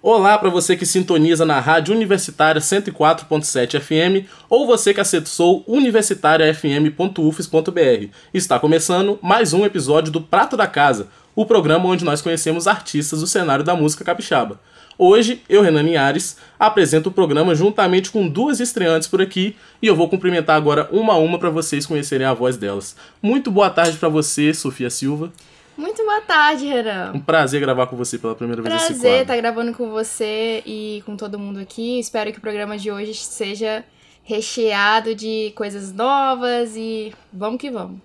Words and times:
Olá 0.00 0.38
para 0.38 0.48
você 0.48 0.76
que 0.76 0.86
sintoniza 0.86 1.44
na 1.44 1.58
Rádio 1.58 1.92
Universitária 1.92 2.60
104.7 2.60 3.80
FM 3.80 4.28
ou 4.48 4.64
você 4.64 4.94
que 4.94 5.00
acessou 5.00 5.64
universitariafm.ufes.br. 5.66 8.06
Está 8.32 8.60
começando 8.60 9.18
mais 9.20 9.52
um 9.52 9.64
episódio 9.64 10.12
do 10.12 10.20
Prato 10.20 10.56
da 10.56 10.68
Casa, 10.68 11.08
o 11.34 11.44
programa 11.44 11.88
onde 11.88 12.04
nós 12.04 12.22
conhecemos 12.22 12.68
artistas 12.68 13.18
do 13.18 13.26
cenário 13.26 13.64
da 13.64 13.74
música 13.74 14.04
capixaba. 14.04 14.60
Hoje, 14.96 15.42
eu, 15.48 15.62
Renan 15.62 15.82
Linhares, 15.82 16.36
apresento 16.60 17.08
o 17.08 17.12
programa 17.12 17.56
juntamente 17.56 18.12
com 18.12 18.28
duas 18.28 18.60
estreantes 18.60 19.08
por 19.08 19.20
aqui 19.20 19.56
e 19.82 19.88
eu 19.88 19.96
vou 19.96 20.08
cumprimentar 20.08 20.56
agora 20.56 20.88
uma 20.92 21.14
a 21.14 21.18
uma 21.18 21.40
para 21.40 21.50
vocês 21.50 21.84
conhecerem 21.84 22.24
a 22.24 22.34
voz 22.34 22.56
delas. 22.56 22.94
Muito 23.20 23.50
boa 23.50 23.68
tarde 23.68 23.98
para 23.98 24.08
você, 24.08 24.54
Sofia 24.54 24.90
Silva. 24.90 25.32
Muito 25.78 26.04
boa 26.04 26.20
tarde, 26.22 26.66
Renan. 26.66 27.12
Um 27.14 27.20
prazer 27.20 27.60
gravar 27.60 27.86
com 27.86 27.96
você 27.96 28.18
pela 28.18 28.34
primeira 28.34 28.60
vez 28.60 28.74
esse 28.74 28.86
Prazer 28.94 29.22
estar 29.22 29.36
gravando 29.36 29.72
com 29.72 29.88
você 29.90 30.60
e 30.66 31.04
com 31.06 31.16
todo 31.16 31.38
mundo 31.38 31.60
aqui. 31.60 32.00
Espero 32.00 32.32
que 32.32 32.38
o 32.38 32.40
programa 32.40 32.76
de 32.76 32.90
hoje 32.90 33.14
seja 33.14 33.84
recheado 34.24 35.14
de 35.14 35.52
coisas 35.54 35.92
novas 35.92 36.74
e 36.74 37.14
vamos 37.32 37.60
que 37.60 37.70
vamos. 37.70 38.00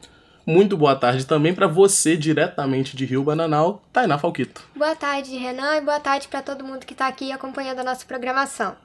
Muito 0.45 0.77
boa 0.77 0.95
tarde 0.95 1.25
também 1.25 1.51
para 1.51 1.65
você, 1.65 2.15
diretamente 2.15 2.95
de 2.95 3.05
Rio 3.05 3.23
Bananal, 3.23 3.81
Tainá 3.91 4.19
Falquito. 4.19 4.61
Boa 4.75 4.95
tarde, 4.95 5.35
Renan, 5.35 5.77
e 5.77 5.81
boa 5.81 5.99
tarde 5.99 6.27
para 6.27 6.43
todo 6.43 6.63
mundo 6.63 6.85
que 6.85 6.93
está 6.93 7.07
aqui 7.07 7.31
acompanhando 7.31 7.79
a 7.79 7.83
nossa 7.83 8.05
programação. 8.05 8.75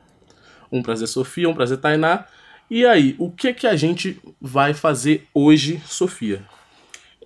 Um 0.73 0.83
prazer, 0.83 1.09
Sofia, 1.09 1.47
um 1.47 1.55
prazer, 1.55 1.77
Tainá. 1.77 2.25
E 2.71 2.87
aí, 2.87 3.15
o 3.19 3.31
que 3.31 3.53
que 3.53 3.67
a 3.67 3.77
gente 3.77 4.19
vai 4.41 4.73
fazer 4.73 5.29
hoje, 5.35 5.79
Sofia? 5.85 6.43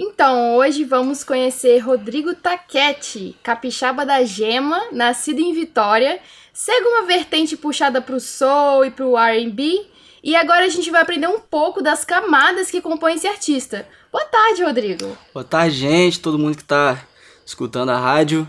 Então, 0.05 0.57
hoje 0.57 0.83
vamos 0.83 1.23
conhecer 1.23 1.79
Rodrigo 1.79 2.35
Taquete, 2.35 3.37
capixaba 3.41 4.05
da 4.05 4.25
Gema, 4.25 4.89
nascido 4.91 5.39
em 5.39 5.55
Vitória, 5.55 6.19
segue 6.53 6.85
uma 6.89 7.07
vertente 7.07 7.57
puxada 7.57 8.03
pro 8.03 8.19
soul 8.19 8.85
e 8.85 8.91
pro 8.91 9.17
R&B, 9.17 9.87
e 10.21 10.35
agora 10.35 10.65
a 10.65 10.69
gente 10.69 10.91
vai 10.91 11.03
aprender 11.03 11.29
um 11.29 11.39
pouco 11.39 11.81
das 11.81 12.05
camadas 12.05 12.69
que 12.69 12.81
compõem 12.81 13.15
esse 13.15 13.29
artista. 13.29 13.87
Boa 14.11 14.25
tarde, 14.25 14.65
Rodrigo. 14.65 15.17
Boa 15.33 15.45
tarde, 15.45 15.77
gente, 15.77 16.19
todo 16.19 16.37
mundo 16.37 16.57
que 16.57 16.65
tá 16.65 17.01
escutando 17.47 17.91
a 17.91 17.99
rádio. 17.99 18.47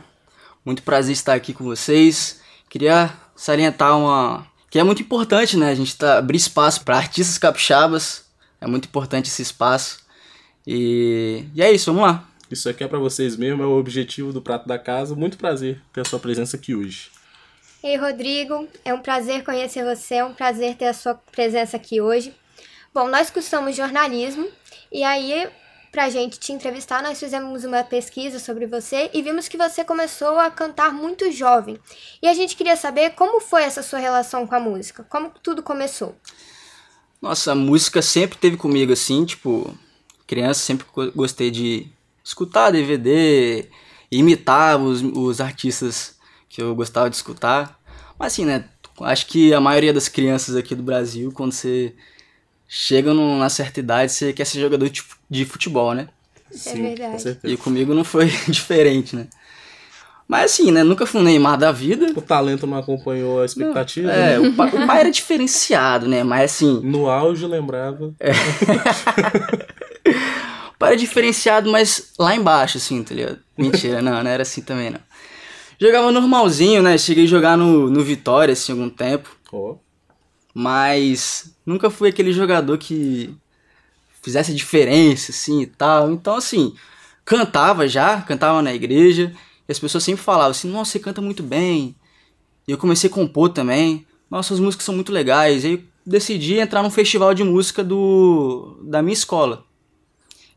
Muito 0.66 0.82
prazer 0.82 1.14
estar 1.14 1.36
aqui 1.36 1.54
com 1.54 1.64
vocês. 1.64 2.42
Queria 2.68 3.14
salientar 3.36 3.96
uma 3.96 4.44
que 4.72 4.80
é 4.80 4.84
muito 4.84 5.04
importante, 5.04 5.56
né? 5.56 5.70
A 5.70 5.76
gente 5.76 5.96
tá 5.96 6.18
abrir 6.18 6.38
espaço 6.38 6.84
para 6.84 6.98
artistas 6.98 7.38
capixabas. 7.38 8.26
É 8.60 8.66
muito 8.66 8.86
importante 8.86 9.28
esse 9.30 9.44
espaço. 9.44 10.03
E, 10.66 11.46
e 11.54 11.62
é 11.62 11.72
isso, 11.72 11.92
vamos 11.94 12.10
lá. 12.10 12.28
Isso 12.50 12.70
aqui 12.70 12.84
é 12.84 12.88
para 12.88 13.00
vocês 13.00 13.36
mesmo, 13.36 13.64
é 13.64 13.66
o 13.66 13.78
objetivo 13.78 14.32
do 14.32 14.42
Prato 14.42 14.68
da 14.68 14.78
Casa. 14.78 15.16
Muito 15.16 15.38
prazer 15.38 15.82
ter 15.92 16.02
a 16.02 16.06
sua 16.06 16.20
presença 16.20 16.56
aqui 16.56 16.76
hoje. 16.76 17.10
Ei, 17.84 17.98
Rodrigo, 17.98 18.68
é 18.86 18.94
um 18.94 19.02
prazer 19.02 19.44
conhecer 19.44 19.84
você, 19.84 20.16
é 20.16 20.26
um 20.26 20.34
prazer 20.34 20.76
ter 20.76 20.86
a 20.86 20.94
sua 20.94 21.16
presença 21.16 21.76
aqui 21.76 22.00
hoje. 22.00 22.34
Bom, 22.94 23.10
nós 23.10 23.30
cursamos 23.30 23.76
jornalismo 23.76 24.48
e 24.92 25.04
aí, 25.04 25.50
pra 25.92 26.10
gente 26.10 26.40
te 26.40 26.54
entrevistar, 26.54 27.02
nós 27.02 27.20
fizemos 27.20 27.66
uma 27.66 27.84
pesquisa 27.84 28.40
sobre 28.40 28.68
você 28.68 29.10
e 29.14 29.22
vimos 29.22 29.48
que 29.48 29.58
você 29.58 29.84
começou 29.84 30.40
a 30.40 30.50
cantar 30.50 30.94
muito 30.94 31.32
jovem. 31.32 31.78
E 32.22 32.28
a 32.28 32.34
gente 32.34 32.56
queria 32.56 32.78
saber 32.78 33.16
como 33.16 33.42
foi 33.42 33.64
essa 33.64 33.82
sua 33.82 34.00
relação 34.00 34.46
com 34.46 34.56
a 34.56 34.60
música, 34.60 35.04
como 35.10 35.32
tudo 35.42 35.64
começou. 35.64 36.16
Nossa, 37.22 37.54
a 37.54 37.56
música 37.56 38.02
sempre 38.02 38.38
teve 38.38 38.56
comigo 38.58 38.94
assim, 38.94 39.26
tipo, 39.26 39.78
criança 40.28 40.60
sempre 40.62 40.86
go- 40.94 41.12
gostei 41.16 41.52
de 41.52 41.88
escutar 42.24 42.72
DVD, 42.72 43.66
imitar 44.12 44.80
os, 44.80 45.02
os 45.02 45.42
artistas 45.42 46.16
que 46.50 46.62
eu 46.62 46.74
gostava 46.76 47.10
de 47.10 47.16
escutar. 47.16 47.80
Mas 48.18 48.34
assim, 48.34 48.46
né, 48.46 48.66
acho 49.02 49.26
que 49.28 49.54
a 49.54 49.60
maioria 49.60 49.92
das 49.94 50.08
crianças 50.08 50.56
aqui 50.56 50.76
do 50.76 50.84
Brasil, 50.84 51.32
quando 51.34 51.52
você 51.52 51.94
chega 52.68 53.14
numa 53.14 53.50
certa 53.50 53.80
idade, 53.80 54.12
você 54.12 54.32
quer 54.34 54.46
ser 54.46 54.60
jogador 54.60 54.90
de 54.90 55.02
fu- 55.02 55.18
de 55.30 55.46
futebol, 55.46 55.94
né? 55.94 56.08
Sim, 56.52 56.84
verdade. 56.84 57.12
com 57.14 57.20
certeza. 57.20 57.54
E 57.54 57.58
comigo 57.58 57.94
não 57.94 58.04
foi 58.04 58.28
diferente, 58.48 59.16
né? 59.16 59.28
Mas 60.28 60.52
assim, 60.54 60.72
né, 60.72 60.84
nunca 60.84 61.06
fui 61.06 61.20
um 61.20 61.24
Neymar 61.24 61.58
da 61.58 61.72
vida. 61.72 62.14
O 62.16 62.22
talento 62.22 62.66
não 62.66 62.78
acompanhou 62.78 63.42
a 63.42 63.46
expectativa. 63.46 64.10
É, 64.12 64.40
né? 64.40 64.48
o 64.50 64.54
pai, 64.56 64.70
o 64.70 64.88
pai 64.88 65.00
era 65.02 65.12
diferenciado, 65.12 66.08
né? 66.08 66.24
Mas 66.24 66.52
assim, 66.54 66.80
No 66.82 67.10
auge, 67.10 67.46
lembrava. 67.46 68.06
O 68.06 68.16
pai 70.84 70.92
era 70.92 70.98
diferenciado, 70.98 71.72
mas 71.72 72.14
lá 72.20 72.36
embaixo, 72.36 72.78
assim, 72.78 73.04
tá 73.04 73.16
ligado? 73.16 73.40
Mentira, 73.58 74.02
não, 74.02 74.24
não 74.24 74.30
era 74.30 74.44
assim 74.44 74.62
também, 74.62 74.90
não. 74.90 75.00
Jogava 75.80 76.12
normalzinho, 76.12 76.82
né? 76.82 76.98
Cheguei 76.98 77.24
a 77.24 77.28
jogar 77.28 77.58
no, 77.58 77.90
no 77.90 78.04
Vitória, 78.04 78.54
assim, 78.54 78.72
algum 78.72 78.90
tempo. 78.90 79.36
Ó, 79.52 79.76
Mas 80.54 81.56
nunca 81.66 81.90
fui 81.90 82.10
aquele 82.10 82.32
jogador 82.32 82.78
que 82.78 83.36
fizesse 84.22 84.52
a 84.52 84.56
diferença, 84.56 85.32
assim, 85.32 85.62
e 85.62 85.66
tal. 85.66 86.12
Então, 86.12 86.36
assim, 86.36 86.76
cantava 87.26 87.88
já, 87.88 88.22
cantava 88.22 88.62
na 88.62 88.74
igreja. 88.74 89.34
E 89.68 89.72
as 89.72 89.80
pessoas 89.80 90.04
sempre 90.04 90.24
falavam 90.24 90.52
assim, 90.52 90.70
nossa, 90.70 90.92
você 90.92 91.00
canta 91.00 91.22
muito 91.22 91.42
bem. 91.42 91.96
E 92.68 92.72
eu 92.72 92.78
comecei 92.78 93.10
a 93.10 93.14
compor 93.14 93.50
também. 93.50 94.06
Nossa, 94.30 94.54
as 94.54 94.60
músicas 94.60 94.86
são 94.86 94.96
muito 94.96 95.12
legais. 95.12 95.66
Aí 95.66 95.74
eu 95.74 95.82
decidi 96.06 96.56
entrar 96.60 96.84
num 96.84 96.92
festival 96.92 97.34
de 97.34 97.44
música 97.44 97.84
do 97.84 98.78
da 98.84 99.02
minha 99.02 99.14
escola. 99.14 99.66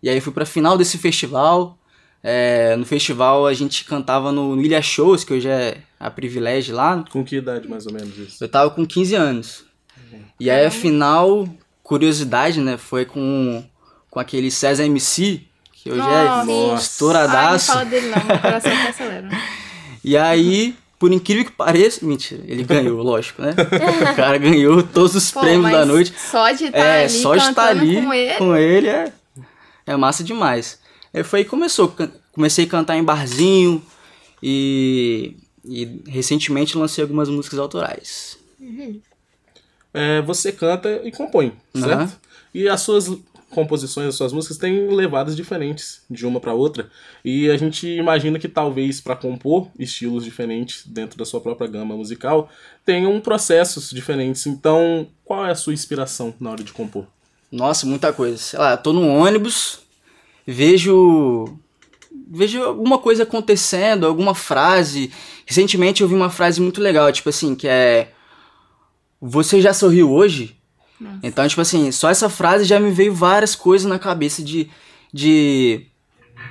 E 0.07 0.09
aí 0.09 0.21
fui 0.21 0.33
pra 0.33 0.47
final 0.47 0.79
desse 0.79 0.97
festival. 0.99 1.77
É, 2.23 2.77
no 2.77 2.87
festival 2.87 3.45
a 3.45 3.53
gente 3.53 3.85
cantava 3.85 4.31
no 4.31 4.57
Ilha 4.63 4.81
Shows, 4.81 5.25
que 5.25 5.35
hoje 5.35 5.49
é 5.49 5.79
a 5.99 6.09
privilégio 6.09 6.77
lá. 6.77 7.05
com 7.11 7.25
que 7.25 7.37
idade 7.39 7.69
mais 7.69 7.87
ou 7.89 7.93
menos 7.93 8.17
isso? 8.17 8.43
Eu 8.45 8.49
tava 8.49 8.71
com 8.71 8.87
15 8.87 9.17
anos. 9.17 9.65
E 10.39 10.49
aí 10.49 10.65
a 10.65 10.71
final, 10.71 11.49
curiosidade, 11.83 12.61
né, 12.61 12.77
foi 12.77 13.05
com, 13.05 13.65
com 14.09 14.21
aquele 14.21 14.49
César 14.49 14.85
MC, 14.85 15.43
que 15.73 15.91
hoje 15.91 15.99
Nossa. 15.99 16.13
é 16.13 16.25
Nossa. 16.25 16.39
Ai, 16.41 16.47
não 16.47 16.75
estouradaço. 16.77 17.73
fala 17.73 17.85
dele 17.85 18.07
não, 18.09 18.25
meu 18.27 18.39
coração 18.39 18.71
tá 18.73 18.89
acelerando. 18.91 19.35
E 20.05 20.17
aí, 20.17 20.77
por 21.01 21.11
incrível 21.11 21.45
que 21.47 21.51
pareça, 21.51 22.07
mentira, 22.07 22.41
ele 22.47 22.63
ganhou, 22.63 23.03
lógico, 23.03 23.43
né? 23.43 23.53
O 24.13 24.15
cara 24.15 24.39
ganhou 24.39 24.85
todos 24.85 25.17
os 25.17 25.33
Pô, 25.33 25.41
prêmios 25.41 25.73
da 25.73 25.85
noite. 25.85 26.15
Só 26.17 26.49
de 26.53 26.67
estar 26.67 26.79
É, 26.79 27.01
ali 27.07 27.11
só 27.11 27.35
de 27.35 27.41
estar 27.49 27.75
cantando 27.75 27.81
ali 28.13 28.35
com 28.39 28.55
ele. 28.57 28.87
é, 28.87 29.13
é 29.87 29.97
massa 29.97 30.25
demais. 30.25 30.81
Aí 31.15 31.23
foi 31.23 31.41
aí 31.41 31.45
que 31.45 31.51
começou. 31.51 31.95
Comecei 32.33 32.65
a 32.65 32.69
cantar 32.69 32.97
em 32.97 33.05
barzinho 33.05 33.83
e, 34.43 35.37
e 35.65 36.03
recentemente 36.07 36.77
lancei 36.77 37.03
algumas 37.03 37.29
músicas 37.29 37.59
autorais. 37.59 38.39
É, 39.95 40.21
você 40.21 40.53
canta 40.53 41.01
e 41.05 41.11
compõe, 41.11 41.55
certo? 41.75 41.93
Aham. 41.93 42.13
E 42.53 42.69
as 42.69 42.81
suas 42.83 43.11
composições, 43.51 44.09
as 44.09 44.15
suas 44.15 44.33
músicas 44.33 44.59
têm 44.59 44.89
levadas 44.89 45.37
diferentes 45.37 46.03
de 46.11 46.27
uma 46.27 46.41
para 46.41 46.53
outra. 46.53 46.91
E 47.25 47.49
a 47.51 47.57
gente 47.57 47.87
imagina 47.87 48.39
que 48.39 48.49
talvez 48.49 49.01
para 49.01 49.17
compor 49.17 49.69
estilos 49.79 50.25
diferentes 50.25 50.87
dentro 50.87 51.17
da 51.17 51.25
sua 51.25 51.41
própria 51.41 51.69
gama 51.69 51.97
musical 51.97 52.51
tenham 52.85 53.19
processos 53.21 53.91
diferentes. 53.91 54.47
Então, 54.47 55.09
qual 55.25 55.47
é 55.47 55.51
a 55.51 55.55
sua 55.55 55.73
inspiração 55.73 56.35
na 56.39 56.51
hora 56.51 56.63
de 56.63 56.73
compor? 56.73 57.07
Nossa, 57.51 57.87
muita 57.87 58.13
coisa. 58.13 58.37
Sei 58.37 58.59
lá, 58.59 58.77
tô 58.77 58.93
no 58.93 59.07
ônibus, 59.07 59.81
vejo. 60.47 61.59
Vejo 62.29 62.63
alguma 62.63 62.99
coisa 62.99 63.23
acontecendo, 63.23 64.07
alguma 64.07 64.35
frase. 64.35 65.11
Recentemente 65.45 66.03
eu 66.03 66.09
vi 66.09 66.15
uma 66.15 66.31
frase 66.31 66.61
muito 66.61 66.81
legal, 66.81 67.11
tipo 67.13 67.29
assim, 67.29 67.55
que 67.55 67.69
é. 67.69 68.13
Você 69.21 69.61
já 69.61 69.73
sorriu 69.73 70.13
hoje? 70.13 70.57
Então, 71.23 71.47
tipo 71.47 71.61
assim, 71.61 71.91
só 71.93 72.09
essa 72.09 72.29
frase 72.29 72.65
já 72.65 72.81
me 72.81 72.91
veio 72.91 73.15
várias 73.15 73.55
coisas 73.55 73.89
na 73.89 73.99
cabeça 73.99 74.43
de. 74.43 74.69
de. 75.13 75.87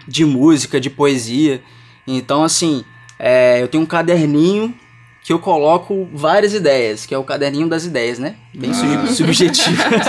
de 0.08 0.26
música, 0.26 0.80
de 0.80 0.90
poesia. 0.90 1.62
Então, 2.08 2.44
assim, 2.44 2.84
é, 3.18 3.62
eu 3.62 3.68
tenho 3.68 3.84
um 3.84 3.88
caderninho 3.88 4.78
que 5.26 5.34
eu 5.34 5.40
coloco 5.40 6.08
várias 6.14 6.54
ideias, 6.54 7.04
que 7.06 7.14
é 7.14 7.18
o 7.18 7.24
caderninho 7.24 7.68
das 7.68 7.84
ideias, 7.84 8.20
né? 8.20 8.36
Bem 8.54 8.72
sub- 8.74 9.08
subjetivo. 9.12 9.76
Tá 9.76 10.04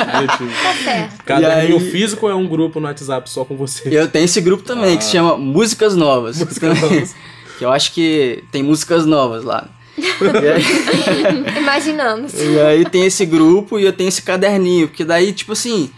certo. 0.75 1.25
Caderninho 1.25 1.79
E 1.81 1.83
aí- 1.83 1.91
físico 1.91 2.29
é 2.29 2.35
um 2.35 2.47
grupo 2.47 2.79
no 2.81 2.87
WhatsApp 2.87 3.29
só 3.31 3.43
com 3.45 3.57
você? 3.57 3.89
Eu 3.91 4.09
tenho 4.09 4.27
esse 4.27 4.41
grupo 4.43 4.63
também, 4.63 4.97
que 4.99 5.05
se 5.05 5.13
chama 5.13 5.39
Músicas 5.39 5.97
Novas. 5.97 6.39
Músicas 6.39 6.79
Novas. 6.81 7.15
que 7.59 7.65
eu 7.65 7.73
acho 7.73 7.93
que 7.95 8.45
tem 8.53 8.63
músicas 8.63 9.07
novas 9.07 9.43
lá. 9.43 9.67
Aí, 9.97 11.59
Imaginamos. 11.59 12.35
e 12.35 12.61
aí 12.61 12.85
tem 12.85 13.07
esse 13.07 13.25
grupo 13.25 13.79
e 13.79 13.85
eu 13.85 13.93
tenho 13.95 14.09
esse 14.09 14.21
caderninho, 14.21 14.89
porque 14.89 15.05
daí, 15.05 15.33
tipo 15.33 15.53
assim, 15.53 15.91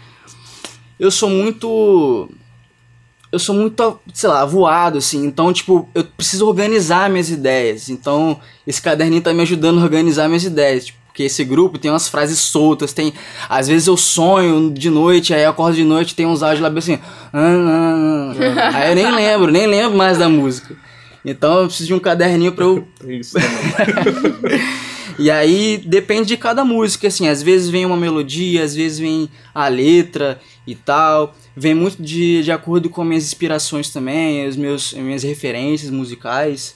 eu 0.97 1.11
sou 1.11 1.29
muito. 1.29 2.29
Eu 3.31 3.37
sou 3.39 3.53
muito, 3.53 3.99
sei 4.13 4.29
lá, 4.29 4.43
voado, 4.43 4.97
assim. 4.97 5.25
Então, 5.25 5.53
tipo, 5.53 5.87
eu 5.93 6.03
preciso 6.03 6.47
organizar 6.47 7.09
minhas 7.09 7.29
ideias. 7.29 7.89
Então, 7.89 8.39
esse 8.65 8.81
caderninho 8.81 9.21
tá 9.21 9.33
me 9.33 9.41
ajudando 9.43 9.79
a 9.79 9.83
organizar 9.83 10.27
minhas 10.27 10.43
ideias. 10.43 10.85
Tipo, 10.87 10.99
porque 11.09 11.23
esse 11.23 11.43
grupo 11.43 11.77
tem 11.77 11.91
umas 11.91 12.07
frases 12.07 12.39
soltas, 12.39 12.93
tem. 12.93 13.13
Às 13.49 13.67
vezes 13.67 13.87
eu 13.87 13.97
sonho 13.97 14.71
de 14.71 14.89
noite, 14.89 15.33
aí 15.33 15.43
eu 15.43 15.49
acordo 15.49 15.75
de 15.75 15.83
noite 15.83 16.15
tem 16.15 16.25
uns 16.25 16.41
áudios 16.41 16.61
lá 16.61 16.69
bem 16.69 16.79
assim. 16.79 16.99
"Ah, 17.33 17.39
ah, 17.39 18.33
ah". 18.71 18.77
Aí 18.77 18.89
eu 18.91 18.95
nem 18.95 19.11
lembro, 19.13 19.51
nem 19.51 19.67
lembro 19.67 19.97
mais 19.97 20.17
da 20.17 20.29
música. 20.29 20.75
Então 21.25 21.59
eu 21.59 21.67
preciso 21.67 21.87
de 21.87 21.93
um 21.93 21.99
caderninho 21.99 22.53
pra 22.53 22.63
eu 22.63 22.87
É 23.05 23.13
Isso 23.13 23.33
também. 23.33 24.61
e 25.19 25.29
aí 25.29 25.77
depende 25.85 26.27
de 26.29 26.37
cada 26.37 26.63
música, 26.63 27.07
assim, 27.07 27.27
às 27.27 27.43
vezes 27.43 27.69
vem 27.69 27.85
uma 27.85 27.97
melodia, 27.97 28.63
às 28.63 28.73
vezes 28.75 28.99
vem 28.99 29.29
a 29.53 29.67
letra 29.67 30.39
e 30.65 30.75
tal. 30.75 31.35
Vem 31.55 31.73
muito 31.73 32.01
de, 32.01 32.41
de 32.43 32.51
acordo 32.51 32.89
com 32.89 33.03
minhas 33.03 33.25
inspirações 33.25 33.89
também, 33.89 34.47
os 34.47 34.55
meus, 34.55 34.93
as 34.93 34.99
minhas 34.99 35.23
referências 35.23 35.89
musicais. 35.91 36.75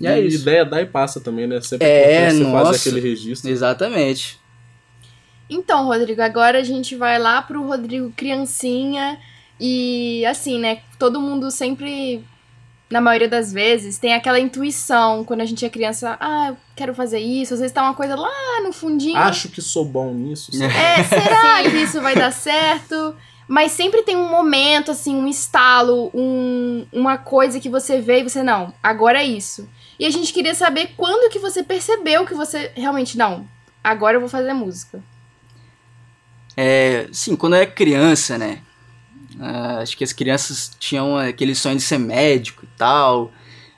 E 0.00 0.06
é 0.06 0.20
E 0.20 0.26
isso. 0.28 0.42
ideia 0.42 0.64
dá 0.64 0.80
e 0.80 0.86
passa 0.86 1.20
também, 1.20 1.46
né? 1.46 1.60
Sempre 1.60 1.86
É, 1.86 2.28
importante 2.28 2.36
você 2.38 2.42
nossa. 2.44 2.64
fazer 2.72 2.88
aquele 2.90 3.08
registro. 3.08 3.50
Exatamente. 3.50 4.38
Então, 5.48 5.86
Rodrigo, 5.86 6.22
agora 6.22 6.58
a 6.58 6.62
gente 6.62 6.94
vai 6.96 7.18
lá 7.18 7.42
pro 7.42 7.66
Rodrigo 7.66 8.12
criancinha 8.16 9.18
e 9.58 10.24
assim, 10.26 10.58
né? 10.58 10.80
Todo 10.98 11.20
mundo 11.20 11.50
sempre, 11.50 12.22
na 12.90 13.00
maioria 13.00 13.28
das 13.28 13.52
vezes, 13.52 13.98
tem 13.98 14.12
aquela 14.14 14.40
intuição 14.40 15.24
quando 15.24 15.42
a 15.42 15.44
gente 15.44 15.64
é 15.64 15.70
criança, 15.70 16.16
ah, 16.18 16.48
eu 16.48 16.56
quero 16.74 16.92
fazer 16.92 17.20
isso, 17.20 17.54
às 17.54 17.60
vezes 17.60 17.72
tá 17.72 17.82
uma 17.82 17.94
coisa 17.94 18.16
lá 18.16 18.60
no 18.64 18.72
fundinho. 18.72 19.16
Acho 19.16 19.48
que 19.48 19.62
sou 19.62 19.84
bom 19.84 20.12
nisso. 20.12 20.50
sabe? 20.52 20.74
É, 20.74 21.04
será 21.04 21.62
que 21.70 21.76
isso 21.76 22.00
vai 22.00 22.16
dar 22.16 22.32
certo? 22.32 23.14
Mas 23.46 23.72
sempre 23.72 24.02
tem 24.02 24.16
um 24.16 24.28
momento, 24.28 24.90
assim, 24.90 25.14
um 25.14 25.28
estalo, 25.28 26.10
um, 26.12 26.84
uma 26.92 27.16
coisa 27.16 27.60
que 27.60 27.68
você 27.68 28.00
vê 28.00 28.20
e 28.20 28.28
você, 28.28 28.42
não, 28.42 28.72
agora 28.82 29.20
é 29.20 29.24
isso. 29.24 29.68
E 29.98 30.04
a 30.04 30.10
gente 30.10 30.32
queria 30.32 30.54
saber 30.54 30.90
quando 30.96 31.30
que 31.30 31.38
você 31.38 31.62
percebeu 31.62 32.26
que 32.26 32.34
você 32.34 32.72
realmente, 32.74 33.16
não, 33.16 33.46
agora 33.84 34.16
eu 34.16 34.20
vou 34.20 34.28
fazer 34.28 34.52
música. 34.52 35.00
É, 36.56 37.08
sim, 37.12 37.36
quando 37.36 37.54
eu 37.54 37.62
era 37.62 37.70
criança, 37.70 38.36
né? 38.36 38.62
Ah, 39.40 39.78
acho 39.78 39.96
que 39.96 40.04
as 40.04 40.12
crianças 40.12 40.70
tinham 40.78 41.16
aquele 41.16 41.54
sonho 41.54 41.76
de 41.76 41.82
ser 41.82 41.98
médico 41.98 42.64
e 42.64 42.68
tal. 42.76 43.32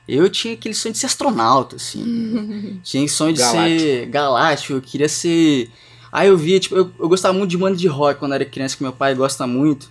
Eu 0.08 0.28
tinha 0.28 0.54
aquele 0.54 0.74
sonho 0.74 0.92
de 0.92 0.98
ser 0.98 1.06
astronauta, 1.06 1.76
assim. 1.76 2.80
tinha 2.82 3.06
sonho 3.08 3.32
de 3.32 3.40
Galáctico. 3.40 3.80
ser 3.80 4.06
galáctico, 4.06 4.72
eu 4.72 4.82
queria 4.82 5.08
ser. 5.08 5.70
Aí 6.10 6.28
eu 6.28 6.36
via, 6.36 6.58
tipo, 6.58 6.74
eu, 6.74 6.90
eu 6.98 7.08
gostava 7.08 7.32
muito 7.32 7.50
de 7.50 7.56
banda 7.56 7.76
de 7.76 7.86
rock 7.86 8.18
quando 8.18 8.34
era 8.34 8.44
criança, 8.44 8.76
que 8.76 8.82
meu 8.82 8.92
pai 8.92 9.14
gosta 9.14 9.46
muito. 9.46 9.90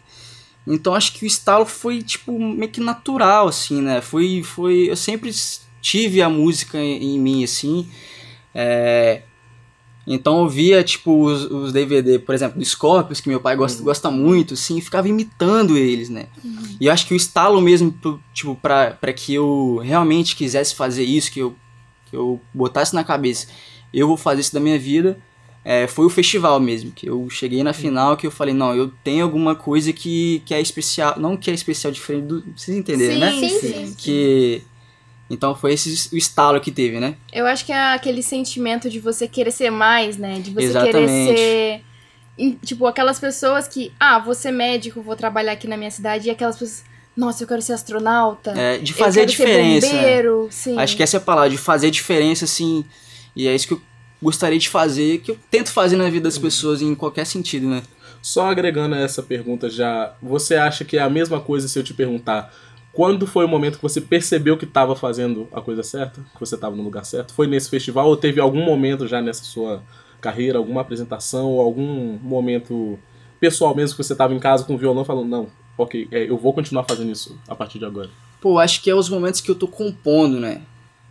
Então 0.68 0.94
acho 0.94 1.14
que 1.14 1.24
o 1.24 1.28
estalo 1.28 1.66
foi, 1.66 2.04
tipo, 2.04 2.38
meio 2.38 2.70
que 2.70 2.82
natural, 2.82 3.48
assim, 3.48 3.82
né? 3.82 4.02
Foi. 4.02 4.44
foi 4.44 4.90
eu 4.90 4.96
sempre 4.98 5.32
tive 5.82 6.22
a 6.22 6.30
música 6.30 6.78
em, 6.78 7.16
em 7.16 7.20
mim, 7.20 7.44
assim. 7.44 7.90
É, 8.54 9.22
então 10.06 10.42
eu 10.42 10.50
via, 10.50 10.84
tipo, 10.84 11.26
os, 11.26 11.46
os 11.46 11.72
DVD, 11.72 12.18
por 12.18 12.34
exemplo, 12.34 12.58
do 12.58 12.66
Scorpions, 12.66 13.22
que 13.22 13.30
meu 13.30 13.40
pai 13.40 13.56
gosta, 13.56 13.84
gosta 13.84 14.10
muito, 14.10 14.56
assim, 14.56 14.78
e 14.78 14.82
ficava 14.82 15.08
imitando 15.08 15.78
eles, 15.78 16.10
né? 16.10 16.28
E 16.80 16.88
eu 16.88 16.92
acho 16.94 17.06
que 17.06 17.14
o 17.14 17.18
estalo 17.18 17.62
mesmo, 17.62 17.94
tipo, 18.34 18.56
pra, 18.56 18.92
pra 18.92 19.14
que 19.14 19.34
eu 19.34 19.80
realmente 19.84 20.36
quisesse 20.36 20.76
fazer 20.76 21.04
isso, 21.04 21.32
que 21.32 21.40
eu, 21.40 21.56
que 22.10 22.16
eu 22.16 22.42
botasse 22.54 22.96
na 22.96 23.04
cabeça, 23.04 23.48
eu 23.94 24.08
vou 24.08 24.18
fazer 24.18 24.42
isso 24.42 24.54
da 24.54 24.60
minha 24.60 24.80
vida, 24.80 25.20
é, 25.64 25.86
foi 25.86 26.06
o 26.06 26.10
festival 26.10 26.60
mesmo, 26.60 26.92
que 26.92 27.08
eu 27.08 27.30
cheguei 27.30 27.62
na 27.62 27.72
final, 27.72 28.18
que 28.18 28.26
eu 28.26 28.32
falei, 28.32 28.54
não, 28.54 28.76
eu 28.76 28.92
tenho 29.04 29.24
alguma 29.24 29.54
coisa 29.54 29.94
que, 29.94 30.42
que 30.46 30.54
é 30.56 30.60
especial, 30.60 31.20
não 31.20 31.38
que 31.38 31.52
é 31.52 31.54
especial 31.54 31.94
diferente 31.94 32.26
do... 32.26 32.44
Vocês 32.58 32.76
entenderam, 32.76 33.20
né? 33.20 33.32
Sim, 33.34 33.60
sim. 33.60 33.96
Que... 33.96 34.64
Então 35.32 35.56
foi 35.56 35.74
esse 35.74 36.14
o 36.14 36.18
estalo 36.18 36.60
que 36.60 36.72
teve, 36.72 37.00
né? 37.00 37.16
Eu 37.32 37.48
acho 37.48 37.66
que 37.66 37.72
é 37.72 37.94
aquele 37.94 38.22
sentimento 38.22 38.90
de 38.90 39.00
você 39.00 39.28
querer 39.28 39.52
ser 39.52 39.70
mais, 39.70 40.18
né? 40.18 40.40
De 40.40 40.52
você 40.52 40.66
Exatamente. 40.66 40.92
querer 40.94 41.82
ser. 42.38 42.56
Tipo, 42.66 42.86
aquelas 42.86 43.18
pessoas 43.18 43.68
que, 43.68 43.94
ah, 44.00 44.20
vou 44.20 44.36
ser 44.36 44.52
médico, 44.52 45.02
vou 45.02 45.16
trabalhar 45.16 45.54
aqui 45.54 45.68
na 45.68 45.78
minha 45.78 45.92
cidade, 45.92 46.28
e 46.28 46.32
aquelas 46.32 46.58
pessoas, 46.58 46.84
nossa, 47.16 47.44
eu 47.44 47.48
quero 47.48 47.62
ser 47.62 47.74
astronauta. 47.74 48.52
É, 48.52 48.78
de 48.78 48.94
fazer 48.94 49.22
a 49.22 49.26
quero 49.26 49.38
ser 49.38 49.46
diferença. 49.46 49.88
né? 49.88 49.94
bombeiro, 49.94 50.48
sim. 50.52 50.78
Acho 50.78 50.98
que 50.98 51.04
essa 51.04 51.18
é 51.18 51.20
a 51.20 51.22
palavra, 51.22 51.50
de 51.50 51.58
fazer 51.58 51.88
a 51.88 51.92
diferença, 51.92 52.46
assim. 52.46 52.84
E 53.36 53.48
é 53.48 53.56
isso 53.56 53.68
que 53.68 53.74
eu 53.74 53.82
gostaria 54.22 54.60
de 54.60 54.68
fazer, 54.68 55.20
que 55.20 55.32
eu 55.32 55.40
tento 55.50 55.72
fazer 55.72 55.96
na 55.96 56.10
vida 56.10 56.24
das 56.24 56.38
pessoas 56.38 56.82
em 56.82 56.94
qualquer 56.94 57.26
sentido, 57.26 57.68
né? 57.68 57.84
Só 58.22 58.50
agregando 58.50 58.96
a 58.96 59.00
essa 59.00 59.24
pergunta 59.24 59.70
já, 59.70 60.14
você 60.22 60.56
acha 60.56 60.84
que 60.86 60.98
é 60.98 61.02
a 61.02 61.10
mesma 61.10 61.40
coisa 61.40 61.68
se 61.68 61.80
eu 61.80 61.84
te 61.84 61.94
perguntar 61.94 62.54
quando 62.94 63.26
foi 63.26 63.46
o 63.46 63.48
momento 63.48 63.78
que 63.78 63.84
você 63.84 64.02
percebeu 64.02 64.58
que 64.58 64.66
estava 64.66 64.96
fazendo 64.96 65.48
a 65.52 65.62
coisa 65.62 65.84
certa? 65.84 66.22
Que 66.34 66.40
você 66.40 66.56
estava 66.56 66.76
no 66.76 66.84
lugar 66.84 67.06
certo? 67.06 67.34
Foi 67.34 67.48
nesse 67.48 67.70
festival 67.70 68.08
ou 68.08 68.18
teve 68.18 68.40
algum 68.40 68.64
momento 68.64 69.08
já 69.08 69.22
nessa 69.22 69.44
sua 69.44 69.82
carreira, 70.20 70.58
alguma 70.58 70.82
apresentação 70.82 71.48
ou 71.48 71.62
algum 71.62 72.18
momento 72.22 73.00
pessoal 73.40 73.76
mesmo 73.76 73.98
que 73.98 74.04
você 74.04 74.14
estava 74.14 74.34
em 74.34 74.40
casa 74.40 74.64
com 74.64 74.76
o 74.76 74.78
violão 74.78 75.04
falando, 75.04 75.28
não, 75.28 75.48
ok, 75.78 76.08
é, 76.12 76.30
eu 76.30 76.38
vou 76.38 76.54
continuar 76.54 76.84
fazendo 76.84 77.12
isso 77.12 77.40
a 77.48 77.56
partir 77.56 77.80
de 77.80 77.86
agora? 77.86 78.10
Pô, 78.40 78.60
acho 78.60 78.82
que 78.82 78.90
é 78.90 78.96
os 78.96 79.10
momentos 79.10 79.42
que 79.42 79.50
eu 79.50 79.56
tô 79.56 79.68
compondo, 79.68 80.40
né? 80.40 80.62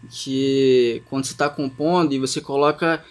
Que 0.08 1.02
quando 1.10 1.24
você 1.24 1.34
tá 1.34 1.48
compondo 1.48 2.12
e 2.12 2.18
você 2.18 2.40
coloca. 2.40 3.04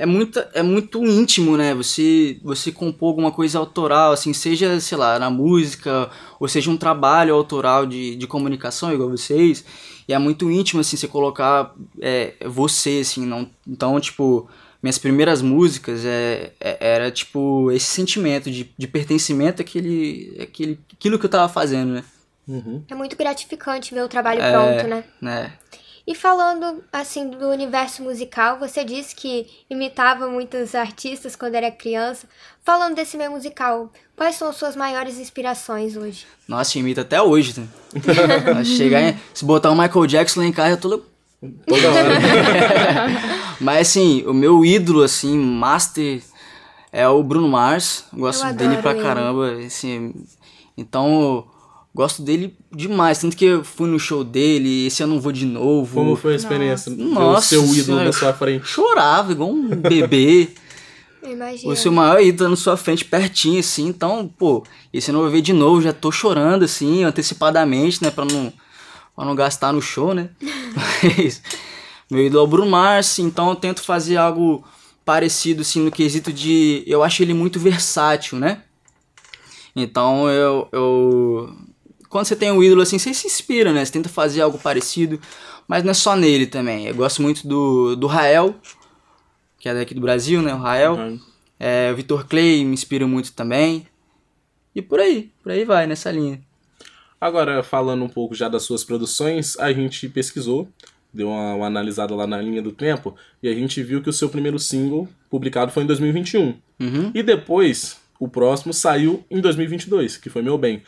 É, 0.00 0.06
muita, 0.06 0.50
é 0.54 0.62
muito 0.62 1.04
íntimo, 1.04 1.58
né? 1.58 1.74
Você, 1.74 2.38
você 2.42 2.72
compor 2.72 3.08
alguma 3.08 3.30
coisa 3.30 3.58
autoral, 3.58 4.12
assim, 4.12 4.32
seja, 4.32 4.80
sei 4.80 4.96
lá, 4.96 5.18
na 5.18 5.28
música, 5.28 6.10
ou 6.40 6.48
seja 6.48 6.70
um 6.70 6.76
trabalho 6.78 7.34
autoral 7.34 7.84
de, 7.84 8.16
de 8.16 8.26
comunicação, 8.26 8.94
igual 8.94 9.10
vocês. 9.10 9.62
E 10.08 10.14
é 10.14 10.18
muito 10.18 10.50
íntimo, 10.50 10.80
assim, 10.80 10.96
você 10.96 11.06
colocar 11.06 11.74
é, 12.00 12.32
você, 12.46 13.00
assim, 13.02 13.26
não. 13.26 13.46
Então, 13.68 14.00
tipo, 14.00 14.48
minhas 14.82 14.96
primeiras 14.96 15.42
músicas 15.42 16.02
é, 16.06 16.52
é- 16.58 16.78
era, 16.80 17.10
tipo, 17.10 17.70
esse 17.70 17.84
sentimento 17.84 18.50
de, 18.50 18.72
de 18.78 18.86
pertencimento 18.88 19.60
àquele, 19.60 20.34
àquele, 20.40 20.80
àquilo 20.94 21.18
que 21.18 21.26
eu 21.26 21.30
tava 21.30 21.52
fazendo, 21.52 21.92
né? 21.92 22.04
Uhum. 22.48 22.82
É 22.88 22.94
muito 22.94 23.14
gratificante 23.18 23.94
ver 23.94 24.02
o 24.02 24.08
trabalho 24.08 24.40
É. 24.40 24.50
pronto, 24.50 24.88
né? 24.88 25.04
né? 25.20 25.52
E 26.06 26.14
falando 26.14 26.82
assim 26.92 27.28
do 27.28 27.48
universo 27.48 28.02
musical, 28.02 28.58
você 28.58 28.84
disse 28.84 29.14
que 29.14 29.46
imitava 29.68 30.28
muitos 30.28 30.74
artistas 30.74 31.36
quando 31.36 31.54
era 31.54 31.70
criança. 31.70 32.26
Falando 32.64 32.94
desse 32.96 33.16
meio 33.16 33.30
musical, 33.30 33.92
quais 34.16 34.36
são 34.36 34.48
as 34.48 34.56
suas 34.56 34.74
maiores 34.76 35.18
inspirações 35.18 35.96
hoje? 35.96 36.26
Nossa, 36.48 36.78
imita 36.78 37.02
até 37.02 37.20
hoje, 37.22 37.60
né? 37.60 37.68
Chegar 38.64 39.02
em, 39.02 39.18
se 39.32 39.44
botar 39.44 39.70
o 39.70 39.76
Michael 39.76 40.06
Jackson 40.06 40.40
lá 40.40 40.46
em 40.46 40.52
casa, 40.52 40.72
eu 40.72 40.76
tô... 40.80 41.02
Toda 41.66 41.88
hora. 41.90 43.08
Mas 43.60 43.88
assim, 43.88 44.22
o 44.26 44.34
meu 44.34 44.62
ídolo, 44.64 45.02
assim, 45.02 45.38
master, 45.38 46.22
é 46.92 47.08
o 47.08 47.22
Bruno 47.22 47.48
Mars. 47.48 48.04
Gosto 48.12 48.46
Eu 48.46 48.52
dele 48.52 48.76
pra 48.78 48.92
ele. 48.92 49.02
caramba, 49.02 49.52
assim. 49.64 50.14
Então, 50.76 51.46
gosto 51.94 52.22
dele 52.22 52.56
demais. 52.70 53.18
Tanto 53.18 53.36
que 53.36 53.44
eu 53.44 53.64
fui 53.64 53.88
no 53.88 53.98
show 53.98 54.24
dele, 54.24 54.86
esse 54.86 55.02
ano 55.02 55.12
eu 55.12 55.14
não 55.16 55.22
vou 55.22 55.32
de 55.32 55.44
novo. 55.44 55.94
Como 55.94 56.16
foi 56.16 56.34
a 56.34 56.36
experiência? 56.36 56.92
Nossa 56.94 57.56
o 57.56 57.60
seu 57.60 57.62
ídolo 57.62 57.84
Senhora. 57.84 58.04
na 58.04 58.12
sua 58.12 58.32
frente. 58.32 58.66
Chorava, 58.66 59.32
igual 59.32 59.50
um 59.50 59.68
bebê. 59.74 60.50
Eu 61.22 61.32
imagino. 61.32 61.72
o 61.72 61.76
seu 61.76 61.92
maior 61.92 62.20
ídolo 62.22 62.50
na 62.50 62.56
sua 62.56 62.76
frente, 62.76 63.04
pertinho, 63.04 63.60
assim. 63.60 63.86
Então, 63.86 64.30
pô, 64.38 64.64
esse 64.92 65.10
ano 65.10 65.18
eu 65.18 65.24
vou 65.24 65.30
ver 65.30 65.42
de 65.42 65.52
novo, 65.52 65.82
já 65.82 65.92
tô 65.92 66.10
chorando, 66.10 66.64
assim, 66.64 67.04
antecipadamente, 67.04 68.02
né? 68.02 68.10
Pra 68.10 68.24
não, 68.24 68.52
pra 69.14 69.24
não 69.24 69.34
gastar 69.34 69.72
no 69.72 69.82
show, 69.82 70.14
né? 70.14 70.30
Mas, 70.74 71.42
meu 72.10 72.24
ídolo 72.24 72.40
é 72.40 72.44
o 72.44 72.50
Bruno 72.50 72.70
Mars, 72.70 73.18
então 73.18 73.50
eu 73.50 73.56
tento 73.56 73.82
fazer 73.82 74.16
algo 74.16 74.64
parecido, 75.04 75.62
assim, 75.62 75.80
no 75.80 75.90
quesito 75.90 76.32
de... 76.32 76.82
Eu 76.86 77.02
acho 77.02 77.22
ele 77.22 77.34
muito 77.34 77.60
versátil, 77.60 78.38
né? 78.38 78.62
Então, 79.76 80.28
eu... 80.30 80.68
eu 80.72 81.54
quando 82.10 82.26
você 82.26 82.34
tem 82.34 82.50
um 82.50 82.62
ídolo, 82.62 82.82
assim, 82.82 82.98
você 82.98 83.14
se 83.14 83.28
inspira, 83.28 83.72
né? 83.72 83.84
Você 83.84 83.92
tenta 83.92 84.08
fazer 84.08 84.42
algo 84.42 84.58
parecido, 84.58 85.20
mas 85.68 85.84
não 85.84 85.92
é 85.92 85.94
só 85.94 86.16
nele 86.16 86.44
também. 86.44 86.86
Eu 86.86 86.94
gosto 86.94 87.22
muito 87.22 87.46
do, 87.46 87.94
do 87.94 88.08
Rael, 88.08 88.56
que 89.60 89.68
é 89.68 89.74
daqui 89.74 89.94
do 89.94 90.00
Brasil, 90.00 90.42
né? 90.42 90.52
O 90.52 90.58
Rael. 90.58 90.94
Uhum. 90.94 91.20
É, 91.58 91.90
o 91.92 91.96
Vitor 91.96 92.26
Clay 92.26 92.64
me 92.64 92.74
inspira 92.74 93.06
muito 93.06 93.32
também. 93.32 93.86
E 94.74 94.82
por 94.82 94.98
aí, 94.98 95.30
por 95.40 95.52
aí 95.52 95.64
vai, 95.64 95.86
nessa 95.86 96.10
linha. 96.10 96.40
Agora, 97.20 97.62
falando 97.62 98.02
um 98.02 98.08
pouco 98.08 98.34
já 98.34 98.48
das 98.48 98.64
suas 98.64 98.82
produções, 98.82 99.56
a 99.60 99.72
gente 99.72 100.08
pesquisou, 100.08 100.68
deu 101.14 101.28
uma, 101.28 101.54
uma 101.54 101.66
analisada 101.66 102.12
lá 102.14 102.26
na 102.26 102.40
linha 102.40 102.60
do 102.60 102.72
tempo, 102.72 103.14
e 103.40 103.48
a 103.48 103.54
gente 103.54 103.82
viu 103.84 104.02
que 104.02 104.10
o 104.10 104.12
seu 104.12 104.28
primeiro 104.28 104.58
single 104.58 105.08
publicado 105.28 105.70
foi 105.70 105.84
em 105.84 105.86
2021. 105.86 106.54
Uhum. 106.80 107.12
E 107.14 107.22
depois, 107.22 107.98
o 108.18 108.26
próximo 108.26 108.72
saiu 108.72 109.24
em 109.30 109.40
2022, 109.40 110.16
que 110.16 110.28
foi 110.28 110.42
Meu 110.42 110.58
Bem. 110.58 110.82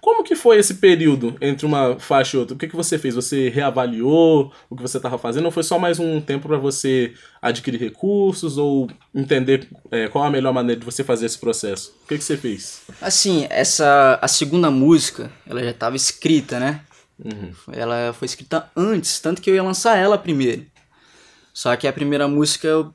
Como 0.00 0.22
que 0.22 0.36
foi 0.36 0.58
esse 0.58 0.74
período 0.74 1.36
entre 1.40 1.66
uma 1.66 1.98
faixa 1.98 2.36
e 2.36 2.40
outra? 2.40 2.54
O 2.54 2.58
que, 2.58 2.68
que 2.68 2.76
você 2.76 2.96
fez? 2.98 3.14
Você 3.16 3.48
reavaliou 3.48 4.52
o 4.70 4.76
que 4.76 4.82
você 4.82 4.96
estava 4.96 5.18
fazendo 5.18 5.46
ou 5.46 5.50
foi 5.50 5.62
só 5.62 5.78
mais 5.78 5.98
um 5.98 6.20
tempo 6.20 6.46
para 6.48 6.56
você 6.56 7.12
adquirir 7.42 7.80
recursos 7.80 8.56
ou 8.58 8.88
entender 9.14 9.68
é, 9.90 10.06
qual 10.08 10.24
a 10.24 10.30
melhor 10.30 10.52
maneira 10.52 10.78
de 10.78 10.84
você 10.84 11.02
fazer 11.02 11.26
esse 11.26 11.38
processo? 11.38 11.92
O 12.04 12.08
que, 12.08 12.16
que 12.16 12.24
você 12.24 12.36
fez? 12.36 12.82
Assim, 13.00 13.46
essa 13.50 14.18
a 14.22 14.28
segunda 14.28 14.70
música, 14.70 15.30
ela 15.46 15.62
já 15.62 15.70
estava 15.70 15.96
escrita, 15.96 16.60
né? 16.60 16.80
Uhum. 17.22 17.50
Ela 17.72 18.12
foi 18.12 18.26
escrita 18.26 18.70
antes, 18.76 19.18
tanto 19.18 19.42
que 19.42 19.50
eu 19.50 19.54
ia 19.56 19.62
lançar 19.62 19.96
ela 19.98 20.16
primeiro. 20.16 20.64
Só 21.52 21.74
que 21.74 21.88
a 21.88 21.92
primeira 21.92 22.28
música, 22.28 22.68
eu- 22.68 22.94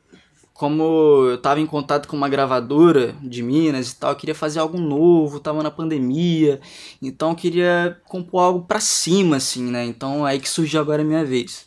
como 0.53 0.83
eu 1.29 1.37
tava 1.39 1.59
em 1.59 1.65
contato 1.65 2.07
com 2.07 2.15
uma 2.15 2.29
gravadora 2.29 3.15
de 3.21 3.41
Minas 3.41 3.91
e 3.91 3.95
tal, 3.95 4.11
eu 4.11 4.15
queria 4.15 4.35
fazer 4.35 4.59
algo 4.59 4.77
novo, 4.77 5.39
tava 5.39 5.63
na 5.63 5.71
pandemia, 5.71 6.61
então 7.01 7.31
eu 7.31 7.35
queria 7.35 7.99
compor 8.05 8.41
algo 8.43 8.65
pra 8.65 8.79
cima, 8.79 9.37
assim, 9.37 9.63
né? 9.63 9.83
Então 9.85 10.25
aí 10.25 10.39
que 10.39 10.49
surgiu 10.49 10.79
agora 10.79 11.01
a 11.01 11.05
minha 11.05 11.25
vez. 11.25 11.65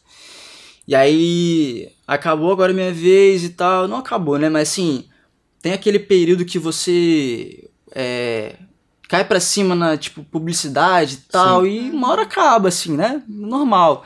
E 0.87 0.95
aí 0.95 1.90
acabou 2.07 2.52
agora 2.52 2.73
a 2.73 2.75
minha 2.75 2.93
vez 2.93 3.43
e 3.43 3.50
tal. 3.50 3.88
Não 3.88 3.99
acabou, 3.99 4.38
né? 4.38 4.49
Mas 4.49 4.71
assim, 4.71 5.05
tem 5.61 5.73
aquele 5.73 5.99
período 5.99 6.45
que 6.45 6.59
você 6.59 7.69
é, 7.90 8.57
cai 9.09 9.25
pra 9.25 9.40
cima 9.40 9.75
na 9.75 9.97
tipo 9.97 10.23
publicidade 10.25 11.14
e 11.14 11.31
tal 11.31 11.66
e 11.66 11.90
uma 11.90 12.11
hora 12.11 12.23
acaba 12.23 12.69
assim, 12.69 12.97
né? 12.97 13.23
Normal. 13.28 14.05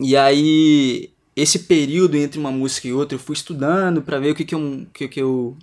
E 0.00 0.16
aí 0.16 1.15
esse 1.36 1.60
período 1.60 2.16
entre 2.16 2.40
uma 2.40 2.50
música 2.50 2.88
e 2.88 2.92
outra 2.92 3.14
eu 3.14 3.20
fui 3.20 3.34
estudando 3.34 4.00
pra 4.00 4.18
ver 4.18 4.30
o 4.30 4.34
que 4.34 4.44
que 4.44 4.54
eu, 4.54 4.86
que, 4.92 5.06
que 5.06 5.20
eu 5.20 5.56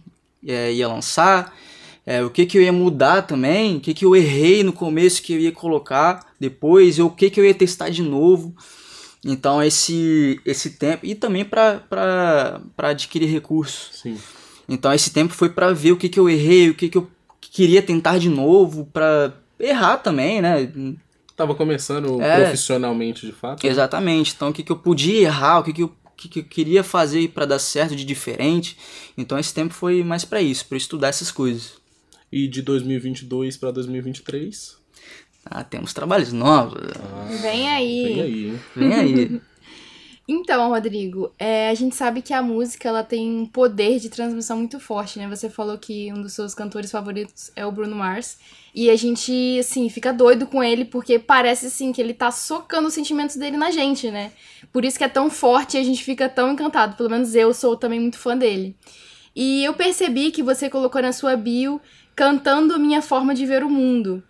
é, 0.47 0.71
ia 0.71 0.87
lançar, 0.87 1.57
é, 2.05 2.23
o 2.23 2.29
que 2.29 2.45
que 2.45 2.57
eu 2.57 2.61
ia 2.61 2.71
mudar 2.71 3.23
também, 3.23 3.77
o 3.77 3.79
que 3.79 3.93
que 3.93 4.05
eu 4.05 4.15
errei 4.15 4.61
no 4.63 4.71
começo 4.71 5.23
que 5.23 5.33
eu 5.33 5.39
ia 5.39 5.51
colocar 5.51 6.31
depois, 6.39 6.99
ou 6.99 7.07
o 7.07 7.11
que 7.11 7.29
que 7.29 7.39
eu 7.39 7.45
ia 7.45 7.53
testar 7.55 7.89
de 7.89 8.03
novo. 8.03 8.55
Então 9.25 9.63
esse 9.63 10.39
esse 10.45 10.71
tempo 10.71 11.05
e 11.05 11.15
também 11.15 11.45
pra 11.45 11.81
adquirir 12.77 13.27
recursos. 13.27 14.01
Sim. 14.01 14.17
Então 14.67 14.93
esse 14.93 15.11
tempo 15.11 15.33
foi 15.33 15.49
pra 15.49 15.71
ver 15.73 15.93
o 15.93 15.97
que, 15.97 16.09
que 16.09 16.19
eu 16.19 16.29
errei, 16.29 16.69
o 16.69 16.75
que, 16.75 16.89
que 16.89 16.97
eu 16.97 17.09
queria 17.39 17.81
tentar 17.81 18.17
de 18.17 18.29
novo, 18.29 18.85
pra 18.91 19.33
errar 19.59 19.97
também, 19.97 20.41
né? 20.41 20.71
Tava 21.35 21.55
começando 21.55 22.21
É. 22.21 22.41
profissionalmente, 22.41 23.25
de 23.25 23.31
fato. 23.31 23.65
Exatamente. 23.65 24.33
Então 24.35 24.49
o 24.49 24.53
que, 24.53 24.63
que 24.63 24.71
eu 24.71 24.77
podia 24.77 25.21
errar, 25.21 25.59
o 25.59 25.63
que, 25.63 25.73
que, 25.73 25.81
eu, 25.83 25.91
que, 26.15 26.29
que 26.29 26.39
eu 26.39 26.43
queria 26.43 26.83
fazer 26.83 27.29
pra 27.29 27.45
dar 27.45 27.59
certo 27.59 27.95
de 27.95 28.05
diferente. 28.05 28.77
Então 29.17 29.37
esse 29.39 29.53
tempo 29.53 29.73
foi 29.73 30.03
mais 30.03 30.23
pra 30.23 30.41
isso, 30.41 30.65
pra 30.67 30.75
eu 30.75 30.79
estudar 30.79 31.07
essas 31.09 31.31
coisas. 31.31 31.73
E 32.31 32.47
de 32.47 32.61
2022 32.61 33.57
para 33.57 33.71
2023? 33.71 34.77
Ah, 35.45 35.63
temos 35.63 35.93
trabalhos 35.93 36.31
novos. 36.31 36.81
Vem 37.41 37.69
aí. 37.69 38.03
Vem 38.03 38.21
aí, 38.21 38.45
hein? 38.47 38.59
Vem 38.75 38.93
aí. 38.93 39.41
Então, 40.25 40.69
Rodrigo, 40.69 41.33
é, 41.37 41.69
a 41.69 41.73
gente 41.73 41.97
sabe 41.97 42.21
que 42.21 42.33
a 42.33 42.41
música 42.41 42.87
ela 42.87 43.03
tem 43.03 43.29
um 43.29 43.45
poder 43.45 43.99
de 43.99 44.09
transmissão 44.09 44.57
muito 44.57 44.79
forte, 44.79 45.19
né? 45.19 45.27
Você 45.27 45.49
falou 45.49 45.77
que 45.77 46.13
um 46.13 46.21
dos 46.21 46.31
seus 46.31 46.55
cantores 46.55 46.89
favoritos 46.89 47.51
é 47.57 47.65
o 47.65 47.71
Bruno 47.71 47.93
Mars. 47.93 48.37
E 48.73 48.89
a 48.89 48.95
gente, 48.95 49.59
assim, 49.59 49.89
fica 49.89 50.13
doido 50.13 50.47
com 50.47 50.63
ele 50.63 50.85
porque 50.85 51.19
parece, 51.19 51.65
assim, 51.65 51.91
que 51.91 52.01
ele 52.01 52.13
tá 52.13 52.31
socando 52.31 52.87
os 52.87 52.93
sentimentos 52.93 53.35
dele 53.35 53.57
na 53.57 53.69
gente, 53.69 54.09
né? 54.09 54.31
Por 54.71 54.85
isso 54.85 54.97
que 54.97 55.03
é 55.03 55.09
tão 55.09 55.29
forte 55.29 55.75
e 55.75 55.79
a 55.81 55.83
gente 55.83 56.01
fica 56.01 56.29
tão 56.29 56.53
encantado. 56.53 56.95
Pelo 56.95 57.09
menos 57.09 57.35
eu 57.35 57.53
sou 57.53 57.75
também 57.75 57.99
muito 57.99 58.17
fã 58.17 58.37
dele. 58.37 58.77
E 59.35 59.61
eu 59.65 59.73
percebi 59.73 60.31
que 60.31 60.41
você 60.41 60.69
colocou 60.69 61.01
na 61.01 61.11
sua 61.11 61.35
bio 61.35 61.81
cantando 62.15 62.79
minha 62.79 63.01
forma 63.01 63.35
de 63.35 63.45
ver 63.45 63.61
o 63.63 63.69
mundo. 63.69 64.23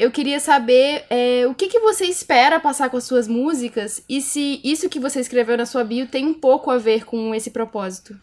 Eu 0.00 0.10
queria 0.10 0.40
saber 0.40 1.04
é, 1.10 1.46
o 1.46 1.54
que, 1.54 1.68
que 1.68 1.78
você 1.78 2.06
espera 2.06 2.58
passar 2.58 2.88
com 2.88 2.96
as 2.96 3.04
suas 3.04 3.28
músicas 3.28 4.02
e 4.08 4.22
se 4.22 4.58
isso 4.64 4.88
que 4.88 4.98
você 4.98 5.20
escreveu 5.20 5.58
na 5.58 5.66
sua 5.66 5.84
bio 5.84 6.06
tem 6.06 6.24
um 6.26 6.32
pouco 6.32 6.70
a 6.70 6.78
ver 6.78 7.04
com 7.04 7.34
esse 7.34 7.50
propósito. 7.50 8.18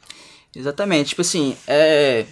Exatamente, 0.55 1.09
tipo 1.09 1.21
assim, 1.21 1.55
é... 1.67 2.25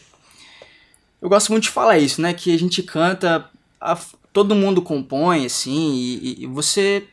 eu 1.22 1.30
gosto 1.30 1.52
muito 1.52 1.66
de 1.66 1.70
falar 1.70 2.00
isso, 2.00 2.20
né? 2.22 2.34
Que 2.34 2.56
a 2.56 2.58
gente 2.58 2.82
canta, 2.82 3.48
a- 3.80 4.00
todo 4.34 4.56
mundo 4.56 4.82
compõe, 4.82 5.46
assim, 5.46 5.94
e, 5.94 6.44
e 6.44 6.48
você. 6.48 7.04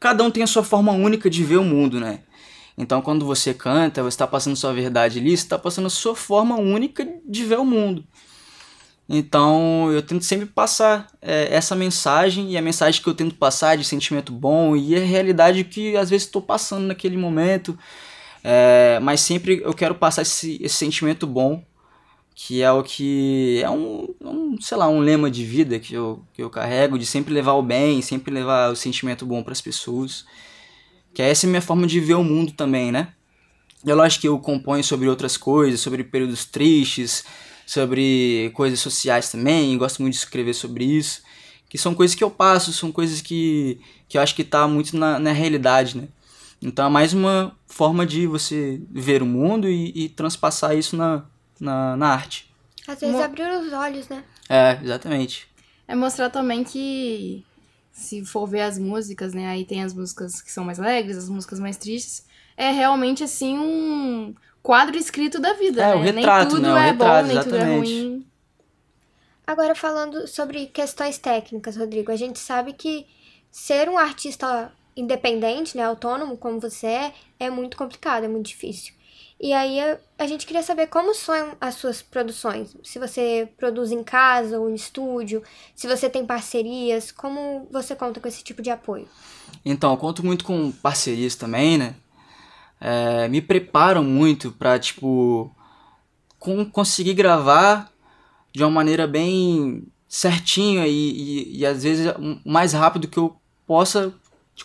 Cada 0.00 0.24
um 0.24 0.30
tem 0.30 0.42
a 0.42 0.46
sua 0.46 0.64
forma 0.64 0.92
única 0.92 1.28
de 1.28 1.44
ver 1.44 1.58
o 1.58 1.64
mundo, 1.64 2.00
né? 2.00 2.20
Então 2.78 3.02
quando 3.02 3.26
você 3.26 3.52
canta, 3.52 4.02
você 4.02 4.14
está 4.14 4.26
passando 4.26 4.56
sua 4.56 4.72
verdade 4.72 5.18
ali, 5.18 5.36
você 5.36 5.44
está 5.44 5.58
passando 5.58 5.88
a 5.88 5.90
sua 5.90 6.16
forma 6.16 6.56
única 6.56 7.06
de 7.26 7.44
ver 7.44 7.58
o 7.58 7.66
mundo. 7.66 8.02
Então 9.08 9.90
eu 9.92 10.02
tento 10.02 10.24
sempre 10.24 10.46
passar 10.46 11.08
é, 11.20 11.54
essa 11.54 11.74
mensagem, 11.74 12.52
e 12.52 12.56
a 12.56 12.62
mensagem 12.62 13.02
que 13.02 13.08
eu 13.08 13.14
tento 13.14 13.34
passar 13.34 13.76
de 13.76 13.84
sentimento 13.84 14.32
bom, 14.32 14.76
e 14.76 14.96
a 14.96 15.00
realidade 15.00 15.64
que 15.64 15.96
às 15.96 16.10
vezes 16.10 16.26
estou 16.26 16.42
passando 16.42 16.86
naquele 16.86 17.16
momento. 17.16 17.78
É, 18.44 18.98
mas 19.00 19.20
sempre 19.20 19.60
eu 19.62 19.72
quero 19.72 19.94
passar 19.94 20.22
esse, 20.22 20.58
esse 20.62 20.76
sentimento 20.76 21.26
bom, 21.26 21.62
que 22.34 22.62
é 22.62 22.72
o 22.72 22.82
que 22.82 23.60
é 23.62 23.70
um, 23.70 24.08
um, 24.20 24.60
sei 24.60 24.76
lá, 24.76 24.88
um 24.88 24.98
lema 25.00 25.30
de 25.30 25.44
vida 25.44 25.78
que 25.78 25.94
eu, 25.94 26.24
que 26.32 26.42
eu 26.42 26.50
carrego, 26.50 26.98
de 26.98 27.06
sempre 27.06 27.32
levar 27.32 27.52
o 27.52 27.62
bem, 27.62 28.02
sempre 28.02 28.32
levar 28.32 28.72
o 28.72 28.76
sentimento 28.76 29.26
bom 29.26 29.42
para 29.42 29.52
as 29.52 29.60
pessoas. 29.60 30.24
Que 31.14 31.22
essa 31.22 31.46
é 31.46 31.48
a 31.48 31.50
minha 31.50 31.62
forma 31.62 31.86
de 31.86 32.00
ver 32.00 32.14
o 32.14 32.24
mundo 32.24 32.52
também, 32.52 32.90
né? 32.90 33.12
É 33.86 33.94
lógico 33.94 34.22
que 34.22 34.28
eu 34.28 34.38
componho 34.38 34.82
sobre 34.82 35.08
outras 35.08 35.36
coisas, 35.36 35.80
sobre 35.80 36.04
períodos 36.04 36.44
tristes, 36.44 37.24
sobre 37.72 38.50
coisas 38.52 38.80
sociais 38.80 39.30
também, 39.30 39.78
gosto 39.78 40.02
muito 40.02 40.12
de 40.12 40.18
escrever 40.18 40.52
sobre 40.52 40.84
isso, 40.84 41.22
que 41.70 41.78
são 41.78 41.94
coisas 41.94 42.14
que 42.14 42.22
eu 42.22 42.30
passo, 42.30 42.70
são 42.70 42.92
coisas 42.92 43.22
que, 43.22 43.80
que 44.06 44.18
eu 44.18 44.22
acho 44.22 44.34
que 44.34 44.44
tá 44.44 44.68
muito 44.68 44.94
na, 44.94 45.18
na 45.18 45.32
realidade, 45.32 45.96
né? 45.96 46.08
Então 46.60 46.84
é 46.86 46.90
mais 46.90 47.14
uma 47.14 47.56
forma 47.66 48.04
de 48.04 48.26
você 48.26 48.78
ver 48.90 49.22
o 49.22 49.26
mundo 49.26 49.66
e, 49.70 49.90
e 49.94 50.08
transpassar 50.10 50.76
isso 50.76 50.96
na, 50.96 51.24
na, 51.58 51.96
na 51.96 52.08
arte. 52.08 52.52
Às 52.86 53.00
vezes 53.00 53.16
Mo- 53.16 53.22
abrir 53.22 53.50
os 53.50 53.72
olhos, 53.72 54.06
né? 54.06 54.22
É, 54.50 54.78
exatamente. 54.84 55.48
É 55.88 55.94
mostrar 55.94 56.28
também 56.28 56.62
que 56.64 57.42
se 57.90 58.22
for 58.22 58.46
ver 58.46 58.60
as 58.60 58.78
músicas, 58.78 59.32
né, 59.32 59.48
aí 59.48 59.64
tem 59.64 59.82
as 59.82 59.94
músicas 59.94 60.42
que 60.42 60.52
são 60.52 60.62
mais 60.62 60.78
alegres, 60.78 61.16
as 61.16 61.30
músicas 61.30 61.58
mais 61.58 61.78
tristes, 61.78 62.26
é 62.54 62.70
realmente 62.70 63.24
assim 63.24 63.58
um 63.58 64.34
quadro 64.62 64.96
escrito 64.96 65.40
da 65.40 65.52
vida, 65.54 65.82
É, 65.82 65.88
né? 65.88 65.94
o 65.94 66.00
retrato, 66.00 66.44
nem 66.44 66.48
tudo 66.56 66.62
né, 66.62 66.72
o 66.74 66.76
é 66.78 66.90
retrato, 66.90 67.22
bom, 67.22 67.34
nem 67.34 67.42
tudo 67.42 67.56
é 67.56 67.64
ruim. 67.76 68.26
Agora, 69.46 69.74
falando 69.74 70.26
sobre 70.28 70.66
questões 70.66 71.18
técnicas, 71.18 71.76
Rodrigo, 71.76 72.12
a 72.12 72.16
gente 72.16 72.38
sabe 72.38 72.72
que 72.72 73.06
ser 73.50 73.88
um 73.88 73.98
artista 73.98 74.72
independente, 74.96 75.76
né, 75.76 75.82
autônomo, 75.84 76.36
como 76.36 76.60
você 76.60 76.86
é, 76.86 77.12
é 77.40 77.50
muito 77.50 77.76
complicado, 77.76 78.24
é 78.24 78.28
muito 78.28 78.46
difícil. 78.46 78.94
E 79.40 79.52
aí 79.52 79.80
a- 79.80 79.98
a 80.18 80.26
gente 80.26 80.46
queria 80.46 80.62
saber 80.62 80.86
como 80.86 81.12
são 81.14 81.56
as 81.60 81.74
suas 81.74 82.00
produções. 82.00 82.76
Se 82.84 82.98
você 83.00 83.48
produz 83.56 83.90
em 83.90 84.04
casa 84.04 84.60
ou 84.60 84.70
em 84.70 84.74
estúdio, 84.74 85.42
se 85.74 85.88
você 85.88 86.08
tem 86.08 86.24
parcerias, 86.24 87.10
como 87.10 87.66
você 87.70 87.96
conta 87.96 88.20
com 88.20 88.28
esse 88.28 88.44
tipo 88.44 88.62
de 88.62 88.70
apoio? 88.70 89.08
Então, 89.64 89.90
eu 89.90 89.96
conto 89.96 90.24
muito 90.24 90.44
com 90.44 90.70
parcerias 90.70 91.34
também, 91.34 91.76
né? 91.76 91.94
É, 92.84 93.28
me 93.28 93.40
preparam 93.40 94.02
muito 94.02 94.50
pra, 94.50 94.76
tipo, 94.78 95.54
com- 96.38 96.64
conseguir 96.64 97.14
gravar 97.14 97.92
de 98.52 98.62
uma 98.64 98.70
maneira 98.70 99.06
bem 99.06 99.86
certinha 100.08 100.86
e, 100.88 100.92
e, 100.92 101.58
e 101.58 101.66
às 101.66 101.84
vezes 101.84 102.12
mais 102.44 102.72
rápido 102.72 103.06
que 103.06 103.18
eu 103.18 103.36
possa 103.66 104.12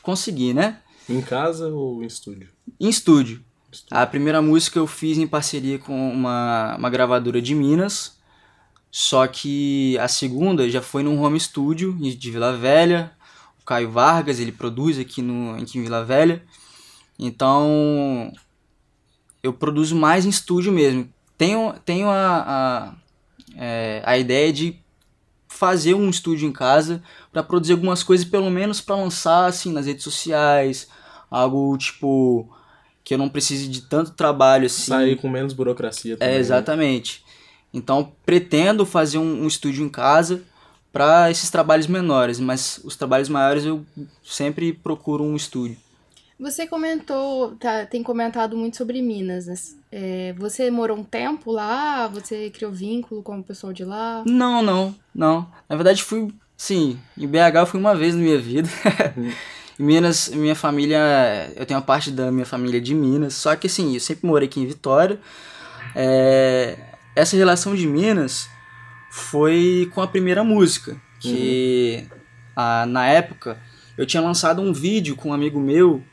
conseguir, 0.02 0.54
né? 0.54 0.80
Em 1.08 1.22
casa 1.22 1.68
ou 1.68 2.04
em 2.04 2.08
estúdio? 2.08 2.50
Em 2.80 2.90
estúdio. 2.90 3.44
A 3.92 4.06
primeira 4.06 4.42
música 4.42 4.80
eu 4.80 4.88
fiz 4.88 5.18
em 5.20 5.28
parceria 5.28 5.78
com 5.78 6.12
uma, 6.12 6.76
uma 6.78 6.90
gravadora 6.90 7.40
de 7.42 7.54
Minas, 7.54 8.18
só 8.92 9.28
que 9.28 9.98
a 10.00 10.08
segunda 10.08 10.68
já 10.70 10.82
foi 10.82 11.04
num 11.04 11.22
home 11.22 11.40
studio 11.40 11.94
de 11.94 12.32
Vila 12.32 12.58
Velha. 12.58 13.12
O 13.62 13.66
Caio 13.66 13.92
Vargas, 13.92 14.40
ele 14.40 14.52
produz 14.52 14.98
aqui, 14.98 15.22
no, 15.22 15.56
aqui 15.56 15.78
em 15.78 15.84
Vila 15.84 16.04
Velha. 16.04 16.44
Então 17.18 18.32
eu 19.42 19.54
produzo 19.54 19.96
mais 19.96 20.26
em 20.26 20.30
estúdio 20.30 20.72
mesmo. 20.72 21.10
Tenho, 21.38 21.74
tenho 21.86 22.10
a, 22.10 22.44
a, 22.48 22.94
é, 23.56 24.02
a 24.06 24.18
ideia 24.18 24.52
de 24.52 24.80
fazer 25.48 25.94
um 25.94 26.10
estúdio 26.10 26.48
em 26.48 26.52
casa 26.52 27.02
para 27.32 27.44
produzir 27.44 27.74
algumas 27.74 28.04
coisas, 28.04 28.26
pelo 28.26 28.50
menos 28.50 28.82
para 28.82 28.96
lançar 28.96 29.46
assim 29.46 29.72
nas 29.72 29.86
redes 29.86 30.04
sociais, 30.04 30.88
algo 31.30 31.78
tipo 31.78 32.50
que 33.04 33.14
eu 33.14 33.18
não 33.18 33.30
precise 33.30 33.68
de 33.68 33.82
tanto 33.82 34.12
trabalho 34.12 34.66
assim. 34.66 34.92
Sair 34.92 35.16
com 35.16 35.30
menos 35.30 35.54
burocracia 35.54 36.18
também. 36.18 36.34
É, 36.34 36.36
né? 36.36 36.40
exatamente. 36.40 37.24
Então, 37.74 38.12
pretendo 38.26 38.86
fazer 38.86 39.18
um, 39.18 39.44
um 39.44 39.48
estúdio 39.48 39.86
em 39.86 39.90
casa 39.90 40.44
para 40.92 41.30
esses 41.32 41.50
trabalhos 41.50 41.88
menores, 41.88 42.40
mas 42.40 42.82
os 42.84 42.96
trabalhos 42.96 43.30
maiores 43.30 43.64
eu 43.64 43.86
sempre 44.24 44.74
procuro 44.74 45.24
um 45.24 45.36
estúdio. 45.36 45.78
Você 46.40 46.68
comentou, 46.68 47.56
tá, 47.56 47.86
tem 47.86 48.04
comentado 48.04 48.56
muito 48.56 48.78
sobre 48.78 49.02
Minas, 49.02 49.48
né? 49.48 49.56
É, 49.92 50.36
você 50.38 50.70
morou 50.70 50.98
um 50.98 51.04
tempo 51.04 51.52
lá? 51.52 52.08
Você 52.08 52.50
criou 52.50 52.72
vínculo 52.72 53.24
com 53.24 53.40
o 53.40 53.44
pessoal 53.44 53.74
de 53.74 53.84
lá? 53.84 54.24
Não, 54.26 54.62
não, 54.62 54.94
não. 55.16 55.50
Na 55.68 55.76
verdade, 55.76 56.04
fui 56.04 56.32
Sim, 56.58 57.00
em 57.16 57.28
BH 57.28 57.56
eu 57.56 57.66
fui 57.68 57.80
uma 57.80 57.96
vez 57.96 58.16
na 58.16 58.22
minha 58.22 58.40
vida. 58.40 58.68
em 59.80 59.84
Minas, 59.84 60.30
minha 60.30 60.56
família, 60.56 61.54
eu 61.56 61.68
tenho 61.68 61.80
uma 61.80 61.86
parte 61.86 62.10
da 62.10 62.32
minha 62.32 62.48
família 62.48 62.82
de 62.82 62.96
Minas, 62.96 63.36
só 63.36 63.56
que 63.56 63.68
assim, 63.68 63.94
eu 63.94 64.00
sempre 64.00 64.26
morei 64.26 64.48
aqui 64.48 64.60
em 64.60 64.66
Vitória. 64.66 65.20
É, 65.96 66.76
essa 67.16 67.38
relação 67.38 67.76
de 67.76 67.86
Minas 67.86 68.50
foi 69.12 69.90
com 69.94 70.02
a 70.02 70.08
primeira 70.08 70.44
música, 70.44 71.00
que 71.20 72.08
ah, 72.56 72.88
na 72.88 73.08
época 73.08 73.60
eu 73.96 74.06
tinha 74.08 74.22
lançado 74.22 74.60
um 74.60 74.74
vídeo 74.74 75.16
com 75.16 75.30
um 75.30 75.34
amigo 75.34 75.60
meu, 75.60 76.04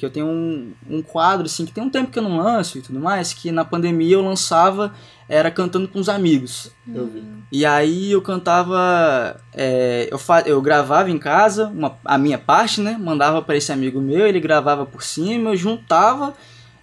que 0.00 0.06
eu 0.06 0.10
tenho 0.10 0.26
um, 0.26 0.72
um 0.88 1.02
quadro 1.02 1.44
assim, 1.44 1.66
que 1.66 1.72
tem 1.72 1.84
um 1.84 1.90
tempo 1.90 2.10
que 2.10 2.18
eu 2.18 2.22
não 2.22 2.38
lanço 2.38 2.78
e 2.78 2.80
tudo 2.80 2.98
mais, 2.98 3.34
que 3.34 3.52
na 3.52 3.66
pandemia 3.66 4.14
eu 4.14 4.22
lançava, 4.22 4.94
era 5.28 5.50
cantando 5.50 5.86
com 5.86 6.00
os 6.00 6.08
amigos. 6.08 6.72
Eu 6.88 7.06
vi. 7.06 7.22
E 7.52 7.66
aí 7.66 8.10
eu 8.10 8.22
cantava, 8.22 9.38
é, 9.52 10.08
eu, 10.10 10.18
fa 10.18 10.40
eu 10.46 10.62
gravava 10.62 11.10
em 11.10 11.18
casa 11.18 11.66
uma, 11.66 11.98
a 12.02 12.16
minha 12.16 12.38
parte, 12.38 12.80
né? 12.80 12.96
Mandava 12.98 13.42
para 13.42 13.58
esse 13.58 13.70
amigo 13.70 14.00
meu, 14.00 14.26
ele 14.26 14.40
gravava 14.40 14.86
por 14.86 15.02
cima, 15.02 15.50
eu 15.50 15.56
juntava 15.56 16.32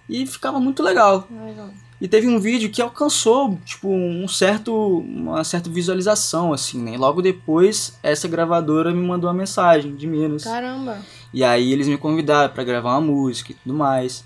e 0.08 0.24
ficava 0.24 0.60
muito 0.60 0.80
legal. 0.80 1.26
Legal. 1.44 1.70
E 2.00 2.06
teve 2.06 2.28
um 2.28 2.38
vídeo 2.38 2.70
que 2.70 2.80
alcançou, 2.80 3.58
tipo, 3.64 3.88
um 3.88 4.28
certo, 4.28 5.00
uma 5.00 5.42
certa 5.42 5.68
visualização, 5.68 6.52
assim, 6.52 6.80
né? 6.80 6.94
E 6.94 6.96
logo 6.96 7.20
depois, 7.20 7.98
essa 8.00 8.28
gravadora 8.28 8.92
me 8.92 9.04
mandou 9.04 9.28
uma 9.28 9.34
mensagem 9.34 9.96
de 9.96 10.06
Minas. 10.06 10.44
Caramba. 10.44 10.98
E 11.32 11.44
aí 11.44 11.72
eles 11.72 11.88
me 11.88 11.98
convidaram 11.98 12.52
para 12.52 12.64
gravar 12.64 12.92
uma 12.92 13.00
música 13.00 13.52
e 13.52 13.54
tudo 13.54 13.74
mais. 13.74 14.24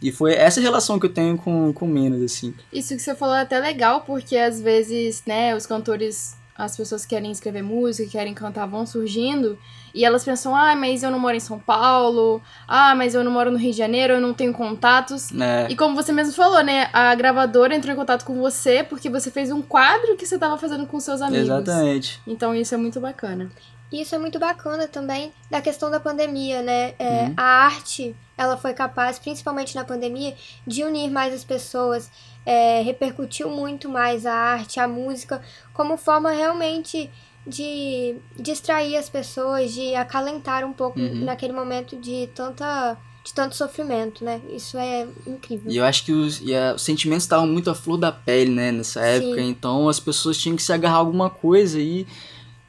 E 0.00 0.12
foi 0.12 0.34
essa 0.34 0.60
relação 0.60 0.98
que 0.98 1.06
eu 1.06 1.12
tenho 1.12 1.36
com, 1.36 1.72
com 1.72 1.86
Minas, 1.86 2.22
assim. 2.22 2.54
Isso 2.72 2.94
que 2.94 3.02
você 3.02 3.14
falou 3.14 3.34
é 3.34 3.40
até 3.40 3.58
legal, 3.58 4.02
porque 4.02 4.36
às 4.36 4.60
vezes, 4.60 5.22
né, 5.26 5.54
os 5.56 5.66
cantores, 5.66 6.36
as 6.56 6.76
pessoas 6.76 7.04
que 7.04 7.14
querem 7.14 7.32
escrever 7.32 7.62
música, 7.62 8.08
querem 8.08 8.32
cantar, 8.32 8.66
vão 8.66 8.86
surgindo, 8.86 9.58
e 9.92 10.04
elas 10.04 10.24
pensam, 10.24 10.54
ah, 10.54 10.76
mas 10.76 11.02
eu 11.02 11.10
não 11.10 11.18
moro 11.18 11.34
em 11.34 11.40
São 11.40 11.58
Paulo, 11.58 12.40
ah, 12.68 12.94
mas 12.94 13.14
eu 13.14 13.24
não 13.24 13.32
moro 13.32 13.50
no 13.50 13.58
Rio 13.58 13.72
de 13.72 13.78
Janeiro, 13.78 14.14
eu 14.14 14.20
não 14.20 14.32
tenho 14.32 14.52
contatos. 14.52 15.32
né 15.32 15.66
E 15.68 15.74
como 15.74 15.96
você 15.96 16.12
mesmo 16.12 16.32
falou, 16.32 16.62
né, 16.62 16.88
a 16.92 17.12
gravadora 17.16 17.74
entrou 17.74 17.92
em 17.92 17.96
contato 17.96 18.24
com 18.24 18.38
você 18.38 18.84
porque 18.84 19.10
você 19.10 19.32
fez 19.32 19.50
um 19.50 19.62
quadro 19.62 20.16
que 20.16 20.24
você 20.24 20.38
tava 20.38 20.56
fazendo 20.56 20.86
com 20.86 21.00
seus 21.00 21.20
amigos. 21.20 21.46
Exatamente. 21.46 22.20
Então 22.24 22.54
isso 22.54 22.72
é 22.72 22.78
muito 22.78 23.00
bacana. 23.00 23.50
Isso 23.92 24.14
é 24.14 24.18
muito 24.18 24.38
bacana 24.38 24.86
também 24.86 25.32
da 25.50 25.60
questão 25.62 25.90
da 25.90 25.98
pandemia, 25.98 26.60
né? 26.62 26.94
É, 26.98 27.24
Uhum. 27.28 27.34
A 27.36 27.42
arte, 27.42 28.14
ela 28.36 28.56
foi 28.56 28.74
capaz, 28.74 29.18
principalmente 29.18 29.74
na 29.74 29.84
pandemia, 29.84 30.34
de 30.66 30.84
unir 30.84 31.10
mais 31.10 31.32
as 31.32 31.42
pessoas, 31.44 32.10
é, 32.44 32.82
repercutiu 32.82 33.48
muito 33.50 33.88
mais 33.88 34.26
a 34.26 34.32
arte, 34.34 34.78
a 34.78 34.86
música, 34.86 35.40
como 35.72 35.96
forma 35.96 36.30
realmente 36.30 37.10
de 37.46 38.16
distrair 38.38 38.96
as 38.96 39.08
pessoas, 39.08 39.72
de 39.72 39.94
acalentar 39.94 40.64
um 40.66 40.72
pouco 40.72 41.00
Uhum. 41.00 41.24
naquele 41.24 41.52
momento 41.52 41.96
de 41.96 42.28
tanta 42.34 42.96
de 43.24 43.34
tanto 43.34 43.54
sofrimento, 43.56 44.24
né? 44.24 44.40
Isso 44.50 44.78
é 44.78 45.06
incrível. 45.26 45.70
E 45.70 45.76
eu 45.76 45.84
acho 45.84 46.02
que 46.02 46.12
os, 46.12 46.40
e 46.40 46.54
a- 46.54 46.72
os 46.76 46.80
sentimentos 46.82 47.24
estavam 47.24 47.46
muito 47.46 47.68
à 47.68 47.74
flor 47.74 47.98
da 47.98 48.10
pele, 48.10 48.50
né, 48.50 48.72
nessa 48.72 49.00
época. 49.04 49.34
Sim. 49.42 49.48
Então 49.50 49.86
as 49.86 50.00
pessoas 50.00 50.38
tinham 50.38 50.56
que 50.56 50.62
se 50.62 50.72
agarrar 50.72 50.94
a 50.96 50.98
alguma 51.00 51.28
coisa 51.28 51.78
e 51.78 52.06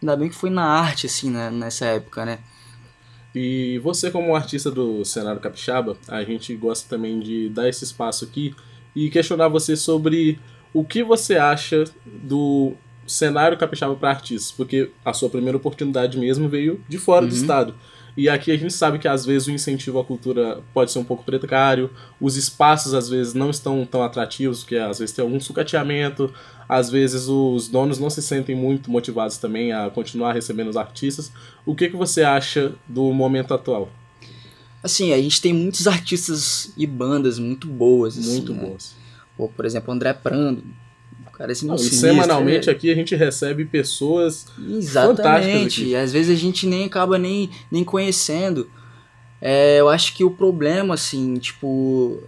ainda 0.02 0.16
bem 0.16 0.30
que 0.30 0.36
foi 0.36 0.50
na 0.50 0.64
arte, 0.64 1.06
assim, 1.08 1.30
né, 1.30 1.50
nessa 1.50 1.86
época, 1.86 2.26
né. 2.26 2.40
E 3.34 3.80
você, 3.84 4.10
como 4.10 4.36
artista 4.36 4.72
do 4.72 5.06
cenário 5.06 5.40
capixaba, 5.40 5.96
a 6.08 6.24
gente 6.24 6.56
gosta 6.56 6.90
também 6.90 7.20
de 7.20 7.50
dar 7.50 7.70
esse 7.70 7.84
espaço 7.84 8.26
aqui 8.26 8.56
e 8.96 9.10
questionar 9.10 9.48
você 9.50 9.76
sobre 9.76 10.40
o 10.74 10.84
que 10.84 11.04
você 11.04 11.36
acha 11.38 11.84
do 12.06 12.74
cenário 13.06 13.58
capixaba 13.58 13.96
para 13.96 14.10
artistas, 14.10 14.52
porque 14.52 14.92
a 15.06 15.14
sua 15.14 15.30
primeira 15.30 15.58
oportunidade 15.58 16.18
mesmo 16.18 16.50
veio 16.50 16.84
de 16.88 16.98
fora 16.98 17.26
do 17.26 17.34
Uhum. 17.34 17.42
estado. 17.42 17.76
E 18.18 18.28
aqui 18.28 18.52
a 18.52 18.58
gente 18.58 18.74
sabe 18.74 19.00
que 19.00 19.08
às 19.08 19.26
vezes 19.26 19.48
o 19.48 19.52
incentivo 19.52 20.00
à 20.00 20.04
cultura 20.04 20.62
pode 20.74 20.92
ser 20.92 21.00
um 21.00 21.04
pouco 21.04 21.24
precário, 21.24 21.90
os 22.20 22.36
espaços 22.36 22.94
às 22.94 23.10
vezes 23.10 23.34
não 23.34 23.50
estão 23.50 23.86
tão 23.86 24.04
atrativos, 24.04 24.60
porque 24.60 24.76
às 24.76 25.00
vezes 25.00 25.16
tem 25.16 25.24
algum 25.24 25.40
sucateamento, 25.40 26.34
às 26.68 26.90
vezes 26.90 27.28
os 27.28 27.68
donos 27.68 27.98
não 28.00 28.10
se 28.10 28.22
sentem 28.22 28.56
muito 28.56 28.92
motivados 28.92 29.38
também 29.38 29.72
a 29.72 29.90
continuar 29.90 30.34
recebendo 30.34 30.70
os 30.70 30.78
artistas. 30.78 31.32
O 31.66 31.76
que, 31.76 31.90
que 31.90 31.96
você 31.96 32.24
acha 32.24 32.74
do 32.88 33.12
momento 33.14 33.54
atual? 33.54 33.90
Assim, 34.82 35.12
a 35.12 35.22
gente 35.22 35.42
tem 35.42 35.54
muitos 35.54 35.88
artistas 35.88 36.72
e 36.78 36.88
bandas 36.88 37.38
muito 37.38 37.68
boas, 37.68 38.18
assim, 38.18 38.32
Muito 38.32 38.54
né. 38.54 38.62
boas. 38.62 38.96
Pô, 39.36 39.50
por 39.50 39.66
exemplo, 39.66 39.94
André 39.94 40.14
Prando. 40.14 40.64
Cara 41.40 41.54
assim, 41.54 41.68
Não, 41.68 41.78
sinistro, 41.78 42.10
semanalmente 42.10 42.70
é- 42.70 42.74
aqui 42.74 42.92
a 42.92 42.96
gente 42.96 43.16
recebe 43.16 43.64
pessoas 43.64 44.46
fantásticas 44.58 44.76
Exatamente. 44.78 45.86
E 45.86 45.96
às 45.96 46.12
vezes 46.12 46.38
a 46.38 46.38
gente 46.38 46.68
nem 46.68 46.84
acaba 46.84 47.18
nem, 47.18 47.50
nem 47.72 47.82
conhecendo. 47.82 48.70
É, 49.42 49.80
eu 49.80 49.88
acho 49.88 50.14
que 50.14 50.26
o 50.26 50.30
problema, 50.30 50.96
assim, 50.96 51.36
tipo, 51.36 52.22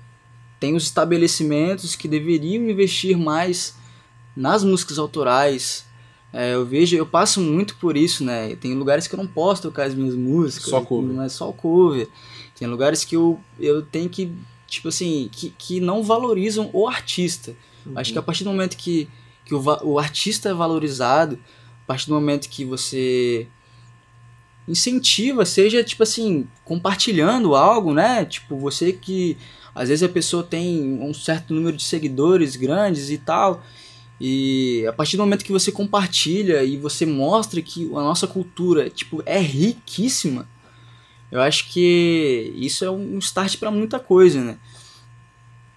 tem 0.62 0.78
os 0.78 0.84
estabelecimentos 0.84 1.94
que 1.94 2.08
deveriam 2.08 2.70
investir 2.70 3.18
mais 3.18 3.76
nas 4.34 4.64
músicas 4.64 4.98
autorais. 4.98 5.84
É, 6.32 6.54
eu 6.54 6.66
vejo, 6.66 6.96
eu 6.96 7.06
passo 7.06 7.42
muito 7.42 7.76
por 7.76 7.98
isso, 7.98 8.24
né? 8.24 8.56
Tem 8.56 8.74
lugares 8.76 9.08
que 9.08 9.16
eu 9.16 9.18
não 9.18 9.28
posso 9.28 9.64
tocar 9.64 9.88
as 9.88 9.94
minhas 9.94 10.16
músicas. 10.16 10.70
Só 10.70 10.80
cover. 10.80 11.14
Não 11.14 11.22
é 11.22 11.28
só 11.28 11.52
cover. 11.52 12.08
Tem 12.58 12.66
lugares 12.66 13.04
que 13.04 13.18
eu, 13.18 13.38
eu 13.60 13.82
tenho 13.82 14.08
que, 14.08 14.32
tipo 14.68 14.88
assim, 14.88 15.28
que, 15.30 15.54
que 15.58 15.82
não 15.82 16.02
valorizam 16.02 16.70
o 16.72 16.88
artista. 16.88 17.54
Acho 17.96 18.12
que 18.12 18.20
a 18.20 18.22
partir 18.22 18.44
do 18.44 18.50
momento 18.50 18.78
que, 18.78 19.08
que 19.46 19.54
o, 19.54 19.62
o 19.84 20.00
artista 20.00 20.50
é 20.50 20.54
valorizado, 20.54 21.40
a 21.84 21.88
partir 21.88 22.08
do 22.08 22.14
momento 22.14 22.50
que 22.50 22.64
você 22.64 23.48
incentiva, 24.68 25.46
seja 25.46 25.84
tipo 25.84 26.04
assim, 26.04 26.48
compartilhando 26.64 27.56
algo, 27.56 27.94
né? 27.94 28.26
Tipo, 28.26 28.58
você 28.58 28.94
que 28.94 29.38
às 29.74 29.90
vezes 29.90 30.04
a 30.04 30.10
pessoa 30.10 30.44
tem 30.44 31.00
um 31.02 31.14
certo 31.14 31.54
número 31.54 31.76
de 31.78 31.84
seguidores 31.84 32.56
grandes 32.56 33.10
e 33.10 33.18
tal, 33.18 33.64
e 34.20 34.86
a 34.88 34.94
partir 34.94 35.18
do 35.18 35.24
momento 35.24 35.44
que 35.44 35.52
você 35.52 35.72
compartilha 35.72 36.64
e 36.64 36.78
você 36.78 37.06
mostra 37.06 37.62
que 37.62 37.86
a 37.88 38.02
nossa 38.02 38.28
cultura, 38.28 38.90
tipo, 38.90 39.24
é 39.26 39.40
riquíssima, 39.40 40.48
eu 41.32 41.42
acho 41.42 41.70
que 41.70 42.54
isso 42.56 42.84
é 42.84 42.92
um 42.92 43.18
start 43.18 43.58
para 43.58 43.72
muita 43.72 44.00
coisa, 44.00 44.42
né? 44.42 44.58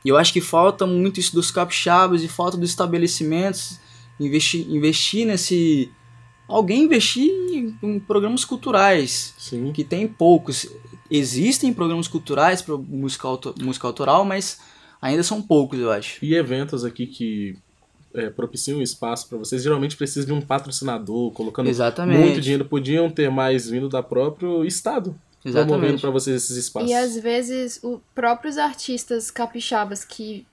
E 0.05 0.09
eu 0.09 0.17
acho 0.17 0.33
que 0.33 0.41
falta 0.41 0.87
muito 0.87 1.19
isso 1.19 1.35
dos 1.35 1.51
capixabas 1.51 2.23
e 2.23 2.29
falta 2.29 2.57
dos 2.57 2.71
estabelecimentos 2.71 3.79
investir, 4.19 4.67
investir 4.71 5.27
nesse. 5.27 5.91
Alguém 6.47 6.85
investir 6.85 7.31
em, 7.53 7.75
em 7.83 7.99
programas 7.99 8.45
culturais, 8.45 9.35
Sim. 9.39 9.73
que 9.73 9.83
tem 9.83 10.07
poucos. 10.07 10.69
Existem 11.11 11.73
programas 11.73 12.07
culturais 12.07 12.61
para 12.61 12.77
música, 12.77 13.27
auto, 13.27 13.55
música 13.63 13.87
autoral, 13.87 14.25
mas 14.25 14.61
ainda 15.01 15.23
são 15.23 15.41
poucos, 15.41 15.79
eu 15.79 15.91
acho. 15.91 16.23
E 16.23 16.35
eventos 16.35 16.85
aqui 16.85 17.07
que 17.07 17.57
é, 18.15 18.29
propiciam 18.29 18.83
espaço 18.83 19.29
para 19.29 19.39
vocês, 19.39 19.63
geralmente 19.63 19.97
precisa 19.97 20.27
de 20.27 20.33
um 20.33 20.41
patrocinador, 20.41 21.31
colocando 21.33 21.69
Exatamente. 21.69 22.21
muito 22.21 22.41
dinheiro. 22.41 22.65
Podiam 22.65 23.11
ter 23.11 23.31
mais 23.31 23.69
vindo 23.71 23.89
da 23.89 24.03
próprio 24.03 24.65
estado, 24.65 25.19
promovendo 25.53 25.85
Exatamente. 25.85 26.01
para 26.01 26.11
vocês 26.11 26.43
esses 26.43 26.57
espaços. 26.57 26.91
E 26.91 26.95
às 26.95 27.17
vezes, 27.17 27.79
os 27.83 28.01
próprios 28.15 28.57
artistas 28.57 29.31
capixabas 29.31 30.05
que, 30.05 30.47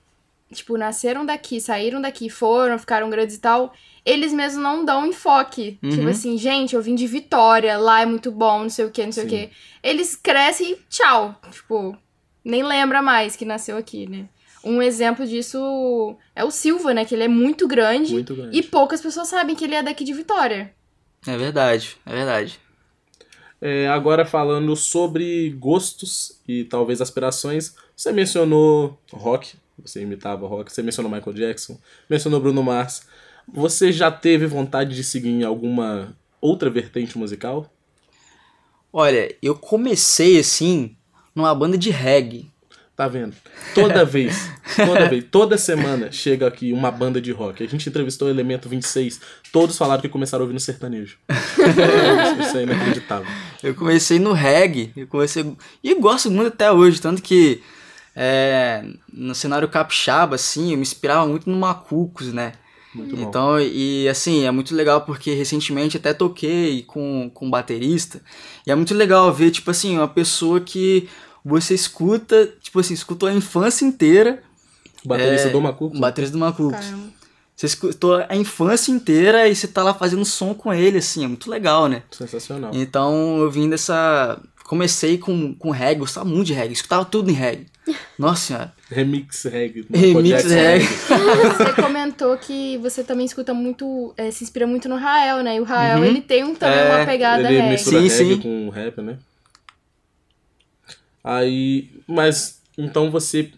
tipo, 0.52 0.76
nasceram 0.76 1.24
daqui, 1.24 1.60
saíram 1.60 2.00
daqui, 2.00 2.28
foram, 2.28 2.78
ficaram 2.78 3.08
grandes 3.08 3.36
e 3.36 3.40
tal, 3.40 3.72
eles 4.04 4.32
mesmos 4.32 4.62
não 4.62 4.84
dão 4.84 5.06
enfoque. 5.06 5.78
Uhum. 5.82 5.90
Tipo 5.90 6.08
assim, 6.08 6.36
gente, 6.36 6.74
eu 6.74 6.82
vim 6.82 6.94
de 6.94 7.06
Vitória, 7.06 7.78
lá 7.78 8.02
é 8.02 8.06
muito 8.06 8.30
bom, 8.30 8.62
não 8.62 8.70
sei 8.70 8.84
o 8.84 8.90
que, 8.90 9.04
não 9.04 9.12
sei 9.12 9.22
Sim. 9.22 9.28
o 9.28 9.30
que. 9.30 9.50
Eles 9.82 10.14
crescem 10.14 10.72
e 10.72 10.78
tchau. 10.90 11.40
Tipo, 11.50 11.96
nem 12.44 12.62
lembra 12.62 13.00
mais 13.00 13.34
que 13.34 13.44
nasceu 13.44 13.76
aqui, 13.76 14.08
né? 14.08 14.26
Um 14.64 14.80
exemplo 14.80 15.26
disso 15.26 16.16
é 16.36 16.44
o 16.44 16.50
Silva, 16.50 16.94
né? 16.94 17.04
Que 17.04 17.14
ele 17.14 17.24
é 17.24 17.28
muito 17.28 17.66
grande. 17.66 18.12
Muito 18.12 18.34
grande. 18.34 18.56
E 18.56 18.62
poucas 18.62 19.00
pessoas 19.00 19.28
sabem 19.28 19.56
que 19.56 19.64
ele 19.64 19.74
é 19.74 19.82
daqui 19.82 20.04
de 20.04 20.12
Vitória. 20.12 20.72
É 21.26 21.36
verdade, 21.36 21.96
é 22.04 22.12
verdade. 22.12 22.60
É, 23.64 23.86
agora 23.86 24.26
falando 24.26 24.74
sobre 24.74 25.50
gostos 25.50 26.40
e 26.48 26.64
talvez 26.64 27.00
aspirações, 27.00 27.76
você 27.94 28.10
mencionou 28.10 28.98
rock, 29.12 29.54
você 29.78 30.02
imitava 30.02 30.48
rock, 30.48 30.72
você 30.72 30.82
mencionou 30.82 31.12
Michael 31.12 31.36
Jackson, 31.36 31.78
mencionou 32.10 32.40
Bruno 32.40 32.60
Mars. 32.60 33.06
Você 33.46 33.92
já 33.92 34.10
teve 34.10 34.48
vontade 34.48 34.96
de 34.96 35.04
seguir 35.04 35.28
em 35.28 35.44
alguma 35.44 36.16
outra 36.40 36.68
vertente 36.68 37.16
musical? 37.16 37.72
Olha, 38.92 39.32
eu 39.40 39.54
comecei 39.54 40.40
assim 40.40 40.96
numa 41.32 41.54
banda 41.54 41.78
de 41.78 41.90
reggae. 41.90 42.51
Tá 43.02 43.08
vendo? 43.08 43.34
Toda 43.74 44.04
vez, 44.04 44.48
toda 44.76 45.08
vez, 45.08 45.24
toda 45.28 45.58
semana 45.58 46.12
chega 46.12 46.46
aqui 46.46 46.72
uma 46.72 46.88
banda 46.88 47.20
de 47.20 47.32
rock. 47.32 47.64
A 47.64 47.66
gente 47.66 47.88
entrevistou 47.88 48.28
o 48.28 48.30
Elemento 48.30 48.68
26, 48.68 49.20
todos 49.50 49.76
falaram 49.76 50.00
que 50.00 50.08
começaram 50.08 50.44
ouvindo 50.44 50.60
sertanejo. 50.60 51.18
Isso 52.40 52.58
é 52.58 52.62
inacreditável. 52.62 53.26
Eu 53.60 53.74
comecei 53.74 54.20
no 54.20 54.32
reggae, 54.32 54.92
eu 54.96 55.08
comecei 55.08 55.44
e 55.82 55.94
gosto 55.96 56.30
muito 56.30 56.46
até 56.46 56.70
hoje, 56.70 57.00
tanto 57.00 57.20
que 57.22 57.60
é, 58.14 58.84
no 59.12 59.34
cenário 59.34 59.66
capixaba 59.66 60.36
assim, 60.36 60.70
eu 60.70 60.76
me 60.76 60.82
inspirava 60.82 61.26
muito 61.26 61.50
no 61.50 61.58
Macucos, 61.58 62.32
né? 62.32 62.52
Muito 62.94 63.16
bom. 63.16 63.22
Então, 63.22 63.60
e 63.60 64.08
assim, 64.08 64.44
é 64.44 64.50
muito 64.52 64.76
legal 64.76 65.00
porque 65.00 65.34
recentemente 65.34 65.96
até 65.96 66.14
toquei 66.14 66.84
com, 66.84 67.28
com 67.34 67.46
um 67.46 67.50
baterista. 67.50 68.22
E 68.64 68.70
é 68.70 68.76
muito 68.76 68.94
legal 68.94 69.32
ver, 69.32 69.50
tipo 69.50 69.72
assim, 69.72 69.96
uma 69.96 70.06
pessoa 70.06 70.60
que 70.60 71.08
você 71.44 71.74
escuta, 71.74 72.48
tipo 72.60 72.78
assim, 72.80 72.94
escutou 72.94 73.28
a 73.28 73.32
infância 73.32 73.84
inteira. 73.84 74.42
O 75.04 75.08
baterista 75.08 75.48
é, 75.48 75.50
do 75.50 75.60
Macuco. 75.60 75.96
Um 75.96 76.00
baterista 76.00 76.32
do 76.36 76.38
Macuco. 76.40 76.70
Caramba. 76.72 77.12
Você 77.54 77.66
escutou 77.66 78.24
a 78.28 78.34
infância 78.36 78.90
inteira 78.90 79.46
e 79.48 79.54
você 79.54 79.68
tá 79.68 79.82
lá 79.82 79.92
fazendo 79.94 80.24
som 80.24 80.54
com 80.54 80.72
ele, 80.72 80.98
assim, 80.98 81.24
é 81.24 81.28
muito 81.28 81.50
legal, 81.50 81.86
né? 81.88 82.02
Sensacional. 82.10 82.70
Então 82.74 83.38
eu 83.38 83.50
vim 83.50 83.68
dessa. 83.68 84.40
Comecei 84.64 85.18
com, 85.18 85.54
com 85.54 85.70
reggae, 85.70 85.98
gostava 86.00 86.26
muito 86.26 86.46
de 86.46 86.54
reggae, 86.54 86.72
escutava 86.72 87.04
tudo 87.04 87.30
em 87.30 87.34
reggae. 87.34 87.66
Nossa 88.18 88.46
senhora. 88.46 88.72
Remix 88.90 89.42
reggae. 89.44 89.84
Remix 89.92 90.12
Podcast 90.14 90.48
reggae. 90.48 90.86
Você 91.58 91.82
comentou 91.82 92.38
que 92.38 92.78
você 92.78 93.02
também 93.04 93.26
escuta 93.26 93.52
muito, 93.52 94.14
é, 94.16 94.30
se 94.30 94.44
inspira 94.44 94.66
muito 94.66 94.88
no 94.88 94.96
Rael, 94.96 95.42
né? 95.42 95.56
E 95.56 95.60
o 95.60 95.64
Rael, 95.64 95.98
Uhum. 95.98 96.04
ele 96.04 96.20
tem 96.22 96.44
um, 96.44 96.54
também 96.54 96.78
É, 96.78 96.94
uma 96.96 97.04
pegada 97.04 97.42
Ele 97.48 97.56
reggae. 97.60 97.70
mistura 97.72 98.00
Sim, 98.00 98.08
reggae 98.08 98.34
sim. 98.36 98.40
com 98.40 98.68
rap, 98.70 99.00
né? 99.02 99.18
Aí, 101.24 101.90
mas 102.06 102.60
então 102.76 103.10
você 103.10 103.50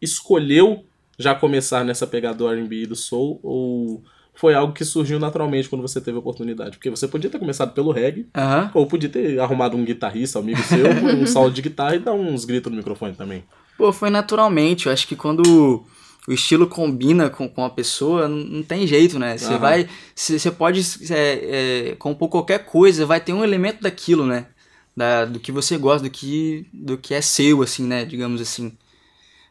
escolheu 0.00 0.84
já 1.18 1.34
começar 1.34 1.84
nessa 1.84 2.06
pegada 2.06 2.36
do 2.38 2.48
R&B 2.48 2.82
e 2.82 2.86
do 2.86 2.96
soul 2.96 3.40
ou 3.42 4.02
foi 4.34 4.52
algo 4.54 4.74
que 4.74 4.84
surgiu 4.84 5.18
naturalmente 5.18 5.66
quando 5.68 5.80
você 5.80 5.98
teve 5.98 6.16
a 6.16 6.20
oportunidade? 6.20 6.72
Porque 6.76 6.90
você 6.90 7.08
podia 7.08 7.30
ter 7.30 7.38
começado 7.38 7.72
pelo 7.72 7.90
reggae 7.90 8.26
ou 8.74 8.86
podia 8.86 9.08
ter 9.08 9.40
arrumado 9.40 9.76
um 9.76 9.84
guitarrista, 9.84 10.38
amigo 10.38 10.60
seu, 10.62 10.84
um 11.16 11.26
solo 11.26 11.50
de 11.50 11.62
guitarra 11.62 11.96
e 11.96 12.00
dar 12.00 12.12
uns 12.12 12.44
gritos 12.44 12.70
no 12.70 12.76
microfone 12.76 13.14
também. 13.14 13.44
Pô, 13.78 13.92
foi 13.92 14.10
naturalmente. 14.10 14.86
Eu 14.86 14.92
acho 14.92 15.08
que 15.08 15.16
quando 15.16 15.82
o 16.28 16.32
estilo 16.32 16.66
combina 16.66 17.30
com, 17.30 17.48
com 17.48 17.64
a 17.64 17.70
pessoa, 17.70 18.28
não, 18.28 18.62
tem 18.62 18.86
jeito, 18.86 19.18
né? 19.18 19.38
Você 19.38 19.56
vai- 19.56 19.84
vai. 19.84 19.88
Você 20.14 20.50
pode 20.50 20.80
é, 21.10 21.90
é, 21.92 21.96
compor 21.96 22.28
qualquer 22.28 22.66
coisa, 22.66 23.06
vai 23.06 23.20
ter 23.20 23.32
um 23.32 23.42
elemento 23.44 23.80
daquilo, 23.82 24.26
né? 24.26 24.48
Da, 24.96 25.26
do 25.26 25.38
que 25.38 25.52
você 25.52 25.76
gosta, 25.76 26.08
do 26.08 26.10
que, 26.10 26.66
do 26.72 26.96
que 26.96 27.12
é 27.12 27.20
seu, 27.20 27.62
assim, 27.62 27.84
né? 27.84 28.04
Digamos 28.04 28.40
assim. 28.40 28.76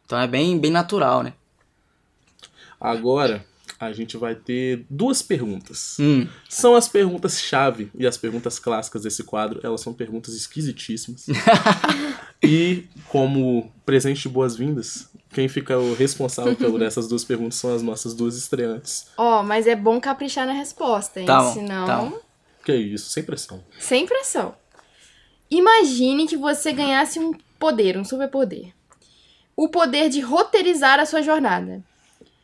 Então 0.05 0.19
é 0.19 0.27
bem, 0.27 0.57
bem 0.57 0.71
natural, 0.71 1.21
né? 1.21 1.33
Agora 2.79 3.45
a 3.79 3.91
gente 3.91 4.17
vai 4.17 4.35
ter 4.35 4.85
duas 4.89 5.21
perguntas. 5.21 5.97
Hum. 5.99 6.27
São 6.49 6.75
as 6.75 6.87
perguntas-chave 6.87 7.91
e 7.97 8.07
as 8.07 8.17
perguntas 8.17 8.59
clássicas 8.59 9.03
desse 9.03 9.23
quadro. 9.23 9.59
Elas 9.63 9.81
são 9.81 9.93
perguntas 9.93 10.33
esquisitíssimas. 10.33 11.27
e, 12.41 12.85
como 13.09 13.71
presente 13.85 14.23
de 14.23 14.29
boas-vindas, 14.29 15.09
quem 15.33 15.47
fica 15.47 15.77
o 15.77 15.93
responsável 15.93 16.55
por 16.55 16.81
essas 16.81 17.07
duas 17.07 17.23
perguntas 17.23 17.55
são 17.55 17.73
as 17.75 17.81
nossas 17.81 18.13
duas 18.13 18.37
estreantes. 18.37 19.07
Ó, 19.17 19.43
mas 19.43 19.67
é 19.67 19.75
bom 19.75 19.99
caprichar 19.99 20.45
na 20.47 20.53
resposta, 20.53 21.19
hein? 21.19 21.25
Tá 21.25 21.41
bom, 21.41 21.53
Senão, 21.53 21.85
tá 21.85 21.97
bom. 21.97 22.19
Que 22.63 22.71
é 22.71 22.77
isso, 22.77 23.09
sem 23.09 23.23
pressão. 23.23 23.63
sem 23.77 24.05
pressão. 24.07 24.55
Imagine 25.49 26.27
que 26.27 26.37
você 26.37 26.71
ganhasse 26.71 27.19
um 27.19 27.33
poder, 27.59 27.97
um 27.97 28.03
superpoder. 28.03 28.73
O 29.55 29.69
poder 29.69 30.09
de 30.09 30.19
roteirizar 30.19 30.99
a 30.99 31.05
sua 31.05 31.21
jornada. 31.21 31.83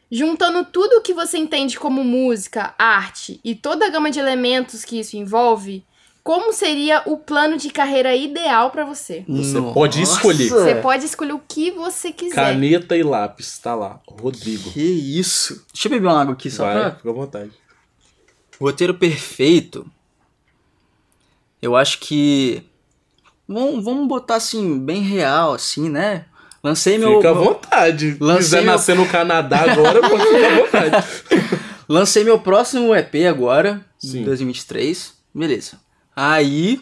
Juntando 0.09 0.65
tudo 0.65 0.97
o 0.97 1.01
que 1.01 1.13
você 1.13 1.37
entende 1.37 1.79
como 1.79 2.03
música, 2.03 2.73
arte 2.77 3.39
e 3.43 3.55
toda 3.55 3.85
a 3.85 3.89
gama 3.89 4.11
de 4.11 4.19
elementos 4.19 4.83
que 4.83 4.99
isso 4.99 5.15
envolve, 5.15 5.85
como 6.23 6.53
seria 6.53 7.01
o 7.05 7.17
plano 7.17 7.57
de 7.57 7.71
carreira 7.71 8.15
ideal 8.15 8.69
pra 8.69 8.85
você? 8.85 9.25
Você 9.27 9.59
pode 9.73 10.01
escolher. 10.01 10.49
Você 10.49 10.75
pode 10.75 11.05
escolher 11.05 11.33
o 11.33 11.39
que 11.39 11.71
você 11.71 12.11
quiser. 12.11 12.35
Caneta 12.35 12.95
e 12.95 13.01
lápis, 13.01 13.57
tá 13.57 13.73
lá. 13.73 13.99
Rodrigo. 14.07 14.69
Que 14.71 14.81
isso. 14.83 15.65
Deixa 15.73 15.87
eu 15.87 15.91
beber 15.91 16.07
uma 16.07 16.21
água 16.21 16.33
aqui 16.33 16.51
só 16.51 16.65
Vai, 16.65 16.73
pra. 16.73 16.95
fica 16.95 17.09
à 17.09 17.13
vontade. 17.13 17.51
Roteiro 18.59 18.93
perfeito. 18.93 19.89
Eu 21.59 21.75
acho 21.75 21.99
que. 21.99 22.63
Vamos, 23.47 23.83
vamos 23.83 24.07
botar 24.07 24.35
assim, 24.35 24.79
bem 24.79 25.01
real, 25.01 25.53
assim, 25.53 25.89
né? 25.89 26.25
Lancei 26.63 26.97
meu. 26.97 27.17
Fica 27.17 27.31
à 27.31 27.33
vontade. 27.33 28.13
Se 28.13 28.17
Lancei 28.23 28.43
quiser 28.43 28.61
meu- 28.63 28.71
nascer 28.71 28.95
no 28.95 29.07
Canadá 29.07 29.71
agora, 29.71 29.99
pode 30.07 30.23
ficar 30.25 30.47
à 30.47 30.55
vontade. 30.89 31.07
Lancei 31.89 32.23
meu 32.23 32.39
próximo 32.39 32.95
EP 32.95 33.15
agora, 33.29 33.85
Sim. 33.97 34.21
em 34.21 34.23
2023. 34.23 35.13
Beleza. 35.33 35.79
Aí. 36.15 36.79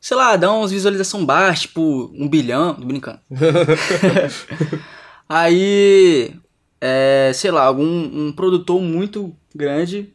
Sei 0.00 0.16
lá, 0.16 0.36
dá 0.36 0.52
umas 0.52 0.70
visualização 0.70 1.26
baixa, 1.26 1.62
tipo, 1.62 2.12
um 2.14 2.28
bilhão. 2.28 2.74
Tô 2.74 2.84
brincando. 2.84 3.18
Aí. 5.28 6.34
É, 6.80 7.32
sei 7.34 7.50
lá, 7.50 7.64
algum 7.64 7.84
um 7.84 8.32
produtor 8.32 8.80
muito 8.80 9.34
grande 9.52 10.14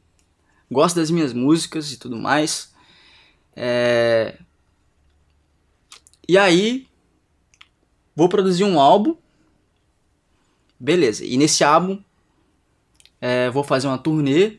gosta 0.72 1.00
das 1.00 1.12
minhas 1.12 1.34
músicas 1.34 1.92
e 1.92 1.98
tudo 1.98 2.16
mais. 2.18 2.72
É, 3.56 4.36
e 6.28 6.38
aí. 6.38 6.88
Vou 8.16 8.30
produzir 8.30 8.64
um 8.64 8.80
álbum. 8.80 9.16
Beleza. 10.80 11.26
E 11.26 11.36
nesse 11.36 11.64
álbum 11.64 12.00
é, 13.26 13.50
vou 13.50 13.64
fazer 13.64 13.88
uma 13.88 13.98
turnê, 13.98 14.58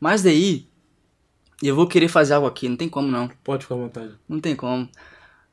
mas 0.00 0.20
daí 0.20 0.68
eu 1.62 1.76
vou 1.76 1.86
querer 1.86 2.08
fazer 2.08 2.34
algo 2.34 2.46
aqui, 2.48 2.68
não 2.68 2.76
tem 2.76 2.88
como 2.88 3.06
não, 3.06 3.28
Pode 3.44 3.62
ficar 3.62 3.76
à 3.76 3.78
vontade. 3.78 4.14
não 4.28 4.40
tem 4.40 4.56
como. 4.56 4.88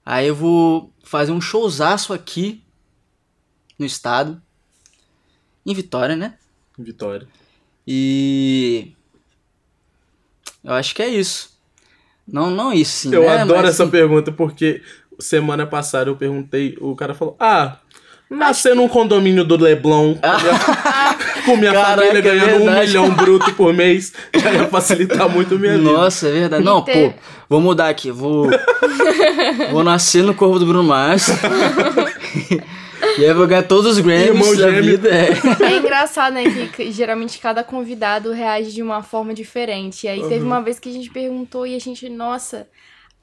Aí 0.03 0.27
eu 0.27 0.35
vou 0.35 0.91
fazer 1.03 1.31
um 1.31 1.39
showzaço 1.39 2.11
aqui 2.11 2.63
no 3.77 3.85
estado, 3.85 4.41
em 5.63 5.75
Vitória, 5.75 6.15
né? 6.15 6.37
Vitória. 6.77 7.27
E 7.85 8.93
eu 10.63 10.73
acho 10.73 10.95
que 10.95 11.03
é 11.03 11.07
isso. 11.07 11.53
Não, 12.27 12.49
não 12.49 12.73
isso, 12.73 13.09
sim. 13.09 13.13
Eu 13.13 13.21
né? 13.21 13.41
adoro 13.41 13.61
Mas, 13.61 13.69
essa 13.69 13.83
assim, 13.83 13.91
pergunta 13.91 14.31
porque 14.31 14.81
semana 15.23 15.65
passada 15.65 16.09
eu 16.09 16.15
perguntei, 16.15 16.77
o 16.79 16.95
cara 16.95 17.13
falou: 17.13 17.35
Ah, 17.39 17.77
nascer 18.29 18.75
num 18.75 18.87
condomínio 18.87 19.43
do 19.43 19.55
Leblon 19.55 20.15
com 20.15 20.27
minha, 20.37 21.15
com 21.45 21.57
minha 21.57 21.71
Caraca, 21.73 22.01
família 22.01 22.17
é 22.17 22.21
ganhando 22.21 22.55
um 22.55 22.65
verdade. 22.65 22.87
milhão 22.87 23.09
bruto 23.11 23.53
por 23.53 23.73
mês 23.73 24.13
já 24.35 24.51
ia 24.51 24.67
facilitar 24.67 25.29
muito 25.29 25.57
minha 25.57 25.77
vida. 25.77 25.91
Nossa, 25.91 26.27
é 26.27 26.31
verdade. 26.31 26.63
Não, 26.63 26.83
pô, 26.83 27.13
vou 27.47 27.61
mudar 27.61 27.89
aqui. 27.89 28.11
Vou, 28.11 28.49
vou 29.71 29.83
nascer 29.83 30.23
no 30.23 30.33
corpo 30.33 30.59
do 30.59 30.65
Bruno 30.65 30.83
Mars. 30.83 31.27
e 33.17 33.25
aí 33.25 33.33
vou 33.33 33.47
ganhar 33.47 33.63
todos 33.63 33.93
os 33.93 33.99
Grammys 33.99 34.57
da 34.57 34.69
vida. 34.69 35.09
É. 35.09 35.63
É 35.63 35.77
engraçado, 35.77 36.33
né? 36.33 36.43
Que, 36.43 36.67
que 36.67 36.91
geralmente 36.91 37.39
cada 37.39 37.63
convidado 37.63 38.31
reage 38.31 38.73
de 38.73 38.81
uma 38.81 39.03
forma 39.03 39.33
diferente. 39.33 40.05
E 40.05 40.09
aí 40.09 40.21
teve 40.27 40.43
uma 40.43 40.61
vez 40.61 40.79
que 40.79 40.89
a 40.89 40.93
gente 40.93 41.09
perguntou 41.09 41.65
e 41.67 41.75
a 41.75 41.79
gente, 41.79 42.09
nossa, 42.09 42.67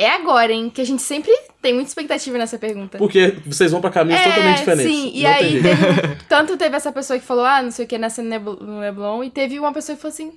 é 0.03 0.11
agora, 0.15 0.53
hein? 0.53 0.71
Que 0.71 0.81
a 0.81 0.85
gente 0.87 1.03
sempre 1.03 1.31
tem 1.61 1.73
muita 1.75 1.89
expectativa 1.89 2.37
nessa 2.39 2.59
pergunta. 2.59 2.99
Porque 2.99 3.37
vocês 3.47 3.71
vão 3.71 3.81
pra 3.81 3.91
caminhos 3.91 4.23
totalmente 4.23 4.59
diferentes. 4.59 4.87
É, 4.87 4.95
Sim, 4.95 5.13
e 5.15 5.23
Não 5.23 5.31
aí 5.31 5.63
teve, 5.63 6.17
tanto 6.29 6.57
teve 6.57 6.77
essa 6.77 6.91
pessoa 6.93 7.19
que 7.19 7.25
falou, 7.25 7.45
ah, 7.45 7.63
não 7.63 7.71
sei 7.71 7.85
o 7.85 7.89
que, 7.89 7.99
nascendo 7.99 8.29
no 8.29 8.31
Nebl- 8.31 8.81
Leblon, 8.81 9.25
e 9.25 9.31
teve 9.31 9.59
uma 9.59 9.73
pessoa 9.73 9.95
que 9.97 10.03
falou 10.03 10.13
assim. 10.15 10.33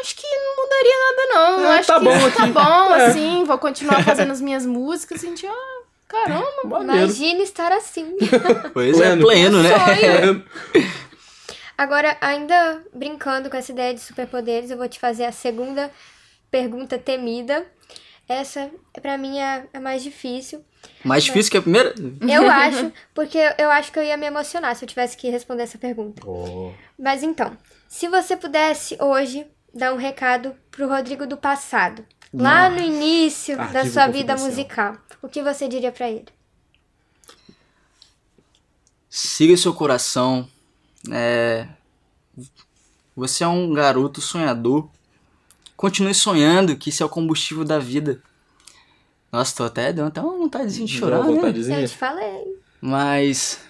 Acho 0.00 0.16
que 0.16 0.26
não 0.26 0.56
mudaria 0.64 0.94
nada, 1.00 1.34
não. 1.34 1.72
É, 1.72 1.78
acho 1.78 1.88
tá 1.88 1.98
que 1.98 2.04
bom 2.04 2.30
tá 2.30 2.42
aqui." 2.44 2.52
bom, 2.52 2.94
É. 3.00 3.06
assim, 3.06 3.44
vou 3.44 3.56
continuar 3.58 4.04
fazendo 4.04 4.30
as 4.32 4.40
minhas 4.40 4.66
músicas. 4.66 5.24
A 5.24 5.26
gente, 5.26 5.46
ah, 5.46 5.80
caramba. 6.06 6.44
Maneiro. 6.64 7.04
Imagina 7.04 7.42
estar 7.42 7.72
assim. 7.72 8.14
Pois 8.74 8.96
Pleno. 8.98 9.22
é, 9.22 9.24
pleno, 9.24 9.62
né? 9.62 9.70
Sonho. 9.78 10.44
Agora, 11.76 12.16
ainda 12.20 12.82
brincando 12.92 13.48
com 13.48 13.56
essa 13.56 13.70
ideia 13.72 13.94
de 13.94 14.00
superpoderes, 14.00 14.70
eu 14.70 14.76
vou 14.76 14.88
te 14.88 14.98
fazer 14.98 15.24
a 15.24 15.32
segunda 15.32 15.90
pergunta 16.50 16.98
temida. 16.98 17.64
Essa, 18.28 18.70
pra 19.00 19.16
mim, 19.16 19.38
é 19.38 19.66
a 19.72 19.80
mais 19.80 20.02
difícil. 20.02 20.62
Mais 21.02 21.24
difícil 21.24 21.50
que 21.50 21.56
a 21.56 21.62
primeira? 21.62 21.94
Eu 22.28 22.44
acho, 22.50 22.92
porque 23.14 23.38
eu 23.56 23.70
acho 23.70 23.90
que 23.90 23.98
eu 23.98 24.02
ia 24.02 24.18
me 24.18 24.26
emocionar 24.26 24.76
se 24.76 24.84
eu 24.84 24.88
tivesse 24.88 25.16
que 25.16 25.30
responder 25.30 25.62
essa 25.62 25.78
pergunta. 25.78 26.22
Oh, 26.26 26.72
Mas 26.98 27.22
então, 27.22 27.56
se 27.88 28.06
você 28.06 28.36
pudesse 28.36 28.98
hoje 29.00 29.46
dar 29.72 29.94
um 29.94 29.96
recado 29.96 30.54
pro 30.70 30.88
Rodrigo 30.88 31.26
do 31.26 31.38
passado, 31.38 32.04
lá 32.34 32.68
no 32.68 32.80
início 32.82 33.56
da 33.56 33.62
Arquivo 33.62 33.92
sua 33.92 34.08
vida 34.08 34.36
musical, 34.36 34.98
o 35.22 35.28
que 35.28 35.42
você 35.42 35.66
diria 35.66 35.90
pra 35.90 36.10
ele? 36.10 36.28
Siga 39.08 39.56
seu 39.56 39.72
coração. 39.72 40.46
É... 41.10 41.66
Você 43.16 43.42
é 43.42 43.48
um 43.48 43.72
garoto 43.72 44.20
sonhador. 44.20 44.88
Continue 45.78 46.12
sonhando, 46.12 46.74
que 46.74 46.90
isso 46.90 47.04
é 47.04 47.06
o 47.06 47.08
combustível 47.08 47.62
da 47.64 47.78
vida. 47.78 48.20
Nossa, 49.30 49.54
tô 49.54 49.62
até 49.62 49.92
dando 49.92 50.08
até 50.08 50.20
uma 50.20 50.36
vontadezinha 50.36 50.84
de 50.84 50.92
chorar, 50.92 51.22
deu 51.22 51.34
uma 51.34 51.52
né? 51.52 51.84
Eu 51.84 51.88
te 51.88 51.96
falei. 51.96 52.58
Mas 52.80 53.60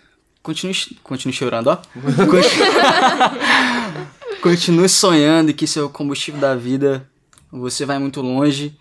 continue, 0.42 0.74
continue 1.02 1.34
chorando, 1.34 1.66
ó. 1.66 1.76
Continue, 1.76 2.40
continue 4.40 4.88
sonhando 4.88 5.52
que 5.52 5.66
isso 5.66 5.78
é 5.80 5.82
o 5.82 5.90
combustível 5.90 6.40
da 6.40 6.54
vida. 6.54 7.06
Você 7.52 7.84
vai 7.84 7.98
muito 7.98 8.22
longe. 8.22 8.74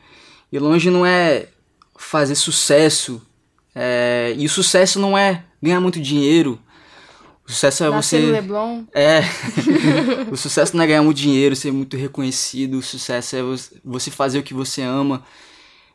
E 0.49 0.57
longe 0.57 0.89
não 0.89 1.05
é 1.05 1.49
fazer 1.97 2.35
sucesso. 2.35 3.21
é, 3.75 4.33
e 4.37 4.45
o 4.45 4.49
sucesso 4.49 5.01
não 5.01 5.17
é 5.17 5.43
ganhar 5.61 5.81
muito 5.81 5.99
dinheiro. 5.99 6.57
O 7.47 7.51
sucesso 7.51 7.83
é 7.85 7.89
Nascer 7.89 8.21
você. 8.21 8.31
Leblon. 8.31 8.83
É. 8.93 9.21
o 10.29 10.35
sucesso 10.35 10.75
não 10.75 10.83
é 10.83 10.87
ganhar 10.87 11.01
muito 11.01 11.17
dinheiro, 11.17 11.55
ser 11.55 11.71
muito 11.71 11.95
reconhecido. 11.95 12.79
O 12.79 12.83
sucesso 12.83 13.35
é 13.37 13.41
você- 13.85 14.11
fazer 14.11 14.39
o 14.39 14.43
que 14.43 14.53
você 14.53 14.81
ama. 14.81 15.23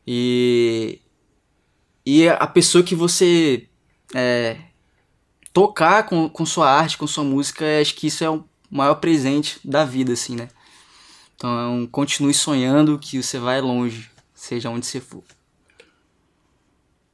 E. 0.07 0.99
E 2.07 2.27
a 2.29 2.47
pessoa 2.47 2.83
que 2.83 2.95
você. 2.95 3.69
É, 4.15 4.57
tocar 5.53 6.05
com, 6.05 6.29
com 6.29 6.45
sua 6.47 6.71
arte, 6.71 6.97
com 6.99 7.07
sua 7.07 7.25
música, 7.25 7.65
acho 7.81 7.95
que 7.95 8.07
isso 8.07 8.25
é 8.25 8.31
o 8.31 8.45
maior 8.71 8.95
presente 8.97 9.61
da 9.63 9.85
vida, 9.85 10.13
assim, 10.13 10.35
né? 10.35 10.49
Então, 11.37 11.89
continue 11.91 12.33
sonhando 12.33 12.99
que 12.99 13.23
você 13.23 13.39
vai 13.39 13.61
longe, 13.61 14.11
seja 14.35 14.71
onde 14.71 14.87
você 14.87 15.01
for. 15.01 15.23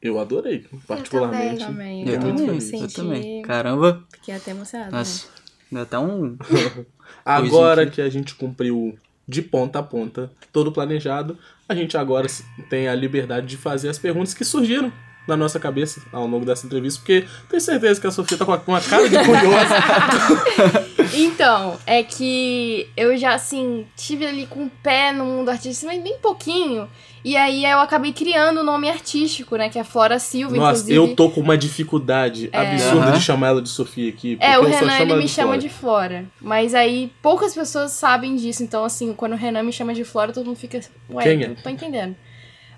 Eu 0.00 0.18
adorei, 0.20 0.64
particularmente. 0.86 1.64
também. 1.64 2.08
Eu, 2.08 2.14
Eu 2.14 2.20
também, 2.20 2.60
senti- 2.60 2.82
eu 2.98 3.04
também. 3.04 3.42
Caramba, 3.42 4.04
Fiquei 4.12 4.34
até 4.34 4.52
emocionada. 4.52 4.90
né? 4.92 4.98
nossa, 4.98 5.26
deu 5.72 5.82
até 5.82 5.98
um. 5.98 6.36
Agora 7.24 7.86
que 7.86 8.00
a 8.00 8.08
gente 8.08 8.34
cumpriu 8.34 8.96
de 9.26 9.42
ponta 9.42 9.78
a 9.80 9.82
ponta 9.82 10.30
todo 10.52 10.72
planejado, 10.72 11.36
a 11.68 11.74
gente 11.74 11.96
agora 11.96 12.26
tem 12.70 12.88
a 12.88 12.94
liberdade 12.94 13.46
de 13.46 13.56
fazer 13.56 13.88
as 13.88 13.98
perguntas 13.98 14.32
que 14.34 14.44
surgiram 14.44 14.90
na 15.28 15.36
nossa 15.36 15.60
cabeça 15.60 16.00
ao 16.12 16.26
longo 16.26 16.44
dessa 16.44 16.66
entrevista, 16.66 16.98
porque 17.00 17.26
tenho 17.48 17.60
certeza 17.60 18.00
que 18.00 18.06
a 18.06 18.10
Sofia 18.10 18.36
tá 18.38 18.44
com 18.44 18.72
uma 18.72 18.80
cara 18.80 19.08
de 19.08 19.16
curiosa. 19.18 20.88
Então, 21.14 21.78
é 21.86 22.02
que 22.02 22.88
eu 22.96 23.16
já, 23.16 23.32
assim, 23.34 23.86
tive 23.96 24.26
ali 24.26 24.46
com 24.46 24.64
o 24.64 24.70
pé 24.82 25.10
no 25.12 25.24
mundo 25.24 25.48
artístico, 25.48 25.86
mas 25.90 26.02
bem 26.02 26.18
pouquinho. 26.18 26.86
E 27.24 27.34
aí 27.36 27.64
eu 27.64 27.78
acabei 27.80 28.12
criando 28.12 28.60
o 28.60 28.62
nome 28.64 28.88
artístico, 28.90 29.56
né? 29.56 29.68
Que 29.70 29.78
é 29.78 29.84
Flora 29.84 30.18
Silva, 30.18 30.54
Nossa, 30.54 30.80
inclusive. 30.82 30.96
eu 30.96 31.16
tô 31.16 31.30
com 31.30 31.40
uma 31.40 31.56
dificuldade 31.56 32.50
absurda 32.52 33.06
Aham. 33.06 33.12
de 33.12 33.20
chamar 33.22 33.48
ela 33.48 33.62
de 33.62 33.68
Sofia 33.70 34.08
aqui. 34.10 34.36
porque 34.36 34.50
É, 34.52 34.58
o 34.58 34.64
Renan, 34.64 34.98
ele 35.00 35.14
me 35.16 35.28
chama 35.28 35.48
Flora. 35.54 35.58
de 35.60 35.68
Flora. 35.68 36.24
Mas 36.40 36.74
aí 36.74 37.10
poucas 37.22 37.54
pessoas 37.54 37.92
sabem 37.92 38.36
disso. 38.36 38.62
Então, 38.62 38.84
assim, 38.84 39.12
quando 39.14 39.32
o 39.32 39.36
Renan 39.36 39.62
me 39.62 39.72
chama 39.72 39.94
de 39.94 40.04
Flora, 40.04 40.32
todo 40.32 40.46
mundo 40.46 40.56
fica. 40.58 40.80
Ué, 41.10 41.22
Quem 41.24 41.42
é? 41.42 41.48
não 41.48 41.54
tô 41.54 41.68
entendendo. 41.70 42.14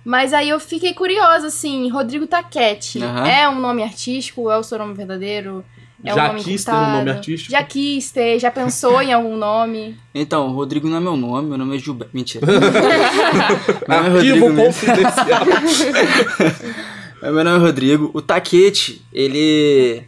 Mas 0.04 0.32
aí 0.32 0.48
eu 0.48 0.58
fiquei 0.58 0.94
curiosa, 0.94 1.48
assim, 1.48 1.88
Rodrigo 1.90 2.26
Taquete. 2.26 3.02
Aham. 3.02 3.26
É 3.26 3.48
um 3.48 3.60
nome 3.60 3.82
artístico? 3.82 4.50
É 4.50 4.56
o 4.56 4.62
seu 4.62 4.78
nome 4.78 4.94
verdadeiro? 4.94 5.64
É 6.02 6.14
Já 6.14 6.24
um 6.24 6.28
nome 6.28 6.42
quis 6.44 6.64
ter 6.64 6.72
um 6.72 6.90
nome 6.92 7.10
artístico? 7.10 7.52
Já 7.52 7.62
quis 7.62 8.10
ter, 8.10 8.38
já 8.38 8.50
pensou 8.50 9.02
em 9.02 9.12
algum 9.12 9.36
nome? 9.36 9.98
Então, 10.14 10.48
Rodrigo 10.52 10.88
não 10.88 10.96
é 10.96 11.00
meu 11.00 11.16
nome, 11.16 11.48
meu 11.50 11.58
nome 11.58 11.76
é 11.76 11.78
Gilberto. 11.78 12.16
Mentira. 12.16 12.44
meu 12.48 13.96
nome 13.98 14.08
é 14.08 14.10
Rodrigo 14.10 14.48
mesmo. 14.50 14.64
confidencial. 14.64 15.44
Meu 17.22 17.44
nome 17.44 17.56
é 17.56 17.58
Rodrigo. 17.58 18.10
O 18.14 18.22
Taquete, 18.22 19.02
ele. 19.12 20.02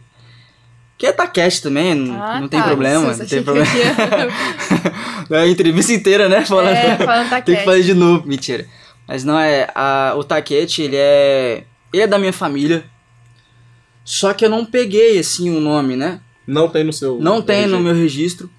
Que 0.97 1.05
é 1.07 1.11
Taquete 1.11 1.61
também, 1.61 1.93
não, 1.93 2.19
Ah, 2.21 2.39
não 2.41 2.47
tem 2.47 2.59
tá. 2.59 2.65
problema. 2.67 3.05
Nossa, 3.05 3.19
Não 3.23 3.29
tem 3.29 3.37
que 3.39 3.43
problema. 3.45 3.69
eu 5.29 5.37
É 5.37 5.41
a 5.41 5.47
entrevista 5.47 5.93
inteira, 5.93 6.27
né? 6.27 6.43
Falando. 6.43 6.75
É, 6.75 6.95
falando 6.97 7.21
tem 7.21 7.29
Taquete. 7.29 7.59
que 7.59 7.65
fazer 7.65 7.83
de 7.83 7.93
novo. 7.93 8.27
Mentira. 8.27 8.65
Mas 9.07 9.23
não 9.23 9.39
é. 9.39 9.69
A, 9.75 10.13
o 10.17 10.23
Taquete, 10.23 10.81
ele 10.81 10.95
é. 10.97 11.65
Ele 11.91 12.03
é 12.03 12.07
da 12.07 12.17
minha 12.17 12.33
família. 12.33 12.85
Só 14.03 14.33
que 14.33 14.43
eu 14.43 14.49
não 14.49 14.65
peguei, 14.65 15.17
assim, 15.19 15.55
o 15.55 15.59
nome, 15.59 15.95
né? 15.95 16.19
Não 16.45 16.67
tem 16.67 16.83
no 16.83 16.91
seu. 16.91 17.19
Não 17.19 17.41
tem 17.41 17.67
no 17.67 17.77
RG. 17.77 17.83
meu 17.83 17.93
registro. 17.93 18.49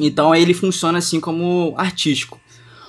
Então 0.00 0.34
ele 0.34 0.54
funciona 0.54 0.98
assim 0.98 1.20
como 1.20 1.74
artístico. 1.76 2.40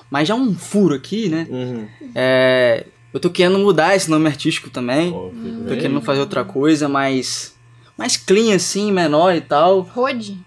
Mas 0.10 0.28
já 0.28 0.36
um 0.36 0.56
furo 0.56 0.96
aqui, 0.96 1.30
né? 1.30 1.48
Uhum. 1.50 1.88
É, 2.14 2.86
eu 3.14 3.20
tô 3.20 3.30
querendo 3.30 3.60
mudar 3.60 3.96
esse 3.96 4.10
nome 4.10 4.28
artístico 4.28 4.70
também. 4.70 5.12
Fica 5.12 5.70
Tô 5.70 5.76
querendo 5.76 6.02
fazer 6.02 6.20
outra 6.20 6.44
coisa 6.44 6.88
mais. 6.88 7.54
Mais 7.98 8.18
clean, 8.18 8.56
assim, 8.56 8.92
menor 8.92 9.36
e 9.36 9.42
tal. 9.42 9.82
Rode? 9.82 10.38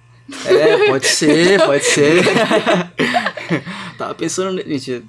É, 0.45 0.89
pode 0.89 1.07
ser, 1.07 1.65
pode 1.65 1.85
ser. 1.85 2.23
Tava 3.97 4.15
pensando. 4.15 4.63
Mentira. 4.67 5.03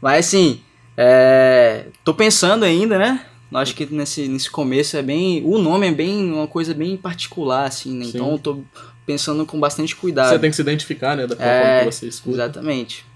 Mas 0.00 0.26
assim, 0.26 0.60
é, 0.96 1.86
tô 2.04 2.14
pensando 2.14 2.64
ainda, 2.64 2.98
né? 2.98 3.24
Eu 3.50 3.58
Acho 3.58 3.74
que 3.74 3.86
nesse, 3.86 4.26
nesse 4.28 4.50
começo 4.50 4.96
é 4.96 5.02
bem. 5.02 5.42
O 5.44 5.58
nome 5.58 5.86
é 5.86 5.92
bem 5.92 6.32
uma 6.32 6.46
coisa 6.46 6.74
bem 6.74 6.96
particular, 6.96 7.66
assim, 7.66 7.96
né? 7.96 8.04
Sim. 8.04 8.10
Então 8.10 8.32
eu 8.32 8.38
tô 8.38 8.62
pensando 9.04 9.46
com 9.46 9.58
bastante 9.58 9.94
cuidado. 9.94 10.30
Você 10.30 10.38
tem 10.38 10.50
que 10.50 10.56
se 10.56 10.62
identificar, 10.62 11.16
né? 11.16 11.26
Da 11.26 11.36
forma 11.36 11.50
É, 11.50 11.84
que 11.84 11.92
você 11.92 12.08
escuta. 12.08 12.36
Exatamente. 12.36 13.06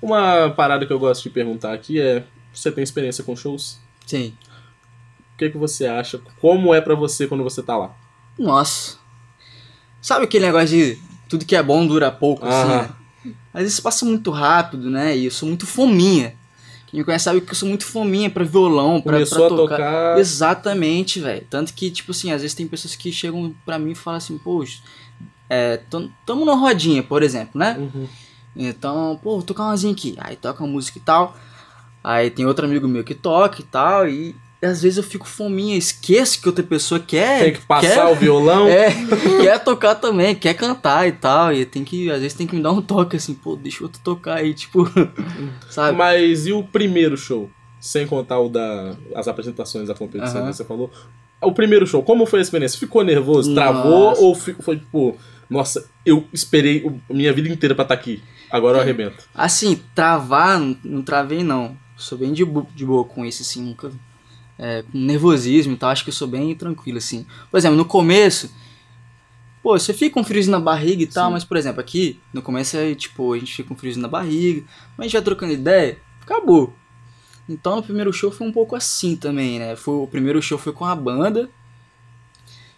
Uma 0.00 0.50
parada 0.50 0.86
que 0.86 0.92
eu 0.92 0.98
gosto 0.98 1.22
de 1.22 1.30
perguntar 1.30 1.72
aqui 1.72 2.00
é: 2.00 2.24
você 2.52 2.70
tem 2.70 2.84
experiência 2.84 3.24
com 3.24 3.34
shows? 3.34 3.78
Sim. 4.06 4.34
O 5.34 5.38
que, 5.38 5.50
que 5.50 5.58
você 5.58 5.86
acha? 5.86 6.20
Como 6.40 6.72
é 6.72 6.80
pra 6.80 6.94
você 6.94 7.26
quando 7.26 7.42
você 7.42 7.62
tá 7.62 7.76
lá? 7.76 7.94
Nossa. 8.38 8.98
Sabe 10.00 10.24
aquele 10.24 10.46
negócio 10.46 10.68
de 10.68 10.98
tudo 11.28 11.44
que 11.44 11.56
é 11.56 11.62
bom 11.62 11.86
dura 11.86 12.10
pouco, 12.10 12.46
assim, 12.46 12.70
Aham. 12.70 12.82
né? 12.82 12.90
Às 13.54 13.62
vezes 13.62 13.80
passa 13.80 14.04
muito 14.04 14.30
rápido, 14.30 14.90
né? 14.90 15.16
E 15.16 15.26
eu 15.26 15.30
sou 15.30 15.48
muito 15.48 15.66
fominha. 15.66 16.34
Quem 16.86 17.00
me 17.00 17.04
conhece 17.04 17.24
sabe 17.24 17.40
que 17.40 17.50
eu 17.50 17.54
sou 17.54 17.68
muito 17.68 17.84
fominha 17.86 18.28
pra 18.30 18.44
violão, 18.44 19.00
pra, 19.00 19.14
Começou 19.14 19.46
pra 19.46 19.46
a 19.46 19.48
tocar. 19.58 20.18
Exatamente, 20.18 21.20
velho. 21.20 21.46
Tanto 21.48 21.72
que, 21.72 21.90
tipo 21.90 22.10
assim, 22.10 22.32
às 22.32 22.42
vezes 22.42 22.54
tem 22.54 22.66
pessoas 22.66 22.94
que 22.94 23.10
chegam 23.12 23.54
pra 23.64 23.78
mim 23.78 23.92
e 23.92 23.94
falam 23.94 24.18
assim, 24.18 24.36
poxa, 24.38 24.78
é, 25.48 25.78
tam- 25.88 26.10
tamo 26.26 26.44
numa 26.44 26.56
rodinha, 26.56 27.02
por 27.02 27.22
exemplo, 27.22 27.58
né? 27.58 27.76
Uhum. 27.78 28.06
Então, 28.54 29.18
pô, 29.22 29.32
vou 29.32 29.42
tocar 29.42 29.64
umazinha 29.64 29.92
aqui. 29.92 30.14
Aí 30.18 30.36
toca 30.36 30.62
uma 30.62 30.70
música 30.70 30.98
e 30.98 31.02
tal. 31.02 31.34
Aí 32.04 32.30
tem 32.30 32.44
outro 32.44 32.66
amigo 32.66 32.86
meu 32.86 33.02
que 33.04 33.14
toca 33.14 33.60
e 33.60 33.64
tal. 33.64 34.06
E 34.08 34.36
às 34.62 34.82
vezes 34.82 34.96
eu 34.98 35.02
fico 35.02 35.26
fominha, 35.26 35.76
esqueço 35.76 36.40
que 36.40 36.48
outra 36.48 36.62
pessoa 36.64 37.00
quer. 37.00 37.42
Tem 37.44 37.52
que 37.54 37.60
passar 37.66 37.88
quer, 37.88 38.04
o 38.04 38.14
violão. 38.14 38.68
É, 38.70 38.90
quer 39.42 39.58
tocar 39.62 39.96
também, 39.96 40.34
quer 40.34 40.54
cantar 40.54 41.06
e 41.08 41.12
tal. 41.12 41.52
E 41.52 41.64
tem 41.66 41.82
que, 41.84 42.10
às 42.10 42.20
vezes 42.20 42.34
tem 42.36 42.46
que 42.46 42.54
me 42.54 42.62
dar 42.62 42.70
um 42.72 42.80
toque 42.80 43.16
assim, 43.16 43.34
pô, 43.34 43.56
deixa 43.56 43.82
outro 43.82 44.00
tocar 44.02 44.36
aí, 44.36 44.54
tipo. 44.54 44.88
sabe? 45.68 45.96
Mas 45.98 46.46
e 46.46 46.52
o 46.52 46.62
primeiro 46.62 47.16
show? 47.16 47.50
Sem 47.80 48.06
contar 48.06 48.38
o 48.38 48.48
da 48.48 48.94
as 49.14 49.26
apresentações 49.26 49.88
da 49.88 49.94
competição 49.94 50.42
Aham. 50.42 50.50
que 50.50 50.56
você 50.56 50.64
falou. 50.64 50.90
O 51.40 51.50
primeiro 51.52 51.84
show, 51.84 52.00
como 52.02 52.24
foi 52.24 52.38
a 52.38 52.42
experiência? 52.42 52.78
Ficou 52.78 53.02
nervoso? 53.02 53.52
Travou? 53.52 54.10
Nossa. 54.10 54.20
Ou 54.22 54.34
fi- 54.36 54.54
foi 54.60 54.76
tipo, 54.78 55.16
nossa, 55.50 55.84
eu 56.06 56.24
esperei 56.32 56.88
minha 57.10 57.32
vida 57.32 57.48
inteira 57.48 57.74
pra 57.74 57.82
estar 57.82 57.94
aqui. 57.94 58.22
Agora 58.48 58.78
eu 58.78 58.82
arrebento. 58.82 59.24
Assim, 59.34 59.80
travar, 59.92 60.60
não, 60.84 61.02
travei 61.02 61.42
não. 61.42 61.76
Sou 61.96 62.16
bem 62.16 62.32
de, 62.32 62.44
de 62.76 62.84
boa 62.86 63.04
com 63.04 63.24
isso, 63.26 63.42
assim, 63.42 63.60
nunca. 63.60 63.90
É, 64.64 64.82
com 64.82 64.96
nervosismo 64.96 65.72
e 65.72 65.76
tal, 65.76 65.90
acho 65.90 66.04
que 66.04 66.10
eu 66.10 66.14
sou 66.14 66.28
bem 66.28 66.54
tranquilo, 66.54 66.98
assim. 66.98 67.26
Por 67.50 67.56
exemplo, 67.56 67.76
no 67.76 67.84
começo, 67.84 68.48
pô, 69.60 69.76
você 69.76 69.92
fica 69.92 70.14
com 70.14 70.20
um 70.20 70.24
friozinho 70.24 70.52
na 70.52 70.60
barriga 70.60 71.02
e 71.02 71.06
tal, 71.06 71.26
Sim. 71.26 71.32
mas, 71.32 71.44
por 71.44 71.56
exemplo, 71.56 71.80
aqui, 71.80 72.20
no 72.32 72.40
começo 72.40 72.76
é 72.76 72.94
tipo, 72.94 73.32
a 73.32 73.38
gente 73.38 73.52
fica 73.52 73.66
com 73.66 73.74
um 73.74 73.76
friozinho 73.76 74.02
na 74.02 74.08
barriga, 74.08 74.62
mas 74.96 75.00
a 75.00 75.02
gente 75.04 75.12
vai 75.14 75.22
trocando 75.22 75.52
ideia, 75.52 75.98
acabou. 76.20 76.72
Então 77.48 77.74
no 77.74 77.82
primeiro 77.82 78.12
show 78.12 78.30
foi 78.30 78.46
um 78.46 78.52
pouco 78.52 78.76
assim 78.76 79.16
também, 79.16 79.58
né? 79.58 79.74
Foi, 79.74 79.94
o 79.94 80.06
primeiro 80.06 80.40
show 80.40 80.56
foi 80.56 80.72
com 80.72 80.84
a 80.84 80.94
banda, 80.94 81.50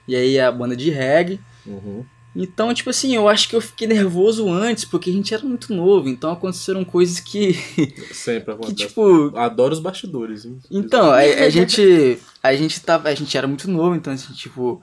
e 0.09 0.17
aí 0.17 0.41
a 0.41 0.51
banda 0.51 0.75
de 0.75 0.91
reggae. 0.91 1.39
Uhum. 1.67 2.05
Então, 2.37 2.75
tipo 2.75 2.91
assim, 2.91 3.15
eu 3.15 3.29
acho 3.29 3.49
que 3.49 3.55
eu 3.55 3.61
fiquei 3.61 3.87
nervoso 3.87 4.51
antes, 4.51 4.85
porque 4.85 5.09
a 5.09 5.13
gente 5.13 5.33
era 5.33 5.45
muito 5.45 5.73
novo, 5.73 6.09
então 6.09 6.33
aconteceram 6.33 6.85
coisas 6.85 7.21
que, 7.21 7.53
Sempre 8.13 8.45
que 8.45 8.51
acontece. 8.51 8.75
tipo... 8.75 9.37
Adoro 9.37 9.73
os 9.73 9.81
bastidores. 9.81 10.45
hein? 10.45 10.59
Então, 10.71 11.11
a, 11.11 11.19
a 11.19 11.49
gente 11.49 12.19
a 12.45 12.55
gente 12.55 12.79
tava, 12.81 13.09
a 13.09 13.15
gente 13.15 13.39
era 13.39 13.47
muito 13.47 13.71
novo, 13.71 13.95
então 13.95 14.13
a 14.13 14.17
gente, 14.17 14.35
tipo, 14.35 14.83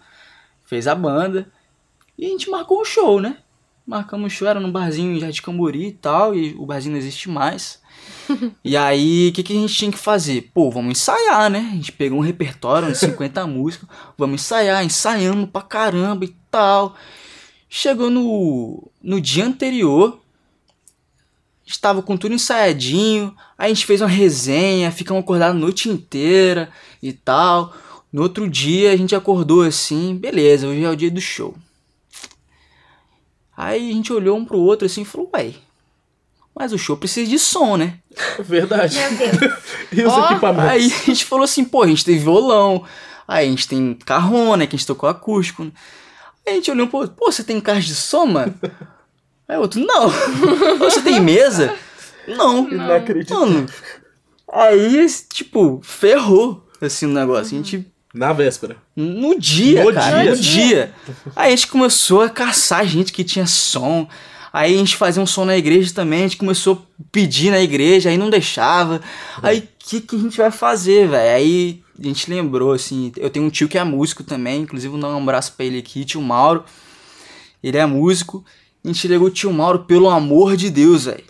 fez 0.65 0.87
a 0.87 0.95
banda 0.95 1.47
e 2.17 2.25
a 2.25 2.29
gente 2.29 2.49
marcou 2.49 2.81
um 2.81 2.85
show, 2.85 3.21
né? 3.21 3.37
Marcamos 3.85 4.25
um 4.25 4.29
show, 4.29 4.47
era 4.47 4.59
num 4.59 4.71
barzinho 4.71 5.15
em 5.15 5.19
Jardim 5.19 5.41
Cambori 5.41 5.87
e 5.87 5.91
tal, 5.91 6.33
e 6.33 6.55
o 6.55 6.65
barzinho 6.65 6.93
não 6.93 6.99
existe 6.99 7.29
mais. 7.29 7.79
E 8.63 8.77
aí, 8.77 9.29
o 9.29 9.33
que, 9.33 9.43
que 9.43 9.53
a 9.53 9.59
gente 9.59 9.73
tinha 9.73 9.91
que 9.91 9.97
fazer? 9.97 10.49
Pô, 10.53 10.71
vamos 10.71 10.91
ensaiar, 10.91 11.49
né? 11.49 11.69
A 11.71 11.75
gente 11.75 11.91
pegou 11.91 12.17
um 12.17 12.21
repertório, 12.21 12.87
uns 12.87 12.99
50 12.99 13.45
músicas, 13.47 13.89
vamos 14.17 14.41
ensaiar, 14.41 14.83
ensaiamos 14.85 15.49
pra 15.49 15.61
caramba 15.61 16.23
e 16.23 16.29
tal. 16.49 16.95
Chegou 17.73 18.10
no, 18.10 18.91
no 19.01 19.21
dia 19.21 19.45
anterior, 19.45 20.19
estava 21.65 22.01
com 22.01 22.17
tudo 22.17 22.36
ensaiadinho, 22.36 23.34
aí 23.57 23.71
a 23.71 23.73
gente 23.73 23.86
fez 23.86 24.01
uma 24.01 24.10
resenha, 24.10 24.91
ficamos 24.91 25.23
acordados 25.23 25.55
a 25.55 25.60
noite 25.60 25.88
inteira 25.88 26.69
e 27.01 27.13
tal. 27.13 27.73
No 28.12 28.23
outro 28.23 28.49
dia 28.49 28.91
a 28.91 28.97
gente 28.97 29.15
acordou 29.15 29.62
assim, 29.62 30.17
beleza, 30.17 30.67
hoje 30.67 30.84
é 30.84 30.89
o 30.89 30.97
dia 30.97 31.10
do 31.10 31.21
show. 31.21 31.55
Aí 33.55 33.89
a 33.89 33.93
gente 33.93 34.12
olhou 34.12 34.38
um 34.38 34.43
pro 34.43 34.60
outro 34.60 34.86
assim 34.86 35.03
e 35.03 35.05
falou, 35.05 35.29
ué, 35.34 35.53
mas 36.53 36.73
o 36.73 36.77
show 36.77 36.97
precisa 36.97 37.29
de 37.29 37.39
som, 37.39 37.77
né? 37.77 37.99
Verdade. 38.43 38.97
Meu 38.97 39.39
Deus. 39.39 39.53
E 39.93 40.03
os 40.03 40.12
Ó, 40.12 40.25
equipamentos? 40.25 40.69
Aí 40.71 40.86
a 40.86 41.05
gente 41.05 41.23
falou 41.23 41.45
assim, 41.45 41.63
pô, 41.63 41.84
a 41.84 41.88
gente 41.88 42.03
tem 42.03 42.19
violão, 42.19 42.84
aí 43.25 43.47
a 43.47 43.49
gente 43.49 43.65
tem 43.65 43.93
carrona, 43.93 44.67
que 44.67 44.75
a 44.75 44.77
gente 44.77 44.88
tocou 44.88 45.07
acústico. 45.07 45.71
Aí 46.45 46.54
a 46.54 46.56
gente 46.56 46.71
olhou 46.71 46.86
um 46.86 46.89
pro 46.89 46.99
outro, 46.99 47.15
pô, 47.15 47.32
você 47.32 47.43
tem 47.43 47.60
caixa 47.62 47.88
de 47.88 47.95
som, 47.95 48.25
mano? 48.25 48.54
Aí 49.47 49.58
o 49.58 49.62
outro, 49.62 49.80
não. 49.86 50.10
Você 50.80 51.01
tem 51.01 51.19
mesa? 51.19 51.75
Não. 52.27 52.69
Inacreditável. 52.69 53.45
Mano, 53.47 53.69
aí, 54.51 55.06
tipo, 55.32 55.80
ferrou, 55.84 56.65
assim, 56.82 57.06
o 57.06 57.10
negócio. 57.10 57.54
A 57.58 57.58
gente 57.62 57.86
Na 58.13 58.32
véspera. 58.34 58.77
No 58.95 59.38
dia, 59.38 59.84
No 59.84 59.93
cara, 59.93 60.21
dia? 60.21 60.32
no 60.32 60.38
dia. 60.38 60.93
Aí 61.36 61.51
a 61.51 61.56
gente 61.56 61.67
começou 61.67 62.21
a 62.21 62.30
caçar 62.30 62.86
gente 62.86 63.12
que 63.12 63.23
tinha 63.23 63.45
som. 63.45 64.08
Aí 64.54 64.73
a 64.75 64.77
gente 64.77 64.95
fazia 64.95 65.21
um 65.21 65.25
som 65.27 65.45
na 65.45 65.58
igreja 65.58 65.93
também, 65.93 66.19
a 66.19 66.23
gente 66.23 66.38
começou 66.38 66.75
a 66.99 67.04
pedir 67.12 67.51
na 67.51 67.62
igreja, 67.62 68.10
aí 68.10 68.17
não 68.17 68.30
deixava. 68.30 69.01
Aí 69.41 69.60
o 69.60 69.67
que, 69.80 70.01
que 70.01 70.15
a 70.15 70.19
gente 70.19 70.38
vai 70.38 70.51
fazer, 70.51 71.08
velho? 71.08 71.36
Aí 71.36 71.84
a 71.99 72.04
gente 72.08 72.30
lembrou, 72.30 72.71
assim, 72.73 73.12
eu 73.17 73.30
tenho 73.30 73.45
um 73.45 73.49
tio 73.49 73.67
que 73.67 73.77
é 73.77 73.84
músico 73.84 74.23
também, 74.23 74.62
inclusive 74.62 74.91
vou 74.91 74.99
dar 74.99 75.10
um 75.10 75.17
abraço 75.21 75.54
pra 75.56 75.65
ele 75.65 75.80
aqui, 75.80 76.04
tio 76.06 76.21
Mauro. 76.21 76.63
Ele 77.63 77.77
é 77.77 77.86
músico. 77.86 78.43
A 78.84 78.88
gente 78.88 79.08
ligou 79.08 79.27
o 79.27 79.32
tio 79.32 79.51
Mauro, 79.54 79.80
pelo 79.80 80.10
amor 80.10 80.56
de 80.58 80.69
Deus, 80.69 81.06
velho. 81.06 81.23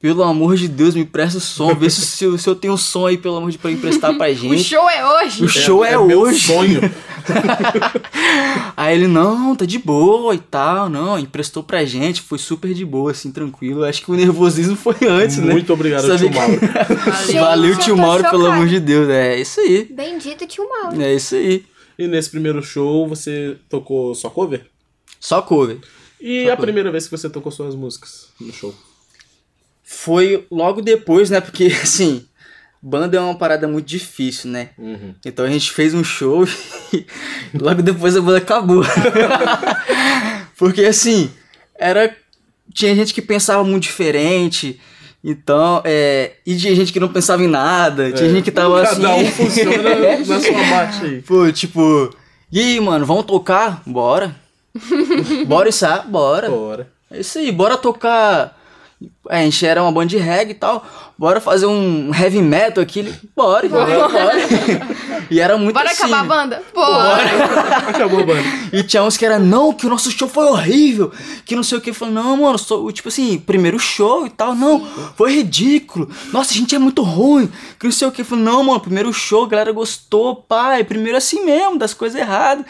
Pelo 0.00 0.22
amor 0.22 0.56
de 0.56 0.68
Deus, 0.68 0.94
me 0.94 1.04
presta 1.04 1.38
o 1.38 1.40
som, 1.40 1.74
vê 1.74 1.88
se, 1.88 2.02
se, 2.04 2.24
eu- 2.24 2.36
se 2.36 2.48
eu 2.48 2.54
tenho 2.54 2.74
um 2.74 2.76
som 2.76 3.06
aí, 3.06 3.16
pelo 3.16 3.36
amor 3.36 3.50
de 3.50 3.56
Deus, 3.56 3.62
pra 3.62 3.70
emprestar 3.70 4.14
pra 4.16 4.28
O 4.30 4.34
gente. 4.34 4.62
show 4.64 4.88
é 4.90 5.06
hoje. 5.08 5.44
O 5.44 5.48
show 5.48 5.84
é, 5.84 5.96
meu 5.96 6.20
hoje. 6.20 6.40
sonho. 6.40 6.80
Aí 8.76 8.94
ele, 8.94 9.06
não, 9.06 9.54
tá 9.56 9.64
de 9.64 9.78
boa 9.78 10.34
e 10.34 10.38
tal, 10.38 10.88
não, 10.88 11.18
emprestou 11.18 11.62
pra 11.62 11.84
gente, 11.84 12.20
foi 12.22 12.38
super 12.38 12.72
de 12.74 12.84
boa, 12.84 13.10
assim, 13.10 13.30
tranquilo. 13.32 13.84
Acho 13.84 14.02
que 14.02 14.10
o 14.10 14.14
nervosismo 14.14 14.76
foi 14.76 14.96
antes, 15.08 15.38
né? 15.38 15.52
Muito 15.52 15.72
obrigado, 15.72 16.02
Sabia 16.06 16.18
tio 16.18 16.30
que- 16.30 16.36
Mauro. 16.36 16.60
Valeu, 17.40 17.70
eu 17.72 17.78
tio 17.78 17.96
Mauro, 17.96 18.22
pelo 18.24 18.42
chocada. 18.42 18.54
amor 18.56 18.68
de 18.68 18.80
Deus. 18.80 19.08
É 19.08 19.38
isso 19.40 19.60
aí. 19.60 19.84
Bendito 19.90 20.46
tio 20.46 20.68
Mauro. 20.68 21.00
É 21.00 21.14
isso 21.14 21.34
aí. 21.34 21.64
E 21.98 22.06
nesse 22.06 22.30
primeiro 22.30 22.62
show 22.62 23.08
você 23.08 23.56
tocou 23.68 24.14
só 24.14 24.28
cover? 24.28 24.66
Só 25.18 25.40
cover. 25.40 25.78
E 26.20 26.48
a 26.50 26.56
primeira 26.56 26.90
vez 26.90 27.04
que 27.04 27.10
você 27.16 27.28
tocou 27.30 27.50
suas 27.52 27.74
músicas 27.74 28.28
no 28.40 28.52
show? 28.52 28.74
Foi 29.82 30.46
logo 30.50 30.82
depois, 30.82 31.30
né? 31.30 31.40
Porque, 31.40 31.66
assim, 31.82 32.24
banda 32.82 33.16
é 33.16 33.20
uma 33.20 33.34
parada 33.34 33.66
muito 33.66 33.86
difícil, 33.86 34.50
né? 34.50 34.70
Uhum. 34.78 35.14
Então 35.24 35.44
a 35.44 35.48
gente 35.48 35.70
fez 35.72 35.94
um 35.94 36.04
show 36.04 36.44
e 36.92 37.06
logo 37.54 37.82
depois 37.82 38.16
a 38.16 38.20
banda 38.20 38.38
acabou. 38.38 38.84
Porque 40.56 40.84
assim, 40.84 41.30
era. 41.78 42.14
Tinha 42.72 42.94
gente 42.94 43.14
que 43.14 43.22
pensava 43.22 43.64
muito 43.64 43.84
diferente. 43.84 44.80
Então, 45.22 45.82
é. 45.84 46.34
E 46.46 46.56
tinha 46.56 46.74
gente 46.74 46.92
que 46.92 47.00
não 47.00 47.08
pensava 47.08 47.42
em 47.42 47.48
nada. 47.48 48.12
Tinha 48.12 48.30
gente 48.30 48.44
que 48.44 48.52
tava 48.52 48.82
assim. 48.82 49.02
Cada 49.02 49.14
um 49.16 49.26
funciona 49.26 49.96
na 50.26 50.40
sua 50.40 50.64
marcha 50.64 51.04
aí. 51.04 51.22
Pô, 51.22 51.50
tipo. 51.50 52.14
E 52.52 52.60
aí, 52.60 52.80
mano, 52.80 53.04
vamos 53.04 53.24
tocar? 53.24 53.82
Bora. 53.84 54.36
bora 55.46 55.68
ensaiar? 55.68 56.08
Bora. 56.08 56.48
Bora. 56.48 56.92
É 57.10 57.20
isso 57.20 57.38
aí, 57.38 57.50
bora 57.50 57.76
tocar. 57.76 58.56
É, 59.28 59.40
a 59.40 59.42
gente 59.42 59.64
era 59.64 59.82
uma 59.82 59.92
banda 59.92 60.06
de 60.06 60.16
reggae 60.16 60.52
e 60.52 60.54
tal. 60.54 60.86
Bora 61.18 61.40
fazer 61.40 61.64
um 61.64 62.10
heavy 62.14 62.42
metal 62.42 62.82
aqui. 62.82 62.98
Ele, 62.98 63.14
Bora, 63.34 63.66
bora, 63.70 64.08
bora. 64.08 64.36
e 65.30 65.40
era 65.40 65.56
muito 65.56 65.72
Bora 65.74 65.90
assim. 65.90 66.02
acabar 66.04 66.20
a 66.20 66.24
banda? 66.24 66.62
Bora. 66.74 67.22
Acabou 67.88 68.20
a 68.20 68.26
banda. 68.26 68.42
E 68.70 68.82
tinha 68.82 69.02
uns 69.02 69.16
que 69.16 69.24
era, 69.24 69.38
não, 69.38 69.72
que 69.72 69.86
o 69.86 69.88
nosso 69.88 70.10
show 70.10 70.28
foi 70.28 70.44
horrível, 70.44 71.10
que 71.46 71.56
não 71.56 71.62
sei 71.62 71.78
o 71.78 71.80
que. 71.80 71.92
Falei, 71.94 72.12
não, 72.12 72.36
mano, 72.36 72.58
só, 72.58 72.92
tipo 72.92 73.08
assim, 73.08 73.38
primeiro 73.38 73.78
show 73.78 74.26
e 74.26 74.30
tal, 74.30 74.54
não, 74.54 74.86
foi 75.16 75.36
ridículo. 75.36 76.10
Nossa, 76.32 76.52
a 76.52 76.54
gente 76.56 76.74
é 76.74 76.78
muito 76.78 77.00
ruim, 77.02 77.50
que 77.78 77.86
não 77.86 77.92
sei 77.92 78.08
o 78.08 78.12
que. 78.12 78.22
Falei, 78.22 78.44
não, 78.44 78.62
mano, 78.62 78.80
primeiro 78.80 79.10
show, 79.10 79.44
a 79.44 79.48
galera 79.48 79.72
gostou, 79.72 80.36
pai, 80.36 80.84
primeiro 80.84 81.16
assim 81.16 81.46
mesmo, 81.46 81.78
das 81.78 81.94
coisas 81.94 82.20
erradas. 82.20 82.66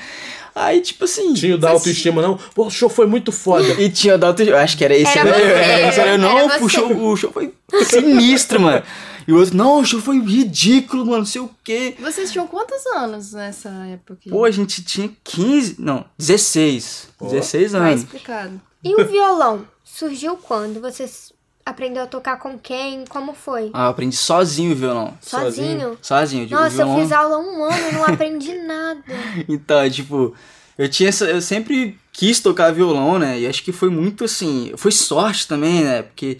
Aí, 0.58 0.80
tipo 0.80 1.04
assim. 1.04 1.34
Tinha 1.34 1.54
o 1.54 1.58
da 1.58 1.68
autoestima, 1.70 2.22
não. 2.22 2.38
Pô, 2.54 2.66
o 2.66 2.70
show 2.70 2.88
foi 2.88 3.06
muito 3.06 3.30
foda. 3.30 3.68
E 3.78 3.90
tinha 3.90 4.14
o 4.14 4.18
da 4.18 4.28
auto... 4.28 4.42
eu 4.42 4.56
Acho 4.56 4.74
que 4.78 4.82
era 4.84 4.96
esse. 4.96 5.18
Era 5.18 5.30
né? 5.30 5.92
você, 5.92 6.00
era. 6.00 6.16
Não, 6.18 6.38
era 6.38 6.56
o 6.56 6.58
você. 6.60 6.76
show, 6.76 6.96
o 7.10 7.14
show 7.16 7.30
foi 7.30 7.52
sinistro, 7.84 8.58
mano. 8.60 8.82
E 9.28 9.32
o 9.32 9.38
outro, 9.38 9.56
não, 9.56 9.80
o 9.80 9.84
show 9.84 10.00
foi 10.00 10.18
ridículo, 10.20 11.04
mano, 11.04 11.18
não 11.18 11.26
sei 11.26 11.40
o 11.42 11.50
quê. 11.62 11.94
Vocês 12.00 12.30
tinham 12.32 12.46
quantos 12.46 12.86
anos 12.86 13.32
nessa 13.32 13.68
época? 13.92 14.20
Pô, 14.30 14.44
a 14.44 14.50
gente 14.50 14.82
tinha 14.84 15.10
15, 15.24 15.76
não, 15.78 16.04
16. 16.16 17.08
Ó. 17.20 17.26
16 17.28 17.72
Mais 17.72 17.84
anos. 17.84 18.02
explicado. 18.04 18.60
E 18.84 18.94
o 18.94 19.04
violão? 19.04 19.66
Surgiu 19.84 20.36
quando? 20.36 20.80
Você 20.80 21.02
s- 21.02 21.32
aprendeu 21.66 22.04
a 22.04 22.06
tocar 22.06 22.38
com 22.38 22.56
quem? 22.56 23.04
Como 23.06 23.34
foi? 23.34 23.70
Ah, 23.74 23.86
eu 23.86 23.90
aprendi 23.90 24.14
sozinho 24.14 24.70
o 24.70 24.76
violão. 24.76 25.18
Sozinho? 25.20 25.98
Sozinho, 26.00 26.48
Nossa, 26.48 26.70
violão. 26.70 26.94
eu 26.96 27.02
fiz 27.02 27.12
aula 27.12 27.34
há 27.34 27.38
um 27.40 27.64
ano 27.64 27.88
e 27.88 27.92
não 27.92 28.04
aprendi 28.04 28.54
nada. 28.62 29.02
Então, 29.48 29.80
é, 29.80 29.90
tipo, 29.90 30.32
eu 30.78 30.88
tinha 30.88 31.08
essa, 31.08 31.24
eu 31.24 31.42
sempre 31.42 31.98
quis 32.12 32.38
tocar 32.38 32.72
violão, 32.72 33.18
né? 33.18 33.40
E 33.40 33.46
acho 33.48 33.64
que 33.64 33.72
foi 33.72 33.90
muito 33.90 34.24
assim, 34.24 34.72
foi 34.76 34.92
sorte 34.92 35.48
também, 35.48 35.82
né? 35.82 36.02
Porque 36.02 36.38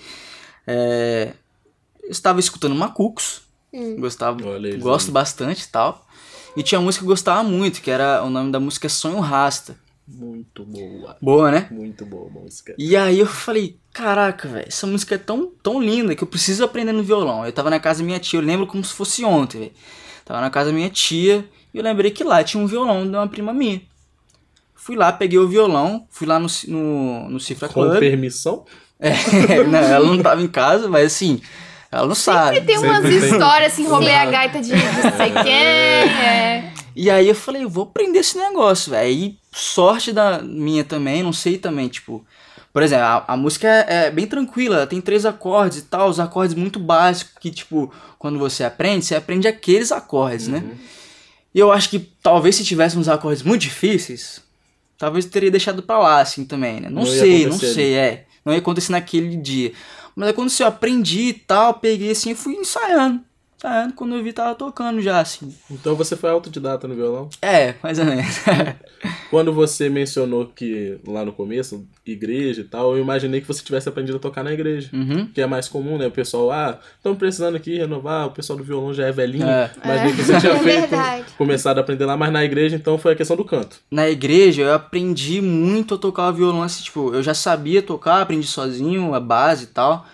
é, 0.64 1.32
eu 2.04 2.10
estava 2.10 2.38
escutando 2.38 2.76
Macucos, 2.76 3.42
gostava, 3.98 4.46
Olha 4.46 4.68
eles 4.68 4.82
gosto 4.82 5.10
bastante 5.10 5.64
e 5.64 5.68
tal. 5.68 6.06
E 6.56 6.62
tinha 6.62 6.78
uma 6.78 6.86
música 6.86 7.02
que 7.02 7.06
eu 7.06 7.12
gostava 7.12 7.42
muito, 7.42 7.82
que 7.82 7.90
era 7.90 8.22
o 8.22 8.30
nome 8.30 8.50
da 8.52 8.60
música 8.60 8.86
é 8.86 8.88
Sonho 8.88 9.18
Rasta. 9.18 9.76
Muito 10.06 10.64
boa. 10.64 11.16
Boa, 11.20 11.50
né? 11.50 11.66
Muito 11.70 12.06
boa 12.06 12.28
a 12.28 12.30
música. 12.30 12.74
E 12.78 12.96
aí 12.96 13.18
eu 13.18 13.26
falei, 13.26 13.76
caraca, 13.92 14.46
velho, 14.48 14.68
essa 14.68 14.86
música 14.86 15.16
é 15.16 15.18
tão, 15.18 15.50
tão 15.62 15.82
linda 15.82 16.14
que 16.14 16.22
eu 16.22 16.28
preciso 16.28 16.64
aprender 16.64 16.92
no 16.92 17.02
violão. 17.02 17.44
Eu 17.44 17.52
tava 17.52 17.70
na 17.70 17.80
casa 17.80 18.00
da 18.00 18.06
minha 18.06 18.20
tia, 18.20 18.38
eu 18.38 18.44
lembro 18.44 18.66
como 18.66 18.84
se 18.84 18.92
fosse 18.92 19.24
ontem, 19.24 19.58
velho. 19.58 19.72
Tava 20.24 20.40
na 20.40 20.50
casa 20.50 20.70
da 20.70 20.76
minha 20.76 20.90
tia 20.90 21.44
e 21.74 21.78
eu 21.78 21.82
lembrei 21.82 22.10
que 22.10 22.22
lá 22.22 22.42
tinha 22.44 22.62
um 22.62 22.66
violão 22.66 23.02
de 23.08 23.16
uma 23.16 23.28
prima 23.28 23.52
minha. 23.52 23.80
Fui 24.74 24.94
lá, 24.94 25.12
peguei 25.12 25.38
o 25.38 25.48
violão, 25.48 26.06
fui 26.10 26.26
lá 26.26 26.38
no, 26.38 26.46
no, 26.68 27.28
no 27.30 27.40
Cifra 27.40 27.68
Com 27.68 27.74
Club. 27.82 27.98
permissão? 27.98 28.64
É, 29.00 29.12
não, 29.64 29.78
ela 29.78 30.06
não 30.06 30.22
tava 30.22 30.40
em 30.40 30.48
casa, 30.48 30.88
mas 30.88 31.06
assim, 31.06 31.40
ela 31.90 32.06
não 32.06 32.14
sabe. 32.14 32.60
Tem 32.60 32.78
umas 32.78 33.02
Sempre 33.02 33.20
tem. 33.20 33.30
histórias 33.30 33.72
assim, 33.72 33.86
roubei 33.86 34.14
a 34.14 34.26
gaita 34.26 34.60
de 34.60 34.70
não 34.72 35.16
sei 35.16 35.32
quem. 35.42 35.52
É. 35.52 36.72
E 36.94 37.10
aí 37.10 37.28
eu 37.28 37.34
falei, 37.34 37.64
eu 37.64 37.68
vou 37.68 37.84
aprender 37.84 38.20
esse 38.20 38.38
negócio, 38.38 38.90
velho. 38.90 39.34
E 39.56 39.58
sorte 39.58 40.12
da 40.12 40.42
minha 40.42 40.84
também, 40.84 41.22
não 41.22 41.32
sei 41.32 41.58
também, 41.58 41.88
tipo. 41.88 42.24
Por 42.72 42.82
exemplo, 42.82 43.04
a, 43.04 43.24
a 43.28 43.36
música 43.36 43.66
é, 43.66 44.06
é 44.06 44.10
bem 44.10 44.26
tranquila, 44.26 44.86
tem 44.86 45.00
três 45.00 45.24
acordes 45.24 45.78
e 45.78 45.82
tal, 45.82 46.10
os 46.10 46.20
acordes 46.20 46.54
muito 46.54 46.78
básicos, 46.78 47.32
que, 47.40 47.50
tipo, 47.50 47.90
quando 48.18 48.38
você 48.38 48.64
aprende, 48.64 49.06
você 49.06 49.14
aprende 49.14 49.48
aqueles 49.48 49.90
acordes, 49.90 50.46
né? 50.48 50.62
E 51.54 51.58
eu 51.58 51.72
acho 51.72 51.88
que 51.88 51.98
talvez 52.22 52.54
se 52.56 52.64
tivesse 52.64 52.98
uns 52.98 53.08
acordes 53.08 53.42
muito 53.42 53.62
difíceis, 53.62 54.42
talvez 54.98 55.24
eu 55.24 55.30
teria 55.30 55.50
deixado 55.50 55.82
pra 55.82 55.98
lá, 55.98 56.20
assim, 56.20 56.44
também, 56.44 56.80
né? 56.80 56.90
Não, 56.90 57.02
Não 57.02 57.06
sei, 57.06 57.46
não 57.46 57.52
acontecer 57.52 57.74
sei, 57.74 57.94
é. 57.94 58.26
Não 58.44 58.52
ia 58.52 58.58
acontecer 58.58 58.92
naquele 58.92 59.36
dia. 59.36 59.72
Mas 60.14 60.28
aí 60.28 60.34
quando 60.34 60.52
eu 60.60 60.66
aprendi 60.66 61.28
e 61.28 61.32
tal, 61.32 61.74
peguei 61.74 62.10
assim, 62.10 62.30
eu 62.30 62.36
fui 62.36 62.54
ensaiando. 62.54 63.20
Ensaiando, 63.58 63.94
quando 63.94 64.14
eu 64.14 64.22
vi, 64.22 64.32
tava 64.32 64.54
tocando 64.54 65.00
já, 65.00 65.18
assim. 65.20 65.54
Então 65.70 65.94
você 65.96 66.14
foi 66.14 66.28
autodidata 66.30 66.86
no 66.86 66.94
violão? 66.94 67.28
É, 67.40 67.74
mais 67.82 67.98
ou 67.98 68.04
menos. 68.04 68.36
Quando 69.30 69.52
você 69.52 69.88
mencionou 69.88 70.46
que 70.46 70.98
lá 71.06 71.24
no 71.24 71.32
começo, 71.32 71.84
igreja 72.04 72.60
e 72.60 72.64
tal, 72.64 72.94
eu 72.94 73.02
imaginei 73.02 73.40
que 73.40 73.46
você 73.46 73.62
tivesse 73.62 73.88
aprendido 73.88 74.16
a 74.16 74.20
tocar 74.20 74.44
na 74.44 74.52
igreja. 74.52 74.90
uhum. 74.92 75.26
Que 75.26 75.40
é 75.40 75.46
mais 75.46 75.68
comum, 75.68 75.98
né? 75.98 76.06
O 76.06 76.10
pessoal, 76.10 76.50
ah, 76.50 76.78
estamos 76.96 77.18
precisando 77.18 77.56
aqui 77.56 77.76
renovar, 77.76 78.26
o 78.26 78.30
pessoal 78.30 78.56
do 78.58 78.64
violão 78.64 78.92
já 78.94 79.06
é 79.06 79.12
velhinho. 79.12 79.46
É. 79.46 79.70
Imaginei 79.84 80.12
que 80.14 80.22
você 80.22 80.40
tinha 80.40 80.52
É 80.56 80.58
feito, 80.58 80.80
verdade. 80.90 81.24
começado 81.36 81.78
a 81.78 81.80
aprender 81.80 82.04
lá, 82.04 82.16
mas 82.16 82.32
na 82.32 82.44
igreja 82.44 82.76
então 82.76 82.96
foi 82.98 83.12
a 83.12 83.16
questão 83.16 83.36
do 83.36 83.44
canto. 83.44 83.78
Na 83.90 84.08
igreja 84.08 84.62
eu 84.62 84.74
aprendi 84.74 85.40
muito 85.40 85.94
a 85.94 85.98
tocar 85.98 86.30
violão, 86.30 86.62
assim, 86.62 86.84
tipo, 86.84 87.12
eu 87.14 87.22
já 87.22 87.34
sabia 87.34 87.82
tocar, 87.82 88.20
aprendi 88.22 88.46
sozinho, 88.46 89.12
a 89.14 89.20
base 89.20 89.64
e 89.64 89.68
tal. 89.68 90.06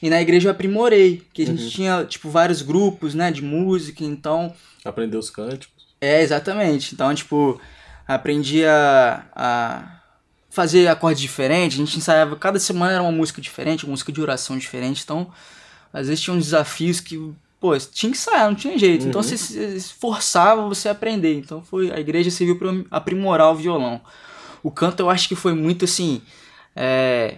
E 0.00 0.08
na 0.08 0.20
igreja 0.20 0.48
eu 0.48 0.52
aprimorei, 0.52 1.22
que 1.32 1.42
a 1.42 1.46
gente 1.46 1.70
tinha, 1.70 2.04
tipo, 2.04 2.30
vários 2.30 2.62
grupos, 2.62 3.14
né, 3.14 3.30
de 3.32 3.42
música, 3.42 4.04
então... 4.04 4.54
Aprender 4.84 5.16
os 5.16 5.28
cânticos. 5.28 5.88
É, 6.00 6.22
exatamente. 6.22 6.94
Então, 6.94 7.12
tipo, 7.14 7.60
aprendi 8.06 8.64
a, 8.64 9.26
a 9.34 10.00
fazer 10.48 10.88
acordes 10.88 11.20
diferentes, 11.20 11.78
a 11.78 11.84
gente 11.84 11.98
ensaiava, 11.98 12.36
cada 12.36 12.58
semana 12.58 12.92
era 12.92 13.02
uma 13.02 13.12
música 13.12 13.40
diferente, 13.40 13.84
uma 13.84 13.90
música 13.90 14.12
de 14.12 14.20
oração 14.20 14.56
diferente, 14.56 15.02
então, 15.04 15.30
às 15.92 16.06
vezes 16.08 16.22
tinha 16.22 16.34
uns 16.34 16.44
desafios 16.44 17.00
que, 17.00 17.32
pô, 17.60 17.76
tinha 17.78 18.12
que 18.12 18.18
ensaiar, 18.18 18.48
não 18.48 18.54
tinha 18.54 18.78
jeito. 18.78 19.06
Então, 19.06 19.22
você 19.22 19.36
se 19.36 19.58
esforçava 19.76 20.68
você 20.68 20.88
a 20.88 20.92
aprender. 20.92 21.34
Então, 21.34 21.62
foi 21.62 21.90
a 21.90 21.98
igreja 21.98 22.30
serviu 22.30 22.56
para 22.56 22.70
aprimorar 22.90 23.50
o 23.50 23.56
violão. 23.56 24.00
O 24.62 24.70
canto 24.70 25.00
eu 25.00 25.10
acho 25.10 25.28
que 25.28 25.34
foi 25.34 25.54
muito 25.54 25.84
assim, 25.84 26.22
é, 26.74 27.36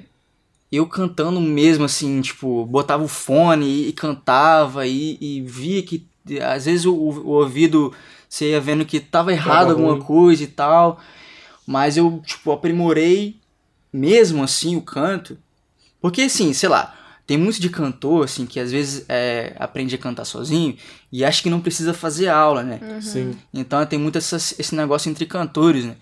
eu 0.77 0.87
cantando 0.87 1.41
mesmo, 1.41 1.85
assim, 1.85 2.21
tipo, 2.21 2.65
botava 2.67 3.03
o 3.03 3.09
fone 3.09 3.67
e, 3.67 3.89
e 3.89 3.93
cantava 3.93 4.87
e, 4.87 5.19
e 5.21 5.41
via 5.41 5.83
que 5.83 6.07
às 6.43 6.67
vezes 6.67 6.87
o, 6.87 6.95
o 6.95 7.29
ouvido 7.31 7.93
você 8.29 8.51
ia 8.51 8.61
vendo 8.61 8.85
que 8.85 9.01
tava 9.01 9.33
errado 9.33 9.69
Tava 9.69 9.71
alguma 9.73 9.95
ruim. 9.95 10.03
coisa 10.03 10.45
e 10.45 10.47
tal, 10.47 11.01
mas 11.67 11.97
eu, 11.97 12.23
tipo, 12.25 12.53
aprimorei 12.53 13.37
mesmo 13.93 14.43
assim 14.43 14.77
o 14.77 14.83
canto, 14.83 15.37
porque 16.01 16.23
assim, 16.23 16.53
sei 16.53 16.68
lá, 16.68 16.95
tem 17.27 17.37
muito 17.37 17.61
de 17.61 17.68
cantor, 17.68 18.25
assim, 18.25 18.47
que 18.47 18.61
às 18.61 18.71
vezes 18.71 19.05
é, 19.09 19.55
aprende 19.59 19.95
a 19.95 19.99
cantar 19.99 20.25
sozinho 20.25 20.77
e 21.11 21.25
acha 21.25 21.43
que 21.43 21.51
não 21.51 21.61
precisa 21.61 21.93
fazer 21.93 22.29
aula, 22.29 22.62
né? 22.62 22.81
Sim. 23.01 23.37
Então 23.53 23.85
tem 23.87 23.99
muito 23.99 24.18
essa, 24.18 24.37
esse 24.37 24.75
negócio 24.75 25.11
entre 25.11 25.27
cantores, 25.27 25.85
né? 25.85 25.97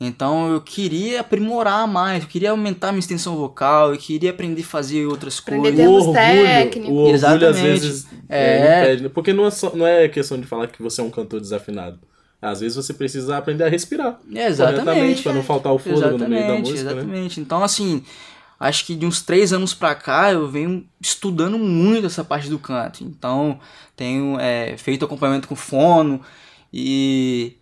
Então 0.00 0.50
eu 0.52 0.60
queria 0.62 1.20
aprimorar 1.20 1.86
mais, 1.86 2.22
eu 2.22 2.28
queria 2.28 2.52
aumentar 2.52 2.90
minha 2.90 3.00
extensão 3.00 3.36
vocal, 3.36 3.92
eu 3.92 3.98
queria 3.98 4.30
aprender 4.30 4.62
a 4.62 4.64
fazer 4.64 5.06
outras 5.06 5.38
Aprender 5.38 5.84
coisas. 5.84 6.06
O 6.06 6.10
orgulho, 6.10 6.12
técnicos. 6.14 6.90
o 6.90 6.94
orgulho 6.94 7.48
às 7.48 7.58
Exatamente. 7.58 7.62
vezes 7.62 8.06
é, 8.28 8.82
impede, 8.82 9.02
né? 9.04 9.08
Porque 9.10 9.32
não 9.34 9.46
é, 9.46 9.50
só- 9.50 9.74
não 9.76 9.86
é 9.86 10.08
questão 10.08 10.40
de 10.40 10.46
falar 10.46 10.68
que 10.68 10.82
você 10.82 11.00
é 11.02 11.04
um 11.04 11.10
cantor 11.10 11.40
desafinado. 11.40 11.98
Às 12.40 12.60
vezes 12.60 12.76
você 12.76 12.94
precisa 12.94 13.36
aprender 13.36 13.64
a 13.64 13.68
respirar. 13.68 14.18
É, 14.34 14.46
exatamente. 14.46 15.22
Pra 15.22 15.34
não 15.34 15.42
faltar 15.42 15.72
o 15.74 15.78
fôlego 15.78 16.16
no 16.16 16.26
meio 16.26 16.46
da 16.46 16.56
Exatamente, 16.56 16.70
música, 16.70 16.94
né? 16.94 17.00
exatamente. 17.02 17.40
Então, 17.40 17.62
assim, 17.62 18.02
acho 18.58 18.86
que 18.86 18.94
de 18.94 19.04
uns 19.04 19.20
três 19.20 19.52
anos 19.52 19.74
pra 19.74 19.94
cá 19.94 20.32
eu 20.32 20.48
venho 20.48 20.86
estudando 21.00 21.58
muito 21.58 22.06
essa 22.06 22.24
parte 22.24 22.48
do 22.48 22.58
canto. 22.58 23.04
Então, 23.04 23.60
tenho 23.94 24.38
é, 24.40 24.74
feito 24.78 25.04
acompanhamento 25.04 25.46
com 25.48 25.54
fono 25.54 26.22
e. 26.72 27.56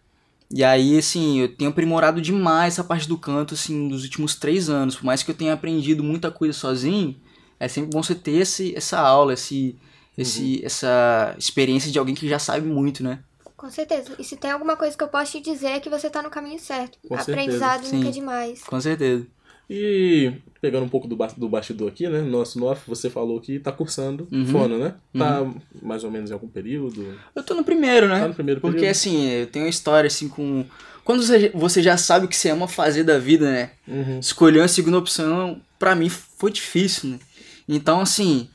E 0.50 0.64
aí, 0.64 0.96
assim, 0.98 1.40
eu 1.40 1.54
tenho 1.54 1.70
aprimorado 1.70 2.20
demais 2.22 2.74
essa 2.74 2.84
parte 2.84 3.06
do 3.06 3.18
canto, 3.18 3.54
assim, 3.54 3.74
nos 3.88 4.02
últimos 4.02 4.34
três 4.34 4.70
anos. 4.70 4.96
Por 4.96 5.04
mais 5.04 5.22
que 5.22 5.30
eu 5.30 5.34
tenha 5.34 5.52
aprendido 5.52 6.02
muita 6.02 6.30
coisa 6.30 6.54
sozinho, 6.54 7.20
é 7.60 7.68
sempre 7.68 7.90
bom 7.90 8.02
você 8.02 8.14
ter 8.14 8.32
esse, 8.32 8.74
essa 8.74 8.98
aula, 8.98 9.34
esse, 9.34 9.76
Uhum. 10.18 10.22
esse, 10.22 10.64
essa 10.64 11.34
experiência 11.38 11.92
de 11.92 11.98
alguém 11.98 12.14
que 12.14 12.28
já 12.28 12.38
sabe 12.38 12.66
muito, 12.66 13.04
né? 13.04 13.20
Com 13.56 13.70
certeza. 13.70 14.14
E 14.18 14.24
se 14.24 14.36
tem 14.36 14.50
alguma 14.50 14.76
coisa 14.76 14.96
que 14.96 15.02
eu 15.02 15.08
posso 15.08 15.32
te 15.32 15.40
dizer 15.40 15.68
é 15.68 15.80
que 15.80 15.90
você 15.90 16.08
tá 16.08 16.22
no 16.22 16.30
caminho 16.30 16.58
certo. 16.58 16.98
Com 17.08 17.16
certeza. 17.16 17.32
Aprendizado 17.32 17.84
Sim. 17.86 17.96
nunca 17.96 18.08
é 18.08 18.12
demais. 18.12 18.62
Com 18.62 18.80
certeza. 18.80 19.26
E 19.70 20.32
pegando 20.62 20.84
um 20.86 20.88
pouco 20.88 21.06
do, 21.06 21.14
ba- 21.16 21.32
do 21.36 21.48
bastidor 21.48 21.88
aqui, 21.88 22.08
né? 22.08 22.22
Nosso 22.22 22.58
Nof, 22.58 22.80
você 22.88 23.10
falou 23.10 23.40
que 23.40 23.58
tá 23.60 23.70
cursando 23.70 24.26
Uhum. 24.32 24.46
fono, 24.46 24.78
né? 24.78 24.94
Tá 25.16 25.46
mais 25.82 26.04
ou 26.04 26.10
menos 26.10 26.30
em 26.30 26.32
algum 26.32 26.48
período. 26.48 27.14
Eu 27.34 27.42
tô 27.42 27.54
no 27.54 27.62
primeiro, 27.62 28.08
né? 28.08 28.20
Tá 28.20 28.28
no 28.28 28.34
primeiro 28.34 28.60
Porque 28.60 28.76
período. 28.78 28.90
assim, 28.92 29.28
eu 29.30 29.46
tenho 29.46 29.66
uma 29.66 29.70
história 29.70 30.06
assim 30.08 30.28
com. 30.28 30.64
Quando 31.04 31.22
você- 31.54 31.82
já 31.82 31.96
sabe 31.96 32.26
o 32.26 32.28
que 32.28 32.36
você 32.36 32.50
ama 32.50 32.66
fazer 32.68 33.04
da 33.04 33.18
vida, 33.18 33.50
né? 33.50 33.70
Uhum. 33.86 34.18
Escolher 34.20 34.60
uma 34.60 34.68
segunda 34.68 34.98
opção, 34.98 35.60
pra 35.78 35.94
mim, 35.94 36.08
foi 36.08 36.50
difícil, 36.50 37.10
né? 37.10 37.18
Então, 37.68 38.00
assim. 38.00 38.48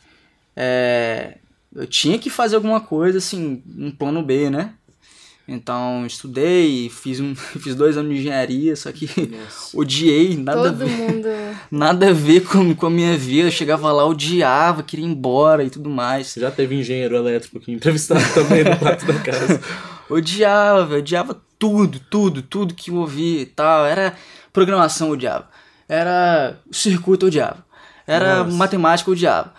é, 0.55 1.37
Eu 1.75 1.87
tinha 1.87 2.19
que 2.19 2.29
fazer 2.29 2.55
alguma 2.55 2.79
coisa, 2.79 3.17
assim, 3.17 3.63
um 3.77 3.89
plano 3.89 4.21
B, 4.21 4.47
né? 4.51 4.75
Então, 5.45 6.05
estudei, 6.05 6.89
fiz, 6.89 7.19
um, 7.19 7.35
fiz 7.35 7.75
dois 7.75 7.97
anos 7.97 8.13
de 8.13 8.19
engenharia, 8.19 8.75
só 8.77 8.91
que 8.93 9.09
odiei, 9.73 10.37
nada 10.37 10.59
a 10.61 10.63
Todo 10.71 10.77
ver, 10.77 10.85
mundo. 10.89 11.27
nada 11.69 12.09
a 12.09 12.13
ver 12.13 12.41
com, 12.45 12.73
com 12.73 12.85
a 12.85 12.89
minha 12.89 13.17
vida. 13.17 13.47
Eu 13.47 13.51
chegava 13.51 13.91
lá, 13.91 14.05
odiava, 14.05 14.83
queria 14.83 15.05
ir 15.05 15.09
embora 15.09 15.63
e 15.63 15.69
tudo 15.69 15.89
mais. 15.89 16.27
Você 16.27 16.39
já 16.39 16.49
teve 16.49 16.75
engenheiro 16.75 17.15
elétrico 17.17 17.57
aqui 17.57 17.71
entrevistado 17.73 18.21
também 18.33 18.63
no 18.63 18.77
Prato 18.77 19.05
da 19.05 19.19
Casa. 19.19 19.61
Odiava, 20.09 20.97
odiava 20.97 21.41
tudo, 21.59 21.99
tudo, 22.09 22.41
tudo 22.41 22.73
que 22.73 22.89
eu 22.91 22.95
ouvia 22.95 23.41
e 23.41 23.45
tal. 23.45 23.85
Era 23.85 24.15
programação, 24.53 25.07
eu 25.07 25.13
odiava. 25.13 25.49
Era 25.89 26.57
circuito, 26.71 27.25
eu 27.25 27.27
odiava. 27.27 27.65
Era 28.07 28.43
Nossa. 28.43 28.57
matemática, 28.57 29.09
eu 29.09 29.13
odiava. 29.13 29.53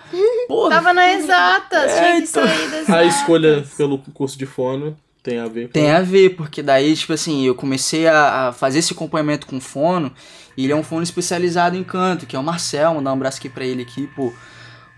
Porra, 0.48 0.70
Tava 0.70 0.92
na 0.94 1.12
exatas, 1.12 1.90
É, 1.92 1.98
tinha 2.00 2.22
que 2.22 2.28
então. 2.28 2.46
sair 2.46 2.70
das 2.70 2.90
A 2.90 3.04
exatas. 3.04 3.16
escolha 3.20 3.64
pelo 3.76 3.98
curso 3.98 4.38
de 4.38 4.46
fono 4.46 4.96
tem 5.24 5.38
a 5.40 5.48
ver 5.48 5.66
com. 5.66 5.72
tem 5.72 5.90
a 5.90 6.00
ver, 6.02 6.36
porque 6.36 6.62
daí, 6.62 6.94
tipo 6.94 7.12
assim, 7.12 7.44
eu 7.44 7.54
comecei 7.56 8.06
a, 8.06 8.48
a 8.48 8.52
fazer 8.52 8.78
esse 8.78 8.92
acompanhamento 8.92 9.46
com 9.48 9.60
fono. 9.60 10.12
E 10.56 10.62
ele 10.64 10.72
é 10.72 10.76
um 10.76 10.84
fono 10.84 11.02
especializado 11.02 11.76
em 11.76 11.82
canto, 11.82 12.26
que 12.26 12.36
é 12.36 12.38
o 12.38 12.42
Marcel. 12.44 12.94
Mandar 12.94 13.10
um 13.10 13.14
abraço 13.14 13.38
aqui 13.38 13.48
pra 13.48 13.64
ele 13.64 13.82
aqui, 13.82 14.06
pô. 14.14 14.32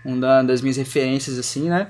Um 0.05 0.19
da- 0.19 0.43
das 0.43 0.61
minhas 0.61 0.77
referências, 0.77 1.39
assim, 1.39 1.67
né? 1.69 1.87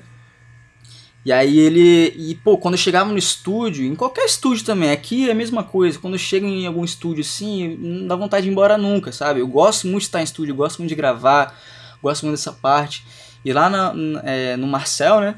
E 1.26 1.32
aí 1.32 1.60
ele. 1.60 2.14
E, 2.16 2.36
pô, 2.36 2.58
quando 2.58 2.76
eu 2.76 2.78
chegava 2.80 3.12
no 3.12 3.18
estúdio, 3.18 3.84
em 3.86 3.96
qualquer 3.96 4.24
estúdio 4.26 4.64
também, 4.64 4.92
aqui 4.92 5.28
é 5.28 5.32
a 5.34 5.36
mesma 5.36 5.64
coisa. 5.64 6.00
Quando 6.00 6.14
eu 6.14 6.20
chego 6.20 6.46
em 6.46 6.66
algum 6.66 6.86
estúdio 6.86 7.22
assim, 7.22 7.76
não 7.78 8.08
dá 8.08 8.16
vontade 8.16 8.44
de 8.44 8.50
ir 8.50 8.52
embora 8.54 8.78
nunca, 8.78 9.12
sabe? 9.12 9.42
Eu 9.42 9.48
gosto 9.48 9.88
muito 9.88 10.02
de 10.02 10.06
estar 10.08 10.22
em 10.22 10.24
estúdio, 10.24 10.56
gosto 10.56 10.78
muito 10.78 10.90
de 10.90 10.96
gravar, 10.96 11.60
gosto 12.02 12.24
muito 12.26 12.38
dessa 12.38 12.54
parte. 12.54 13.04
E 13.44 13.52
lá 13.52 13.70
na- 13.70 13.94
é, 14.24 14.56
no 14.56 14.68
Marcel, 14.68 15.20
né? 15.20 15.36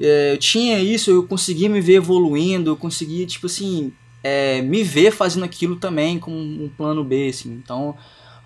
É, 0.00 0.32
eu 0.32 0.38
tinha 0.38 0.78
isso, 0.78 1.10
eu 1.10 1.26
conseguia 1.26 1.68
me 1.68 1.80
ver 1.80 1.94
evoluindo, 1.94 2.70
eu 2.70 2.76
conseguia, 2.76 3.26
tipo 3.26 3.46
assim, 3.46 3.92
é, 4.22 4.60
me 4.62 4.82
ver 4.82 5.10
fazendo 5.12 5.44
aquilo 5.44 5.76
também 5.76 6.18
com 6.18 6.30
um 6.32 6.70
plano 6.76 7.02
B, 7.04 7.28
assim. 7.28 7.50
Então, 7.62 7.96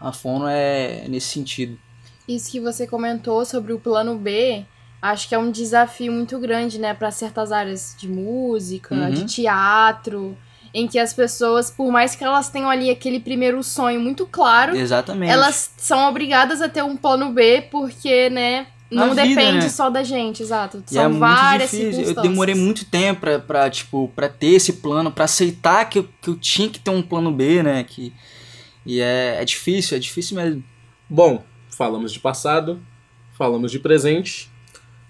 a 0.01 0.13
Fono 0.13 0.47
é 0.49 1.05
nesse 1.09 1.29
sentido. 1.29 1.79
Isso 2.27 2.51
que 2.51 2.61
você 2.61 2.87
comentou 2.87 3.45
sobre 3.45 3.73
o 3.73 3.79
plano 3.79 4.17
B, 4.17 4.65
acho 5.01 5.29
que 5.29 5.35
é 5.35 5.39
um 5.39 5.51
desafio 5.51 6.13
muito 6.13 6.39
grande, 6.39 6.79
né, 6.79 6.95
para 6.95 7.11
certas 7.11 7.51
áreas 7.53 7.97
de 7.99 8.09
música, 8.09 8.95
Uhum. 8.95 9.11
de 9.11 9.25
teatro, 9.25 10.37
em 10.75 10.87
que 10.89 10.99
as 10.99 11.13
pessoas, 11.13 11.71
por 11.71 11.91
mais 11.93 12.15
que 12.15 12.25
elas 12.25 12.49
tenham 12.49 12.71
ali 12.71 12.89
aquele 12.91 13.21
primeiro 13.21 13.63
sonho 13.63 14.01
muito 14.01 14.25
claro, 14.27 14.75
Exatamente. 14.77 15.31
elas 15.31 15.71
são 15.77 16.09
obrigadas 16.09 16.63
a 16.63 16.69
ter 16.69 16.83
um 16.83 16.97
plano 16.97 17.31
B, 17.31 17.63
porque, 17.71 18.31
né, 18.31 18.67
não 18.95 19.11
vida, 19.11 19.27
depende 19.27 19.65
né? 19.65 19.69
só 19.69 19.91
da 19.91 20.03
gente, 20.03 20.43
exato. 20.43 20.83
E 20.91 20.95
São 20.95 21.05
é 21.05 21.09
várias 21.19 21.71
difícil. 21.71 22.05
Eu 22.05 22.23
demorei 22.23 22.55
muito 22.55 22.85
tempo 22.85 23.21
pra, 23.21 23.39
pra, 23.39 23.71
tipo, 23.71 24.11
pra 24.15 24.29
ter 24.29 24.55
esse 24.55 24.75
plano, 24.75 25.11
pra 25.11 25.25
aceitar 25.25 25.89
que 25.89 25.99
eu, 25.99 26.09
que 26.21 26.31
eu 26.31 26.37
tinha 26.37 26.69
que 26.69 26.79
ter 26.79 26.91
um 26.91 27.03
plano 27.03 27.33
B, 27.33 27.63
né? 27.63 27.85
Que, 27.85 28.13
e 28.85 29.01
é, 29.01 29.41
é 29.41 29.45
difícil, 29.45 29.97
é 29.97 30.01
difícil 30.01 30.37
mesmo. 30.37 30.63
Bom, 31.09 31.45
falamos 31.71 32.13
de 32.13 32.21
passado, 32.21 32.81
falamos 33.37 33.71
de 33.71 33.79
presente. 33.79 34.51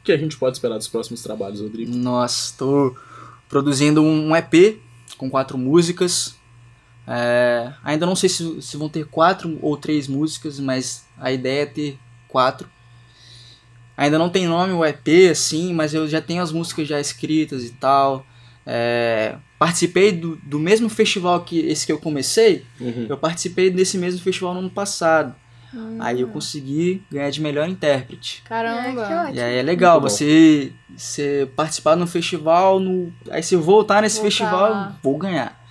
O 0.00 0.04
que 0.04 0.12
a 0.12 0.16
gente 0.16 0.36
pode 0.36 0.56
esperar 0.56 0.78
dos 0.78 0.88
próximos 0.88 1.22
trabalhos, 1.22 1.60
Rodrigo? 1.60 1.94
Nossa, 1.94 2.54
tô 2.58 2.96
produzindo 3.48 4.02
um 4.02 4.34
EP 4.34 4.80
com 5.16 5.30
quatro 5.30 5.56
músicas. 5.56 6.34
É, 7.06 7.72
ainda 7.82 8.06
não 8.06 8.16
sei 8.16 8.28
se, 8.28 8.62
se 8.62 8.76
vão 8.76 8.88
ter 8.88 9.06
quatro 9.06 9.58
ou 9.60 9.76
três 9.76 10.08
músicas, 10.08 10.58
mas 10.58 11.04
a 11.18 11.32
ideia 11.32 11.62
é 11.62 11.66
ter 11.66 11.98
quatro. 12.28 12.68
Ainda 14.02 14.18
não 14.18 14.28
tem 14.28 14.46
nome 14.48 14.72
o 14.72 14.84
EP, 14.84 15.30
assim, 15.30 15.72
mas 15.72 15.94
eu 15.94 16.08
já 16.08 16.20
tenho 16.20 16.42
as 16.42 16.50
músicas 16.50 16.88
já 16.88 16.98
escritas 17.00 17.64
e 17.64 17.70
tal. 17.70 18.26
É, 18.66 19.36
participei 19.58 20.10
do, 20.10 20.36
do 20.42 20.58
mesmo 20.58 20.88
festival 20.88 21.40
que 21.44 21.60
esse 21.60 21.86
que 21.86 21.92
eu 21.92 21.98
comecei, 22.00 22.64
Uhum. 22.80 23.06
eu 23.08 23.16
participei 23.16 23.70
desse 23.70 23.96
mesmo 23.98 24.20
festival 24.20 24.54
no 24.54 24.60
ano 24.60 24.70
passado. 24.70 25.34
Aí 26.00 26.20
eu 26.20 26.28
consegui 26.28 27.02
ganhar 27.10 27.30
de 27.30 27.40
melhor 27.40 27.66
intérprete. 27.68 28.42
Caramba. 28.44 29.02
Ah, 29.02 29.06
que 29.06 29.14
ótimo. 29.14 29.34
E 29.36 29.40
aí 29.40 29.56
é 29.56 29.62
legal 29.62 30.00
você, 30.00 30.72
você 30.96 31.48
participar 31.56 31.94
no 31.96 32.06
festival, 32.06 32.80
no, 32.80 33.12
aí 33.30 33.42
se 33.42 33.54
eu 33.54 33.62
voltar 33.62 34.02
nesse 34.02 34.16
Voltar 34.16 34.30
festival, 34.30 34.74
eu 34.74 34.92
vou 35.02 35.16
ganhar. 35.16 35.64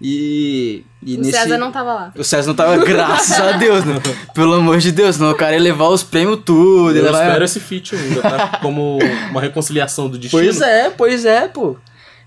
E, 0.00 0.84
e 1.04 1.16
o 1.16 1.18
nesse... 1.20 1.32
César 1.32 1.58
não 1.58 1.72
tava 1.72 1.92
lá. 1.94 2.12
O 2.16 2.22
César 2.24 2.46
não 2.48 2.54
tava, 2.54 2.76
graças 2.84 3.40
a 3.40 3.52
Deus, 3.52 3.84
né? 3.84 3.94
Pelo 4.34 4.54
amor 4.54 4.78
de 4.78 4.92
Deus, 4.92 5.18
não. 5.18 5.30
O 5.32 5.34
cara 5.34 5.52
ia 5.54 5.60
levar 5.60 5.88
os 5.88 6.02
prêmios 6.02 6.40
tudo. 6.44 6.96
Eu 6.96 7.04
levar- 7.04 7.24
espero 7.26 7.44
esse 7.44 7.60
feat 7.60 7.94
ainda, 7.96 8.22
tá? 8.22 8.58
Como 8.62 8.98
uma 9.30 9.40
reconciliação 9.40 10.08
do 10.08 10.16
destino. 10.18 10.42
Pois 10.42 10.60
é, 10.60 10.90
pois 10.90 11.24
é, 11.24 11.48
pô. 11.48 11.76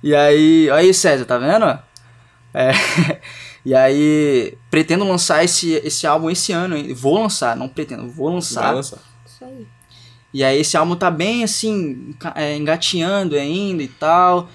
E 0.03 0.13
aí, 0.13 0.69
olha 0.69 0.81
aí, 0.81 0.93
César, 0.93 1.25
tá 1.25 1.37
vendo? 1.37 1.65
É, 2.53 2.71
e 3.65 3.73
aí, 3.73 4.57
pretendo 4.69 5.07
lançar 5.07 5.43
esse, 5.43 5.73
esse 5.83 6.05
álbum 6.05 6.29
esse 6.29 6.51
ano. 6.51 6.75
hein? 6.77 6.93
Vou 6.93 7.19
lançar, 7.21 7.55
não 7.55 7.67
pretendo, 7.67 8.07
vou 8.09 8.27
Vai 8.27 8.35
lançar. 8.35 8.71
lançar. 8.73 8.99
Isso 9.25 9.43
aí. 9.43 9.65
E 10.33 10.43
aí 10.43 10.59
esse 10.59 10.75
álbum 10.75 10.95
tá 10.97 11.09
bem 11.09 11.45
assim, 11.45 12.13
é, 12.35 12.57
engateando 12.57 13.35
ainda 13.35 13.81
e 13.81 13.87
tal. 13.87 14.49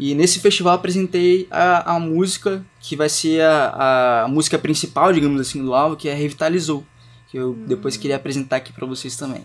E 0.00 0.14
nesse 0.14 0.40
festival 0.40 0.72
eu 0.72 0.78
apresentei 0.78 1.46
a, 1.50 1.96
a 1.96 2.00
música 2.00 2.64
que 2.80 2.96
vai 2.96 3.10
ser 3.10 3.42
a, 3.42 4.22
a 4.22 4.28
música 4.28 4.58
principal, 4.58 5.12
digamos 5.12 5.38
assim, 5.38 5.62
do 5.62 5.74
álbum, 5.74 5.94
que 5.94 6.08
é 6.08 6.14
Revitalizou. 6.14 6.82
Que 7.28 7.36
eu 7.36 7.52
depois 7.52 7.98
queria 7.98 8.16
apresentar 8.16 8.56
aqui 8.56 8.72
pra 8.72 8.86
vocês 8.86 9.14
também. 9.14 9.44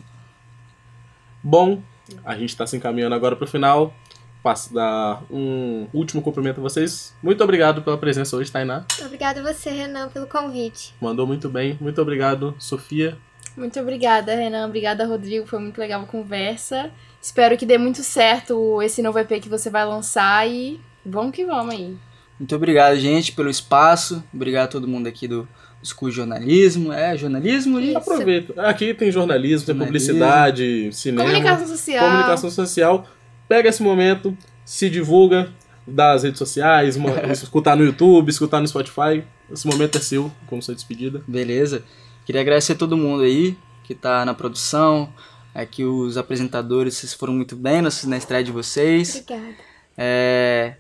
Bom, 1.43 1.83
a 2.23 2.37
gente 2.37 2.55
tá 2.55 2.65
se 2.65 2.77
encaminhando 2.77 3.13
agora 3.13 3.35
pro 3.35 3.45
final. 3.45 3.93
Passo 4.41 4.73
dar 4.73 5.23
um 5.29 5.87
último 5.93 6.21
cumprimento 6.21 6.59
a 6.59 6.63
vocês. 6.63 7.13
Muito 7.21 7.43
obrigado 7.43 7.81
pela 7.81 7.97
presença 7.97 8.37
hoje, 8.37 8.49
Tainá. 8.49 8.85
Obrigada 9.01 9.41
a 9.41 9.53
você, 9.53 9.69
Renan, 9.69 10.07
pelo 10.07 10.25
convite. 10.25 10.93
Mandou 11.01 11.27
muito 11.27 11.49
bem. 11.49 11.77
Muito 11.81 12.01
obrigado, 12.01 12.55
Sofia. 12.59 13.17
Muito 13.57 13.77
obrigada, 13.77 14.33
Renan. 14.33 14.67
Obrigada, 14.67 15.05
Rodrigo. 15.05 15.45
Foi 15.45 15.59
muito 15.59 15.77
legal 15.77 16.01
a 16.01 16.05
conversa. 16.05 16.91
Espero 17.25 17.57
que 17.57 17.65
dê 17.65 17.75
muito 17.75 18.03
certo 18.03 18.79
esse 18.83 19.01
novo 19.01 19.17
EP 19.17 19.41
que 19.41 19.49
você 19.49 19.67
vai 19.67 19.83
lançar 19.83 20.47
e 20.47 20.79
vamos 21.03 21.31
que 21.31 21.43
vamos 21.43 21.73
aí. 21.73 21.97
Muito 22.39 22.55
obrigado, 22.55 22.95
gente, 22.99 23.31
pelo 23.31 23.49
espaço. 23.49 24.23
Obrigado 24.31 24.65
a 24.65 24.67
todo 24.67 24.87
mundo 24.87 25.07
aqui 25.07 25.27
do, 25.27 25.47
de 25.81 26.11
Jornalismo. 26.11 26.93
É, 26.93 27.17
jornalismo 27.17 27.79
e... 27.79 27.87
Isso. 27.87 27.97
Aproveita. 27.97 28.61
Aqui 28.61 28.93
tem 28.93 29.11
jornalismo, 29.11 29.65
tem 29.65 29.75
publicidade, 29.75 30.93
cinema. 30.93 31.23
Comunicação 31.23 31.67
social. 31.67 32.05
Comunicação 32.05 32.51
social. 32.51 33.07
Pega 33.49 33.69
esse 33.69 33.81
momento, 33.81 34.37
se 34.63 34.87
divulga, 34.87 35.51
dá 35.87 36.11
as 36.11 36.21
redes 36.21 36.37
sociais, 36.37 36.95
escutar 37.33 37.75
no 37.75 37.83
YouTube, 37.83 38.29
escutar 38.29 38.61
no 38.61 38.67
Spotify. 38.67 39.23
Esse 39.51 39.65
momento 39.65 39.97
é 39.97 40.01
seu, 40.01 40.31
como 40.45 40.61
sua 40.61 40.75
despedida. 40.75 41.23
Beleza. 41.27 41.83
Queria 42.23 42.41
agradecer 42.41 42.73
a 42.73 42.75
todo 42.75 42.95
mundo 42.95 43.23
aí 43.23 43.57
que 43.83 43.95
tá 43.95 44.23
na 44.23 44.35
produção. 44.35 45.09
Aqui 45.55 45.85
os 45.85 46.17
apresentadores, 46.17 46.95
vocês 46.95 47.13
foram 47.13 47.33
muito 47.33 47.55
bem 47.55 47.81
na, 47.81 47.89
na 48.03 48.17
estreia 48.17 48.43
de 48.43 48.51
vocês. 48.51 49.21
Obrigada. 49.25 49.55
É, 49.97 50.75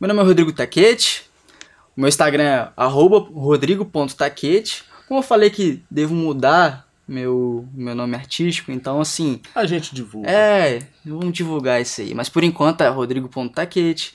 Meu 0.00 0.06
nome 0.06 0.20
é 0.20 0.24
Rodrigo 0.24 0.52
Taquete. 0.52 1.24
O 1.96 2.00
meu 2.00 2.08
Instagram 2.08 2.44
é 2.44 2.68
arroba 2.76 3.18
rodrigo.taquete. 3.18 4.84
Como 5.08 5.18
eu 5.18 5.24
falei 5.24 5.50
que 5.50 5.82
devo 5.90 6.14
mudar 6.14 6.88
meu, 7.06 7.66
meu 7.74 7.94
nome 7.94 8.14
artístico, 8.14 8.70
então 8.70 9.00
assim, 9.00 9.40
A 9.54 9.66
gente 9.66 9.94
divulga. 9.94 10.30
é, 10.30 10.78
vamos 11.04 11.32
divulgar 11.32 11.82
isso 11.82 12.00
aí. 12.00 12.14
Mas 12.14 12.28
por 12.28 12.44
enquanto 12.44 12.80
é 12.82 12.88
rodrigo.taquete. 12.88 14.14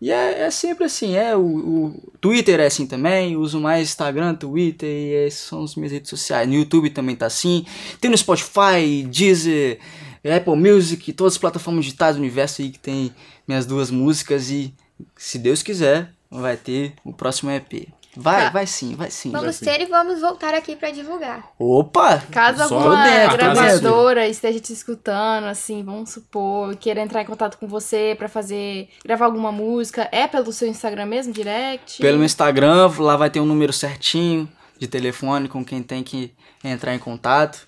E 0.00 0.10
é, 0.10 0.42
é 0.42 0.50
sempre 0.50 0.84
assim, 0.84 1.14
é 1.14 1.34
o, 1.34 1.40
o, 1.40 2.12
Twitter 2.20 2.60
é 2.60 2.66
assim 2.66 2.86
também, 2.86 3.36
uso 3.36 3.58
mais 3.58 3.88
Instagram, 3.88 4.34
Twitter, 4.34 4.88
e 4.88 5.26
esses 5.26 5.40
são 5.40 5.64
as 5.64 5.74
minhas 5.74 5.92
redes 5.92 6.10
sociais. 6.10 6.46
No 6.46 6.54
YouTube 6.54 6.90
também 6.90 7.16
tá 7.16 7.26
assim. 7.26 7.64
Tem 8.00 8.10
no 8.10 8.16
Spotify, 8.16 9.06
Deezer, 9.10 9.78
Apple 10.22 10.56
Music, 10.56 11.12
todas 11.12 11.34
as 11.34 11.38
plataformas 11.38 11.84
digitais 11.84 12.16
do 12.16 12.20
universo 12.20 12.60
aí 12.60 12.70
que 12.70 12.78
tem 12.78 13.14
minhas 13.48 13.64
duas 13.64 13.90
músicas 13.90 14.50
e 14.50 14.74
se 15.16 15.38
Deus 15.38 15.62
quiser, 15.62 16.12
vai 16.30 16.56
ter 16.56 16.92
o 17.04 17.12
próximo 17.12 17.50
EP. 17.50 17.88
Vai, 18.16 18.44
Tá. 18.44 18.50
vai 18.50 18.66
sim, 18.66 18.94
vai 18.94 19.10
sim. 19.10 19.30
Vamos 19.30 19.56
sim. 19.56 19.64
ter 19.66 19.80
e 19.82 19.86
vamos 19.86 20.20
voltar 20.20 20.54
aqui 20.54 20.74
pra 20.74 20.90
divulgar. 20.90 21.50
Opa! 21.58 22.22
Caso 22.30 22.62
alguma 22.62 23.04
dentro, 23.04 23.36
gravadora 23.36 24.26
esteja 24.26 24.58
te 24.58 24.72
escutando, 24.72 25.44
assim, 25.44 25.82
vamos 25.82 26.10
supor, 26.10 26.74
queira 26.76 27.00
entrar 27.00 27.22
em 27.22 27.26
contato 27.26 27.58
com 27.58 27.66
você 27.66 28.14
pra 28.16 28.28
fazer, 28.28 28.88
gravar 29.04 29.26
alguma 29.26 29.52
música, 29.52 30.08
é 30.10 30.26
pelo 30.26 30.50
seu 30.52 30.66
Instagram 30.66 31.06
mesmo, 31.06 31.32
direct? 31.32 32.00
Pelo 32.00 32.16
meu 32.16 32.26
Instagram, 32.26 32.90
lá 32.98 33.16
vai 33.16 33.28
ter 33.28 33.40
um 33.40 33.46
número 33.46 33.72
certinho 33.72 34.48
de 34.78 34.86
telefone 34.86 35.48
com 35.48 35.64
quem 35.64 35.82
tem 35.82 36.02
que 36.02 36.32
entrar 36.64 36.94
em 36.94 36.98
contato. 36.98 37.66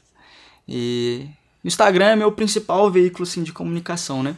E 0.67 1.27
o 1.65 1.69
Instagram 1.69 2.07
é 2.07 2.17
meu 2.17 2.33
principal 2.33 2.91
veículo 2.91 3.25
assim, 3.25 3.43
de 3.43 3.53
comunicação, 3.53 4.23
né? 4.23 4.37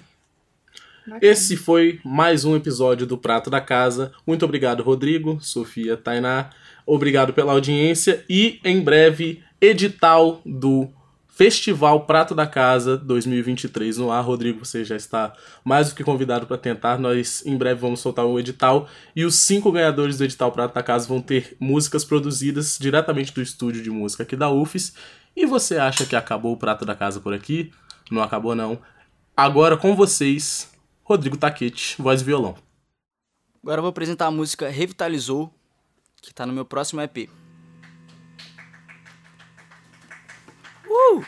Esse 1.21 1.57
foi 1.57 2.01
mais 2.05 2.45
um 2.45 2.55
episódio 2.55 3.07
do 3.07 3.17
Prato 3.17 3.49
da 3.49 3.61
Casa. 3.61 4.13
Muito 4.27 4.45
obrigado, 4.45 4.83
Rodrigo, 4.83 5.39
Sofia, 5.41 5.97
Tainá. 5.97 6.51
Obrigado 6.87 7.33
pela 7.33 7.53
audiência 7.53 8.25
e 8.29 8.61
em 8.65 8.81
breve 8.81 9.43
edital 9.61 10.41
do 10.45 10.89
Festival 11.29 12.05
Prato 12.05 12.35
da 12.35 12.47
Casa 12.47 12.99
2023 12.99 13.97
no 13.97 14.13
ar. 14.13 14.23
Rodrigo, 14.23 14.63
você 14.63 14.85
já 14.85 14.95
está 14.95 15.33
mais 15.65 15.89
do 15.89 15.95
que 15.95 16.05
convidado 16.05 16.47
para 16.47 16.59
tentar. 16.59 16.99
Nós 16.99 17.45
em 17.47 17.57
breve 17.57 17.81
vamos 17.81 18.01
soltar 18.01 18.27
o 18.27 18.39
edital 18.39 18.87
e 19.17 19.25
os 19.25 19.37
cinco 19.37 19.73
ganhadores 19.73 20.19
do 20.19 20.25
edital 20.25 20.53
Prato 20.53 20.75
da 20.75 20.83
Casa 20.83 21.09
vão 21.09 21.21
ter 21.21 21.57
músicas 21.59 22.05
produzidas 22.05 22.77
diretamente 22.79 23.33
do 23.33 23.41
estúdio 23.41 23.83
de 23.83 23.91
música 23.91 24.23
aqui 24.23 24.37
da 24.37 24.51
UFES. 24.51 24.93
E 25.35 25.47
você 25.47 25.79
acha 25.79 26.05
que 26.05 26.15
acabou 26.15 26.53
o 26.53 26.59
Prato 26.59 26.85
da 26.85 26.95
Casa 26.95 27.21
por 27.21 27.33
aqui? 27.33 27.73
Não 28.11 28.23
acabou 28.23 28.55
não. 28.55 28.79
Agora 29.35 29.79
com 29.79 29.97
vocês, 29.97 30.70
Rodrigo 31.11 31.37
Taquete, 31.37 32.01
voz 32.01 32.21
e 32.21 32.25
violão. 32.25 32.57
Agora 33.61 33.79
eu 33.79 33.83
vou 33.83 33.89
apresentar 33.91 34.27
a 34.27 34.31
música 34.31 34.69
Revitalizou, 34.69 35.53
que 36.23 36.33
tá 36.33 36.47
no 36.47 36.53
meu 36.53 36.65
próximo 36.65 37.01
EP. 37.01 37.29
Uh! 40.87 41.25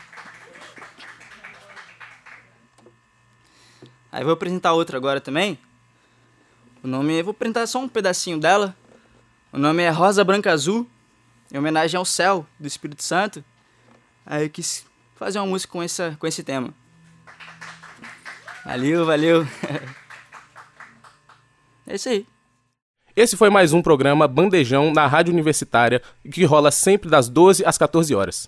Aí 4.09 4.23
vou 4.23 4.31
apresentar 4.31 4.71
outra 4.71 4.95
agora 4.95 5.19
também. 5.19 5.59
O 6.81 6.87
nome, 6.87 7.19
eu 7.19 7.25
vou 7.25 7.31
apresentar 7.31 7.67
só 7.67 7.79
um 7.79 7.89
pedacinho 7.89 8.39
dela. 8.39 8.73
O 9.51 9.57
nome 9.57 9.83
é 9.83 9.89
Rosa 9.89 10.23
Branca 10.23 10.53
Azul, 10.53 10.89
em 11.53 11.57
homenagem 11.57 11.97
ao 11.97 12.05
céu 12.05 12.45
do 12.57 12.67
Espírito 12.67 13.03
Santo. 13.03 13.43
Aí 14.25 14.45
eu 14.45 14.49
quis 14.49 14.85
fazer 15.17 15.39
uma 15.39 15.47
música 15.47 15.73
com, 15.73 15.83
essa, 15.83 16.15
com 16.17 16.25
esse 16.25 16.41
tema. 16.41 16.73
Valeu, 18.65 19.05
valeu. 19.05 19.43
é 21.85 21.95
isso 21.95 22.09
aí. 22.09 22.25
Esse 23.15 23.37
foi 23.37 23.49
mais 23.49 23.73
um 23.73 23.81
programa 23.81 24.27
Bandejão 24.27 24.91
na 24.91 25.05
Rádio 25.05 25.33
Universitária, 25.33 26.01
que 26.31 26.45
rola 26.45 26.71
sempre 26.71 27.09
das 27.09 27.29
12 27.29 27.63
às 27.65 27.77
14 27.77 28.15
horas. 28.15 28.47